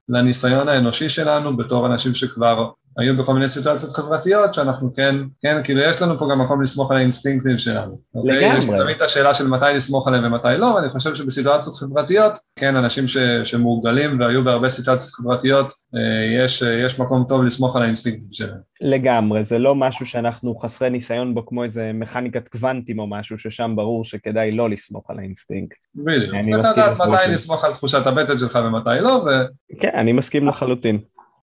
לניסיון 0.10 0.70
האנושי 0.70 1.10
שלנו 1.10 1.58
בתור 1.58 1.86
אנשים 1.86 2.14
שכבר 2.14 2.70
היו 2.98 3.18
בכל 3.18 3.34
מיני 3.34 3.50
סיטואציות 3.50 3.92
חברתיות 3.92 4.54
שאנחנו 4.54 4.94
כן, 4.94 5.16
כן, 5.42 5.64
כאילו 5.64 5.82
יש 5.82 6.02
לנו 6.02 6.20
פה 6.20 6.28
גם 6.32 6.42
מקום 6.42 6.62
לסמוך 6.62 6.92
על 6.92 6.98
האינסטינקטים 6.98 7.58
שלנו. 7.58 8.00
אוקיי? 8.16 8.36
לגמרי. 8.36 8.58
יש 8.58 8.66
תמיד 8.66 8.96
את 8.96 9.02
השאלה 9.02 9.34
של 9.34 9.48
מתי 9.48 9.66
לסמוך 9.76 10.08
עליהם 10.08 10.24
ומתי 10.24 10.48
לא, 10.58 10.66
ואני 10.66 10.90
חושב 10.90 11.16
שבסיטואציות 11.16 11.76
חברתיות, 11.76 12.38
כן, 12.56 12.76
אנשים 12.76 13.08
ש, 13.08 13.18
שמורגלים 13.44 14.20
והיו 14.20 14.44
בהרבה 14.44 14.70
סיטואציות 14.70 15.14
חברתיות, 15.14 15.74
אה, 15.96 16.44
יש, 16.44 16.64
יש 16.86 17.00
מקום 17.00 17.26
טוב 17.30 17.44
לסמוך 17.44 17.76
על 17.76 17.82
האינסטינקטים 17.84 18.30
שלהם. 18.32 18.58
לגמרי, 18.82 19.44
זה 19.44 19.58
לא 19.58 19.76
משהו 19.76 20.06
שאנחנו 20.06 20.56
חסרי 20.56 20.90
ניסיון 20.90 21.34
בו 21.36 21.46
כמו 21.46 21.64
איזה 21.64 21.92
מכניקת 21.94 22.48
קוונטים 22.48 23.00
או 23.00 23.08
משהו, 23.08 23.38
ששם 23.38 23.74
ברור 23.76 24.06
שכדאי 24.06 24.52
לא 24.52 24.70
לסמוך 24.70 25.10
על 25.10 25.20
האינסטינקט. 25.20 25.78
בדיוק, 25.96 26.36
צריך 26.46 26.78
לדעת 26.78 26.96
מתי 27.02 27.32
לסמוך 27.32 27.66
על 27.66 27.74
תחושת 27.74 28.08
הבטן 28.08 28.40
שלך 28.40 28.60
ומתי 28.66 28.90
לא, 29.02 29.10
ו... 29.26 29.30
כן, 29.80 29.92
אני 29.94 30.12
מסכים 30.12 30.48
לחלוטין. 30.48 31.00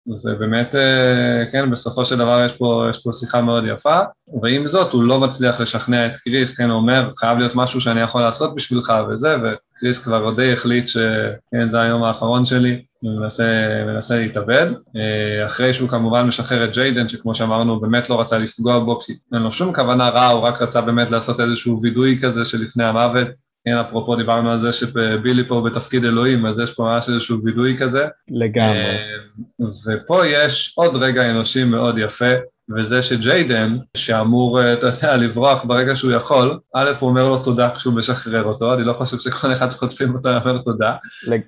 ובאמת, 0.07 0.75
אה, 0.75 1.43
כן, 1.51 1.71
בסופו 1.71 2.05
של 2.05 2.17
דבר 2.17 2.45
יש 2.45 2.53
פה, 2.53 2.87
יש 2.89 3.03
פה 3.03 3.13
שיחה 3.13 3.41
מאוד 3.41 3.63
יפה, 3.73 3.99
ועם 4.41 4.67
זאת 4.67 4.93
הוא 4.93 5.03
לא 5.03 5.19
מצליח 5.19 5.61
לשכנע 5.61 6.05
את 6.05 6.11
קריס, 6.17 6.57
כן, 6.57 6.69
הוא 6.69 6.77
אומר, 6.77 7.09
חייב 7.19 7.37
להיות 7.37 7.55
משהו 7.55 7.81
שאני 7.81 8.01
יכול 8.01 8.21
לעשות 8.21 8.55
בשבילך 8.55 8.93
וזה, 9.09 9.35
וקריס 9.35 10.03
כבר 10.03 10.33
די 10.33 10.53
החליט 10.53 10.87
שכן, 10.87 11.69
זה 11.69 11.81
היום 11.81 12.03
האחרון 12.03 12.45
שלי, 12.45 12.81
ומנסה 13.03 14.19
להתאבד, 14.19 14.67
אה, 14.95 15.45
אחרי 15.45 15.73
שהוא 15.73 15.89
כמובן 15.89 16.27
משחרר 16.27 16.63
את 16.63 16.73
ג'יידן, 16.73 17.09
שכמו 17.09 17.35
שאמרנו, 17.35 17.73
הוא 17.73 17.81
באמת 17.81 18.09
לא 18.09 18.21
רצה 18.21 18.37
לפגוע 18.37 18.79
בו, 18.79 18.99
כי 18.99 19.13
אין 19.33 19.41
לו 19.41 19.51
שום 19.51 19.73
כוונה 19.73 20.09
רעה, 20.09 20.29
הוא 20.29 20.41
רק 20.41 20.61
רצה 20.61 20.81
באמת 20.81 21.11
לעשות 21.11 21.39
איזשהו 21.39 21.81
וידוי 21.81 22.19
כזה 22.21 22.45
שלפני 22.45 22.83
המוות, 22.83 23.27
כן, 23.67 23.77
אפרופו 23.77 24.15
דיברנו 24.15 24.51
על 24.51 24.59
זה 24.59 24.71
שבילי 24.71 25.47
פה 25.47 25.61
בתפקיד 25.65 26.05
אלוהים, 26.05 26.45
אז 26.45 26.59
יש 26.59 26.73
פה 26.73 26.83
ממש 26.83 27.09
איזשהו 27.09 27.43
וידוי 27.43 27.77
כזה. 27.77 28.07
לגמרי. 28.29 28.77
אה, 28.77 29.67
ופה 29.87 30.25
יש 30.25 30.73
עוד 30.77 30.95
רגע 30.95 31.29
אנושי 31.29 31.63
מאוד 31.63 31.97
יפה, 31.97 32.33
וזה 32.77 33.01
שג'יידן, 33.01 33.77
שאמור, 33.97 34.61
אה, 34.61 34.73
אתה 34.73 34.87
יודע, 34.87 35.15
לברוח 35.15 35.65
ברגע 35.65 35.95
שהוא 35.95 36.11
יכול, 36.11 36.59
א', 36.75 36.91
הוא 36.99 37.09
אומר 37.09 37.29
לו 37.29 37.43
תודה 37.43 37.69
כשהוא 37.75 37.93
משחרר 37.93 38.43
אותו, 38.43 38.73
אני 38.73 38.83
לא 38.83 38.93
חושב 38.93 39.17
שכל 39.17 39.51
אחד 39.51 39.69
שחוטפים 39.69 40.15
אותו 40.15 40.29
אומר 40.29 40.57
תודה. 40.57 40.95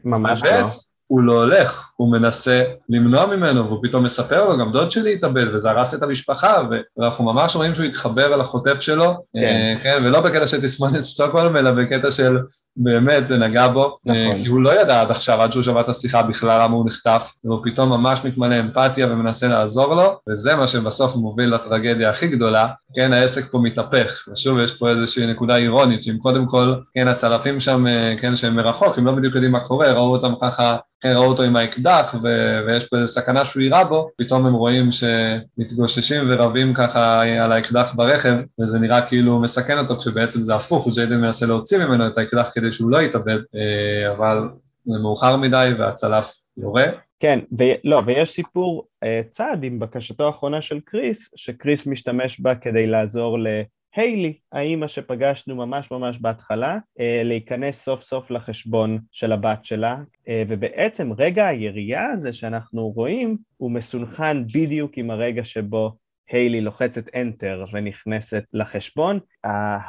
ממש 0.06 0.42
לא. 0.44 0.70
הוא 1.10 1.22
לא 1.24 1.44
הולך, 1.44 1.92
הוא 1.98 2.12
מנסה 2.12 2.64
למנוע 2.90 3.26
ממנו, 3.26 3.66
והוא 3.66 3.80
פתאום 3.84 4.04
מספר 4.04 4.50
לו, 4.50 4.58
גם 4.58 4.72
דוד 4.72 4.92
שלי 4.92 5.14
התאבד, 5.14 5.56
וזה 5.56 5.72
הרס 5.72 5.94
את 5.94 6.04
המשפחה, 6.04 6.62
ואנחנו 6.98 7.26
ממש 7.26 7.56
רואים 7.56 7.76
שהוא 7.76 7.86
התחבר 7.86 8.34
אל 8.34 8.42
החוטף 8.42 8.80
שלו, 8.80 9.14
כן, 9.34 9.40
אה, 9.40 9.76
כן 9.84 10.04
ולא 10.06 10.22
בקטע 10.22 10.48
של 10.48 10.62
תסמונת 10.62 10.94
סטוקהולם, 10.94 11.58
אלא 11.58 11.72
בקטע 11.72 12.12
של 12.12 12.38
באמת 12.78 13.28
זה 13.28 13.38
נגע 13.38 13.68
בו, 13.68 13.98
אה, 14.10 14.24
נכון. 14.24 14.44
כי 14.44 14.50
הוא 14.50 14.62
לא 14.62 14.82
ידע 14.82 15.02
עד 15.02 15.12
עכשיו, 15.12 15.42
עד 15.42 15.52
שהוא 15.52 15.64
שמע 15.64 15.82
את 15.82 15.90
השיחה 15.90 16.24
בכלל 16.24 16.64
למה 16.64 16.76
הוא 16.76 16.86
נחטף, 16.86 17.32
והוא 17.46 17.60
פתאום 17.64 17.90
ממש 17.90 18.26
מתמלא 18.26 18.60
אמפתיה 18.60 19.08
ומנסה 19.08 19.48
לעזור 19.48 19.96
לו, 19.96 20.20
וזה 20.30 20.56
מה 20.56 20.68
שבסוף 20.68 21.16
מוביל 21.16 21.56
לטרגדיה 21.56 22.10
הכי 22.10 22.28
גדולה, 22.28 22.68
כן, 22.96 23.14
העסק 23.14 23.52
פה 23.52 23.60
מתהפך, 23.60 24.28
ושוב 24.34 24.60
יש 24.60 24.78
פה 24.78 24.90
איזושהי 24.90 25.28
נקודה 25.28 25.56
אירונית, 25.56 26.04
שאם 26.04 26.18
קודם 26.18 26.46
כל, 26.46 26.74
כן, 26.94 27.08
הצלפים 27.08 27.60
שם, 27.60 27.88
אה, 27.88 28.16
כן, 28.20 28.36
שהם 28.36 28.56
מרחוק, 28.56 28.98
הם 28.98 29.06
לא 29.06 29.12
בדיוק 29.12 29.36
יודעים 29.36 29.52
מה 29.52 29.60
קורה, 29.60 29.94
ראו 29.94 30.12
אותם 30.16 30.34
ככה 30.42 30.78
ראו 31.06 31.26
אותו 31.26 31.44
עם 31.44 31.56
האקדח 31.56 32.16
ו- 32.24 32.60
ויש 32.68 32.90
פה 32.90 32.98
איזו 32.98 33.14
סכנה 33.14 33.46
שהוא 33.46 33.62
יירה 33.62 33.84
בו, 33.84 34.10
פתאום 34.18 34.46
הם 34.46 34.54
רואים 34.54 34.90
שמתגוששים 34.92 36.24
ורבים 36.28 36.74
ככה 36.74 37.22
על 37.22 37.52
האקדח 37.52 37.96
ברכב, 37.96 38.36
וזה 38.62 38.80
נראה 38.80 39.08
כאילו 39.08 39.40
מסכן 39.40 39.78
אותו, 39.78 39.98
כשבעצם 40.00 40.40
זה 40.40 40.56
הפוך, 40.56 40.88
ג'יידן 40.96 41.22
מנסה 41.22 41.46
להוציא 41.46 41.86
ממנו 41.86 42.08
את 42.08 42.18
האקדח 42.18 42.52
כדי 42.54 42.72
שהוא 42.72 42.92
לא 42.92 43.02
יתאבד, 43.02 43.40
אה, 43.56 44.12
אבל 44.12 44.50
זה 44.86 45.00
מאוחר 45.02 45.38
מדי 45.38 45.70
והצלף 45.80 46.32
יורה. 46.58 46.86
כן, 47.20 47.40
ו- 47.60 47.80
לא, 47.84 48.02
ויש 48.06 48.30
סיפור 48.30 48.88
uh, 49.06 49.08
צד 49.30 49.58
עם 49.64 49.80
בקשתו 49.80 50.28
האחרונה 50.28 50.62
של 50.62 50.80
קריס, 50.86 51.30
שקריס 51.36 51.88
משתמש 51.88 52.40
בה 52.40 52.56
כדי 52.56 52.88
לעזור 52.88 53.40
ל... 53.40 53.48
היילי, 53.96 54.38
האימא 54.52 54.88
שפגשנו 54.88 55.56
ממש 55.56 55.92
ממש 55.92 56.18
בהתחלה, 56.22 56.78
אה, 57.00 57.22
להיכנס 57.24 57.84
סוף 57.84 58.02
סוף 58.02 58.32
לחשבון 58.32 59.00
של 59.12 59.32
הבת 59.32 59.66
שלה, 59.66 59.98
אה, 60.28 60.44
ובעצם 60.48 61.12
רגע 61.18 61.48
הירייה 61.48 62.06
הזה 62.12 62.34
שאנחנו 62.34 62.90
רואים 62.90 63.38
הוא 63.58 63.72
מסונכן 63.72 64.48
בדיוק 64.48 64.98
עם 64.98 65.12
הרגע 65.12 65.44
שבו 65.44 65.96
היילי 66.30 66.62
לוחצת 66.62 67.08
Enter 67.08 67.74
ונכנסת 67.74 68.44
לחשבון. 68.54 69.20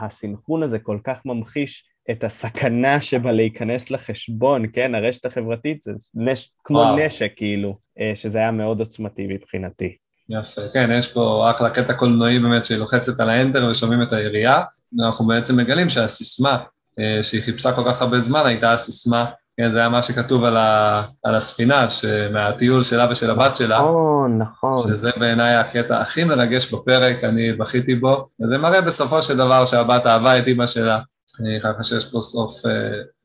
הסנכרון 0.00 0.62
הזה 0.62 0.78
כל 0.78 0.98
כך 1.04 1.18
ממחיש 1.24 1.84
את 2.10 2.24
הסכנה 2.24 3.00
שבה 3.00 3.32
להיכנס 3.32 3.90
לחשבון, 3.90 4.64
כן? 4.72 4.94
הרשת 4.94 5.24
החברתית 5.24 5.82
זה 5.82 5.92
נש... 6.14 6.52
כמו 6.64 6.78
וואו. 6.78 6.98
נשק 6.98 7.32
כאילו, 7.36 7.78
אה, 8.00 8.12
שזה 8.14 8.38
היה 8.38 8.50
מאוד 8.50 8.80
עוצמתי 8.80 9.26
מבחינתי. 9.26 9.96
יפה, 10.30 10.60
כן, 10.72 10.90
יש 10.92 11.12
פה 11.12 11.50
אחלה 11.50 11.70
קטע 11.70 11.92
קולנועי 11.92 12.38
באמת 12.38 12.64
שהיא 12.64 12.78
לוחצת 12.78 13.20
על 13.20 13.30
האנטר 13.30 13.68
ושומעים 13.70 14.02
את 14.02 14.12
הירייה, 14.12 14.62
ואנחנו 14.98 15.26
בעצם 15.26 15.56
מגלים 15.56 15.88
שהסיסמה 15.88 16.58
אה, 16.98 17.22
שהיא 17.22 17.42
חיפשה 17.42 17.72
כל 17.72 17.82
כך 17.86 18.02
הרבה 18.02 18.18
זמן 18.18 18.46
הייתה 18.46 18.72
הסיסמה, 18.72 19.24
כן, 19.56 19.72
זה 19.72 19.78
היה 19.78 19.88
מה 19.88 20.02
שכתוב 20.02 20.44
על, 20.44 20.56
ה, 20.56 21.02
על 21.24 21.34
הספינה, 21.34 21.86
מהטיול 22.32 22.82
שלה 22.82 23.06
ושל 23.10 23.30
הבת 23.30 23.56
שלה. 23.56 23.78
נכון, 23.78 24.38
נכון. 24.38 24.88
שזה 24.88 25.10
בעיניי 25.16 25.54
הקטע 25.54 26.00
הכי 26.00 26.24
מרגש 26.24 26.74
בפרק, 26.74 27.24
אני 27.24 27.52
בכיתי 27.52 27.94
בו, 27.94 28.28
וזה 28.40 28.58
מראה 28.58 28.80
בסופו 28.80 29.22
של 29.22 29.36
דבר 29.36 29.66
שהבת 29.66 30.06
אהבה 30.06 30.38
את 30.38 30.46
אימא 30.46 30.66
שלה, 30.66 30.98
אה, 31.40 31.60
ככה 31.62 31.82
שיש 31.82 32.12
פה 32.12 32.20
סוף, 32.20 32.66
אה, 32.66 32.72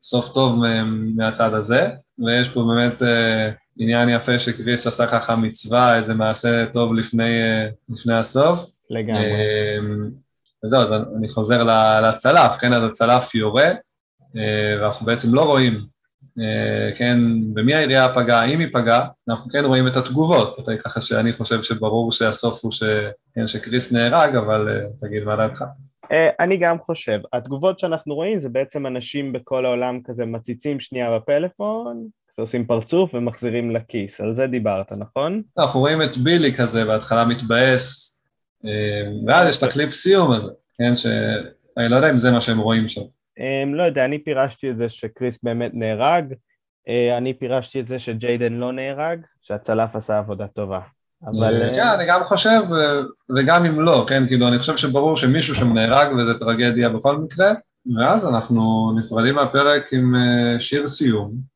סוף 0.02 0.28
טוב 0.28 0.62
מהצד 1.16 1.54
הזה, 1.54 1.88
ויש 2.26 2.48
פה 2.48 2.64
באמת 2.74 3.02
עניין 3.78 4.08
יפה 4.08 4.38
שקריס 4.38 4.86
עשה 4.86 5.06
ככה 5.06 5.36
מצווה, 5.36 5.96
איזה 5.96 6.14
מעשה 6.14 6.66
טוב 6.66 6.94
לפני, 6.94 7.40
לפני 7.88 8.14
הסוף. 8.14 8.70
לגמרי. 8.90 9.32
אמ, 9.78 10.10
וזהו, 10.64 10.80
אז 10.80 10.92
אני 11.18 11.28
חוזר 11.28 11.62
לצלף, 12.08 12.56
כן, 12.60 12.72
אז 12.72 12.82
הצלף 12.84 13.34
יורה, 13.34 13.68
אה, 14.36 14.80
ואנחנו 14.80 15.06
בעצם 15.06 15.34
לא 15.34 15.44
רואים, 15.44 15.80
אה, 16.40 16.96
כן, 16.96 17.18
במי 17.54 17.74
העירייה 17.74 18.14
פגעה, 18.14 18.44
אם 18.44 18.60
היא 18.60 18.68
פגעה, 18.72 19.08
אנחנו 19.28 19.50
כן 19.50 19.64
רואים 19.64 19.88
את 19.88 19.96
התגובות? 19.96 20.56
ככה 20.84 21.00
שאני 21.00 21.32
חושב 21.32 21.62
שברור 21.62 22.12
שהסוף 22.12 22.64
הוא 22.64 22.72
ש... 22.72 22.82
כן, 23.34 23.46
שקריס 23.46 23.92
נהרג, 23.92 24.36
אבל 24.36 24.68
אה, 24.68 24.86
תגיד 25.00 25.24
מה 25.24 25.36
דעתך. 25.36 25.64
אה, 26.12 26.30
אני 26.40 26.56
גם 26.56 26.78
חושב, 26.78 27.20
התגובות 27.32 27.78
שאנחנו 27.78 28.14
רואים 28.14 28.38
זה 28.38 28.48
בעצם 28.48 28.86
אנשים 28.86 29.32
בכל 29.32 29.66
העולם 29.66 30.00
כזה 30.04 30.26
מציצים 30.26 30.80
שנייה 30.80 31.16
בפלאפון, 31.16 32.08
עושים 32.40 32.66
פרצוף 32.66 33.14
ומחזירים 33.14 33.70
לכיס, 33.70 34.20
על 34.20 34.32
זה 34.32 34.46
דיברת, 34.46 34.92
נכון? 34.92 35.42
אנחנו 35.58 35.80
רואים 35.80 36.02
את 36.02 36.16
בילי 36.16 36.54
כזה, 36.54 36.84
בהתחלה 36.84 37.24
מתבאס, 37.24 38.16
אה, 38.64 39.10
ואז 39.26 39.48
יש 39.48 39.58
את 39.58 39.62
הקליפ 39.62 39.92
סיום 39.92 40.32
הזה, 40.32 40.52
כן, 40.78 40.94
שאני 40.94 41.88
לא 41.90 41.96
יודע 41.96 42.10
אם 42.10 42.18
זה 42.18 42.30
מה 42.30 42.40
שהם 42.40 42.58
רואים 42.58 42.88
שם. 42.88 43.00
Um, 43.38 43.74
לא 43.74 43.82
יודע, 43.82 44.04
אני 44.04 44.18
פירשתי 44.18 44.70
את 44.70 44.76
זה 44.76 44.88
שקריס 44.88 45.38
באמת 45.42 45.70
נהרג, 45.74 46.32
uh, 46.32 47.18
אני 47.18 47.34
פירשתי 47.34 47.80
את 47.80 47.88
זה 47.88 47.98
שג'יידן 47.98 48.52
לא 48.52 48.72
נהרג, 48.72 49.18
שהצלף 49.42 49.96
עשה 49.96 50.18
עבודה 50.18 50.46
טובה. 50.46 50.80
אבל... 51.24 51.62
אה, 51.62 51.74
כן, 51.74 51.86
אני 51.86 52.04
גם 52.08 52.24
חושב, 52.24 52.60
וגם 53.36 53.64
אם 53.64 53.80
לא, 53.80 54.06
כן, 54.08 54.26
כאילו, 54.26 54.48
אני 54.48 54.58
חושב 54.58 54.76
שברור 54.76 55.16
שמישהו 55.16 55.54
שם 55.54 55.72
נהרג 55.72 56.12
וזה 56.12 56.38
טרגדיה 56.38 56.88
בכל 56.88 57.18
מקרה, 57.18 57.52
ואז 57.96 58.34
אנחנו 58.34 58.92
נפרדים 58.98 59.34
מהפרק 59.34 59.92
עם 59.92 60.14
אה, 60.14 60.60
שיר 60.60 60.86
סיום, 60.86 61.32
אה, 61.32 61.55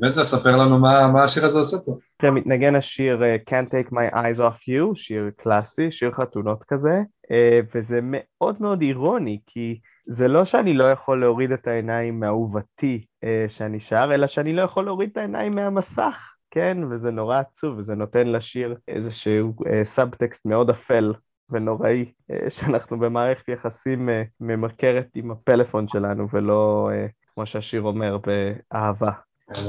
באמת 0.00 0.16
לספר 0.16 0.56
לנו 0.56 0.78
מה, 0.78 1.24
השיר 1.24 1.44
הזה 1.44 1.58
עושה 1.58 1.76
פה. 1.86 1.98
כן, 2.18 2.30
מתנגן 2.30 2.74
השיר 2.74 3.22
uh, 3.22 3.50
Can't 3.50 3.68
Take 3.68 3.92
My 3.92 4.14
Eyes 4.14 4.38
Off 4.38 4.60
You, 4.68 4.94
שיר 4.94 5.30
קלאסי, 5.36 5.90
שיר 5.90 6.12
חתונות 6.12 6.64
כזה, 6.64 7.00
uh, 7.24 7.66
וזה 7.74 8.00
מאוד 8.02 8.56
מאוד 8.60 8.82
אירוני, 8.82 9.38
כי 9.46 9.78
זה 10.06 10.28
לא 10.28 10.44
שאני 10.44 10.74
לא 10.74 10.90
יכול 10.90 11.20
להוריד 11.20 11.52
את 11.52 11.66
העיניים 11.66 12.20
מאהובתי 12.20 13.04
שאני 13.48 13.80
שר, 13.80 14.10
אלא 14.14 14.26
שאני 14.26 14.52
לא 14.52 14.62
יכול 14.62 14.84
להוריד 14.84 15.10
את 15.12 15.16
העיניים 15.16 15.54
מהמסך, 15.54 16.34
כן? 16.50 16.78
וזה 16.90 17.10
נורא 17.10 17.38
עצוב, 17.38 17.78
וזה 17.78 17.94
נותן 17.94 18.26
לשיר 18.26 18.76
איזשהו 18.88 19.54
uh, 19.60 19.84
סאבטקסט 19.84 20.46
מאוד 20.46 20.70
אפל 20.70 21.12
ונוראי, 21.50 22.12
uh, 22.32 22.50
שאנחנו 22.50 22.98
במערכת 22.98 23.48
יחסים 23.48 24.08
uh, 24.08 24.12
ממכרת 24.40 25.06
עם 25.14 25.30
הפלאפון 25.30 25.88
שלנו, 25.88 26.26
ולא, 26.32 26.90
uh, 26.92 27.10
כמו 27.38 27.46
שהשיר 27.46 27.82
אומר, 27.82 28.18
באהבה. 28.26 29.10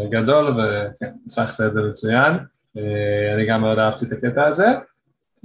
גדול, 0.10 0.52
וכן, 0.52 1.12
ניסחת 1.24 1.62
את 1.62 1.74
זה 1.74 1.82
מצוין. 1.90 2.34
אה, 2.78 3.34
אני 3.36 3.46
גם 3.48 3.62
מאוד 3.62 3.80
אהבתי 3.80 4.06
את 4.06 4.12
הקטע 4.12 4.46
הזה. 4.46 4.68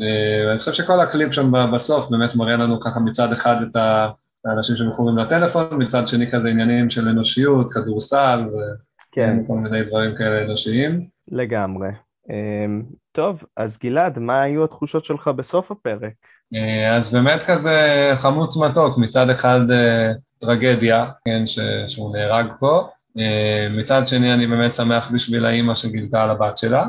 אה, 0.00 0.44
ואני 0.46 0.58
חושב 0.58 0.72
שכל 0.72 1.00
הקליפ 1.00 1.32
שם 1.32 1.72
בסוף 1.74 2.10
באמת 2.10 2.34
מראה 2.34 2.56
לנו 2.56 2.80
ככה 2.80 3.00
מצד 3.00 3.32
אחד 3.32 3.56
את 3.62 3.76
האנשים 4.44 4.76
שמכורים 4.76 5.18
לטלפון, 5.18 5.82
מצד 5.82 6.08
שני 6.08 6.30
כזה 6.30 6.48
עניינים 6.48 6.90
של 6.90 7.08
אנושיות, 7.08 7.72
כדורסל, 7.72 8.40
כן, 9.12 9.38
וכל 9.44 9.54
מיני 9.54 9.84
דברים 9.84 10.16
כאלה 10.16 10.44
אנושיים. 10.44 11.06
לגמרי. 11.28 11.88
Um, 12.28 12.94
טוב, 13.12 13.42
אז 13.56 13.78
גלעד, 13.82 14.18
מה 14.18 14.42
היו 14.42 14.64
התחושות 14.64 15.04
שלך 15.04 15.28
בסוף 15.28 15.70
הפרק? 15.70 16.12
אה, 16.54 16.96
אז 16.96 17.14
באמת 17.14 17.42
כזה 17.42 18.10
חמוץ 18.14 18.56
מתוק, 18.56 18.98
מצד 18.98 19.30
אחד 19.30 19.60
אה, 19.70 20.12
טרגדיה, 20.38 21.06
כן, 21.24 21.46
ש, 21.46 21.58
שהוא 21.86 22.16
נהרג 22.16 22.46
פה, 22.60 22.88
אה, 23.18 23.68
מצד 23.70 24.06
שני 24.06 24.34
אני 24.34 24.46
באמת 24.46 24.74
שמח 24.74 25.10
בשביל 25.14 25.46
האימא 25.46 25.74
שגילתה 25.74 26.22
על 26.22 26.30
הבת 26.30 26.58
שלה, 26.58 26.86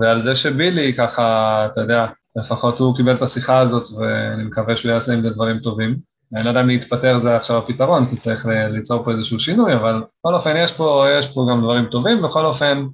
ועל 0.00 0.22
זה 0.22 0.34
שבילי 0.34 0.94
ככה, 0.94 1.66
אתה 1.72 1.80
יודע, 1.80 2.06
לפחות 2.36 2.80
הוא 2.80 2.96
קיבל 2.96 3.14
את 3.14 3.22
השיחה 3.22 3.58
הזאת 3.58 3.88
ואני 3.98 4.44
מקווה 4.44 4.76
שהוא 4.76 4.92
יעשה 4.92 5.14
עם 5.14 5.20
זה 5.22 5.30
דברים 5.30 5.58
טובים. 5.58 5.96
אני 6.34 6.44
לא 6.44 6.48
יודע 6.48 6.60
אם 6.60 6.68
להתפטר 6.68 7.18
זה 7.18 7.36
עכשיו 7.36 7.58
הפתרון, 7.58 8.10
כי 8.10 8.16
צריך 8.16 8.46
ליצור 8.46 9.04
פה 9.04 9.10
איזשהו 9.10 9.40
שינוי, 9.40 9.74
אבל 9.74 10.02
בכל 10.20 10.34
אופן 10.34 10.56
יש 10.56 10.76
פה, 10.76 11.04
יש 11.18 11.34
פה 11.34 11.46
גם 11.50 11.60
דברים 11.62 11.84
טובים, 11.84 12.22
בכל 12.22 12.44
אופן 12.44 12.86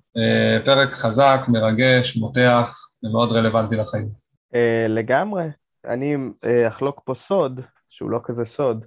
פרק 0.65 0.95
חזק, 0.95 1.41
מרגש, 1.49 2.17
מותח, 2.17 2.73
ומאוד 3.03 3.33
רלוונטי 3.33 3.77
לחיים. 3.77 4.09
לגמרי. 4.89 5.45
אני 5.85 6.17
אחלוק 6.69 7.01
פה 7.05 7.15
סוד, 7.15 7.61
שהוא 7.91 8.11
לא 8.11 8.21
כזה 8.25 8.45
סוד, 8.45 8.85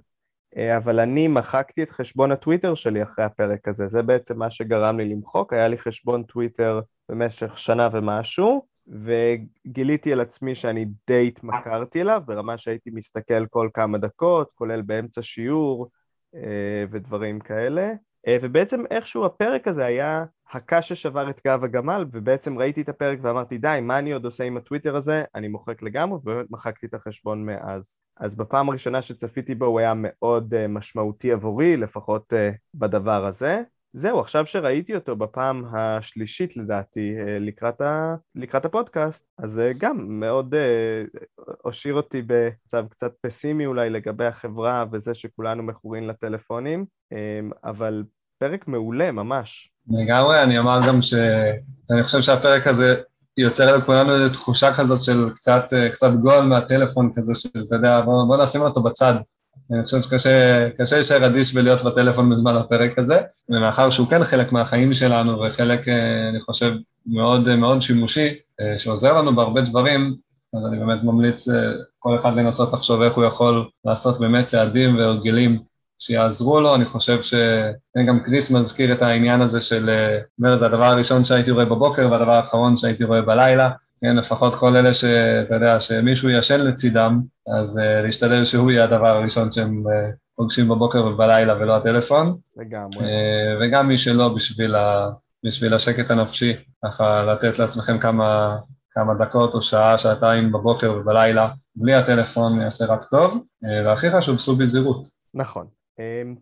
אבל 0.76 1.00
אני 1.00 1.28
מחקתי 1.28 1.82
את 1.82 1.90
חשבון 1.90 2.32
הטוויטר 2.32 2.74
שלי 2.74 3.02
אחרי 3.02 3.24
הפרק 3.24 3.68
הזה, 3.68 3.88
זה 3.88 4.02
בעצם 4.02 4.38
מה 4.38 4.50
שגרם 4.50 4.98
לי 4.98 5.08
למחוק, 5.08 5.52
היה 5.52 5.68
לי 5.68 5.78
חשבון 5.78 6.22
טוויטר 6.22 6.80
במשך 7.08 7.58
שנה 7.58 7.88
ומשהו, 7.92 8.66
וגיליתי 8.88 10.12
על 10.12 10.20
עצמי 10.20 10.54
שאני 10.54 10.86
די 11.06 11.28
התמכרתי 11.28 12.00
אליו, 12.00 12.22
ברמה 12.26 12.58
שהייתי 12.58 12.90
מסתכל 12.92 13.46
כל 13.46 13.68
כמה 13.74 13.98
דקות, 13.98 14.50
כולל 14.54 14.82
באמצע 14.82 15.22
שיעור 15.22 15.88
ודברים 16.90 17.40
כאלה, 17.40 17.92
ובעצם 18.42 18.84
איכשהו 18.90 19.24
הפרק 19.24 19.68
הזה 19.68 19.84
היה 19.84 20.24
הקש 20.52 20.92
ששבר 20.92 21.30
את 21.30 21.40
גב 21.46 21.64
הגמל, 21.64 22.04
ובעצם 22.12 22.58
ראיתי 22.58 22.80
את 22.80 22.88
הפרק 22.88 23.18
ואמרתי, 23.22 23.58
די, 23.58 23.78
מה 23.82 23.98
אני 23.98 24.12
עוד 24.12 24.24
עושה 24.24 24.44
עם 24.44 24.56
הטוויטר 24.56 24.96
הזה? 24.96 25.24
אני 25.34 25.48
מוחק 25.48 25.82
לגמרי, 25.82 26.18
ובאמת 26.18 26.46
מחקתי 26.50 26.86
את 26.86 26.94
החשבון 26.94 27.46
מאז. 27.46 27.96
אז 28.16 28.34
בפעם 28.34 28.68
הראשונה 28.68 29.02
שצפיתי 29.02 29.54
בו 29.54 29.66
הוא 29.66 29.78
היה 29.78 29.92
מאוד 29.96 30.54
uh, 30.54 30.68
משמעותי 30.68 31.32
עבורי, 31.32 31.76
לפחות 31.76 32.32
בדבר 32.74 33.26
הזה. 33.26 33.62
זהו, 33.92 34.20
עכשיו 34.20 34.46
שראיתי 34.46 34.94
אותו 34.94 35.16
בפעם 35.16 35.64
השלישית 35.72 36.56
לדעתי 36.56 37.14
uh, 37.18 37.28
לקראת, 37.40 37.80
ה... 37.80 38.14
לקראת 38.34 38.64
הפודקאסט, 38.64 39.26
אז 39.38 39.58
uh, 39.58 39.78
גם 39.78 40.20
מאוד 40.20 40.54
הושאיר 41.62 41.94
אותי 41.94 42.22
בצו 42.26 42.78
קצת 42.90 43.12
פסימי 43.20 43.66
אולי 43.66 43.90
לגבי 43.90 44.26
החברה 44.26 44.84
וזה 44.92 45.14
שכולנו 45.14 45.62
מכורים 45.62 46.08
לטלפונים, 46.08 46.84
um, 47.14 47.16
אבל 47.64 48.04
פרק 48.38 48.68
מעולה 48.68 49.12
ממש. 49.12 49.70
לגמרי, 49.90 50.42
אני 50.42 50.58
אומר 50.58 50.80
גם 50.88 51.02
שאני 51.02 52.02
חושב 52.02 52.20
שהפרק 52.20 52.66
הזה 52.66 53.02
יוצר 53.36 53.76
לכולנו 53.76 54.14
איזו 54.14 54.32
תחושה 54.32 54.74
כזאת 54.74 55.02
של 55.02 55.30
קצת, 55.34 55.64
קצת 55.92 56.10
גול 56.22 56.40
מהטלפון 56.40 57.12
כזה, 57.14 57.34
שאתה 57.34 57.74
יודע, 57.74 58.00
בוא, 58.00 58.26
בוא 58.26 58.42
נשים 58.42 58.60
אותו 58.60 58.82
בצד. 58.82 59.14
אני 59.72 59.84
חושב 59.84 60.02
שקשה 60.02 60.96
להישאר 60.96 61.26
אדיש 61.26 61.56
ולהיות 61.56 61.82
בטלפון 61.82 62.30
בזמן 62.30 62.56
הפרק 62.56 62.98
הזה, 62.98 63.20
ומאחר 63.48 63.90
שהוא 63.90 64.08
כן 64.08 64.24
חלק 64.24 64.52
מהחיים 64.52 64.94
שלנו 64.94 65.40
וחלק, 65.40 65.88
אני 66.30 66.40
חושב, 66.40 66.72
מאוד 67.06 67.56
מאוד 67.56 67.82
שימושי, 67.82 68.34
שעוזר 68.78 69.18
לנו 69.18 69.36
בהרבה 69.36 69.60
דברים, 69.60 70.14
אז 70.54 70.66
אני 70.66 70.78
באמת 70.78 71.04
ממליץ 71.04 71.48
כל 71.98 72.16
אחד 72.16 72.36
לנסות 72.36 72.72
לחשוב 72.72 73.02
איך 73.02 73.14
הוא 73.14 73.24
יכול 73.24 73.68
לעשות 73.84 74.20
באמת 74.20 74.46
צעדים 74.46 74.96
והרגלים 74.96 75.58
שיעזרו 75.98 76.60
לו, 76.60 76.74
אני 76.74 76.84
חושב 76.84 77.18
שגם 77.22 78.20
קריס 78.24 78.50
מזכיר 78.50 78.92
את 78.92 79.02
העניין 79.02 79.40
הזה 79.40 79.60
של, 79.60 79.90
אומר, 80.38 80.56
זה 80.56 80.66
הדבר 80.66 80.86
הראשון 80.86 81.24
שהייתי 81.24 81.50
רואה 81.50 81.64
בבוקר 81.64 82.08
והדבר 82.10 82.32
האחרון 82.32 82.76
שהייתי 82.76 83.04
רואה 83.04 83.22
בלילה, 83.22 83.70
כן, 84.00 84.16
לפחות 84.16 84.56
כל 84.56 84.76
אלה 84.76 84.92
שאתה 84.92 85.54
יודע, 85.54 85.80
שמישהו 85.80 86.30
ישן 86.30 86.60
לצידם, 86.60 87.20
אז 87.60 87.78
uh, 87.78 87.82
להשתדל 88.06 88.44
שהוא 88.44 88.70
יהיה 88.70 88.84
הדבר 88.84 89.06
הראשון 89.06 89.50
שהם 89.50 89.84
uh, 89.86 89.90
פוגשים 90.36 90.68
בבוקר 90.68 91.06
ובלילה 91.06 91.56
ולא 91.56 91.76
הטלפון. 91.76 92.36
לגמרי. 92.56 92.98
Uh, 92.98 93.02
וגם 93.60 93.88
מי 93.88 93.98
שלא, 93.98 94.28
בשביל, 94.28 94.74
ה, 94.74 95.10
בשביל 95.46 95.74
השקט 95.74 96.10
הנפשי, 96.10 96.52
ככה 96.84 97.22
לתת 97.22 97.58
לעצמכם 97.58 97.98
כמה, 97.98 98.56
כמה 98.90 99.14
דקות 99.14 99.54
או 99.54 99.62
שעה, 99.62 99.98
שעתיים 99.98 100.52
בבוקר 100.52 100.92
ובלילה, 100.92 101.48
בלי 101.76 101.94
הטלפון 101.94 102.60
יעשה 102.60 102.86
רק 102.86 103.04
טוב, 103.04 103.44
uh, 103.64 103.86
והכי 103.86 104.10
חשוב, 104.10 104.38
סעו 104.38 104.56
בזהירות. 104.56 105.06
נכון. 105.34 105.66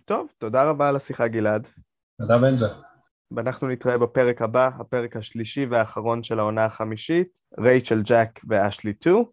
טוב, 0.04 0.26
תודה 0.38 0.64
רבה 0.64 0.88
על 0.88 0.96
השיחה 0.96 1.28
גלעד. 1.28 1.68
תודה 2.18 2.38
בנג'ה. 2.38 2.66
ואנחנו 3.30 3.68
נתראה 3.68 3.98
בפרק 3.98 4.42
הבא, 4.42 4.70
הפרק 4.78 5.16
השלישי 5.16 5.66
והאחרון 5.66 6.22
של 6.22 6.38
העונה 6.38 6.64
החמישית, 6.64 7.40
רייצ'ל 7.58 8.02
ג'ק 8.02 8.40
ואשלי 8.48 8.92
2. 9.00 9.24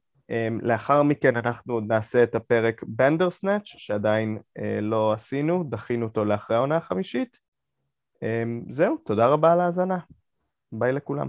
לאחר 0.62 1.04
מכן 1.04 1.38
אנחנו 1.38 1.74
עוד 1.74 1.84
נעשה 1.88 2.24
את 2.24 2.36
הפרק 2.36 2.84
בנדרסנאץ' 2.88 3.66
שעדיין 3.66 4.38
לא 4.82 5.14
עשינו, 5.14 5.64
דחינו 5.70 6.06
אותו 6.06 6.26
לאחרי 6.26 6.58
העונה 6.58 6.78
החמישית. 6.78 7.38
זהו, 8.70 8.98
תודה 8.98 9.28
רבה 9.28 9.54
על 9.54 9.60
ההאזנה. 9.60 9.98
ביי 10.72 10.92
לכולם. 10.94 11.28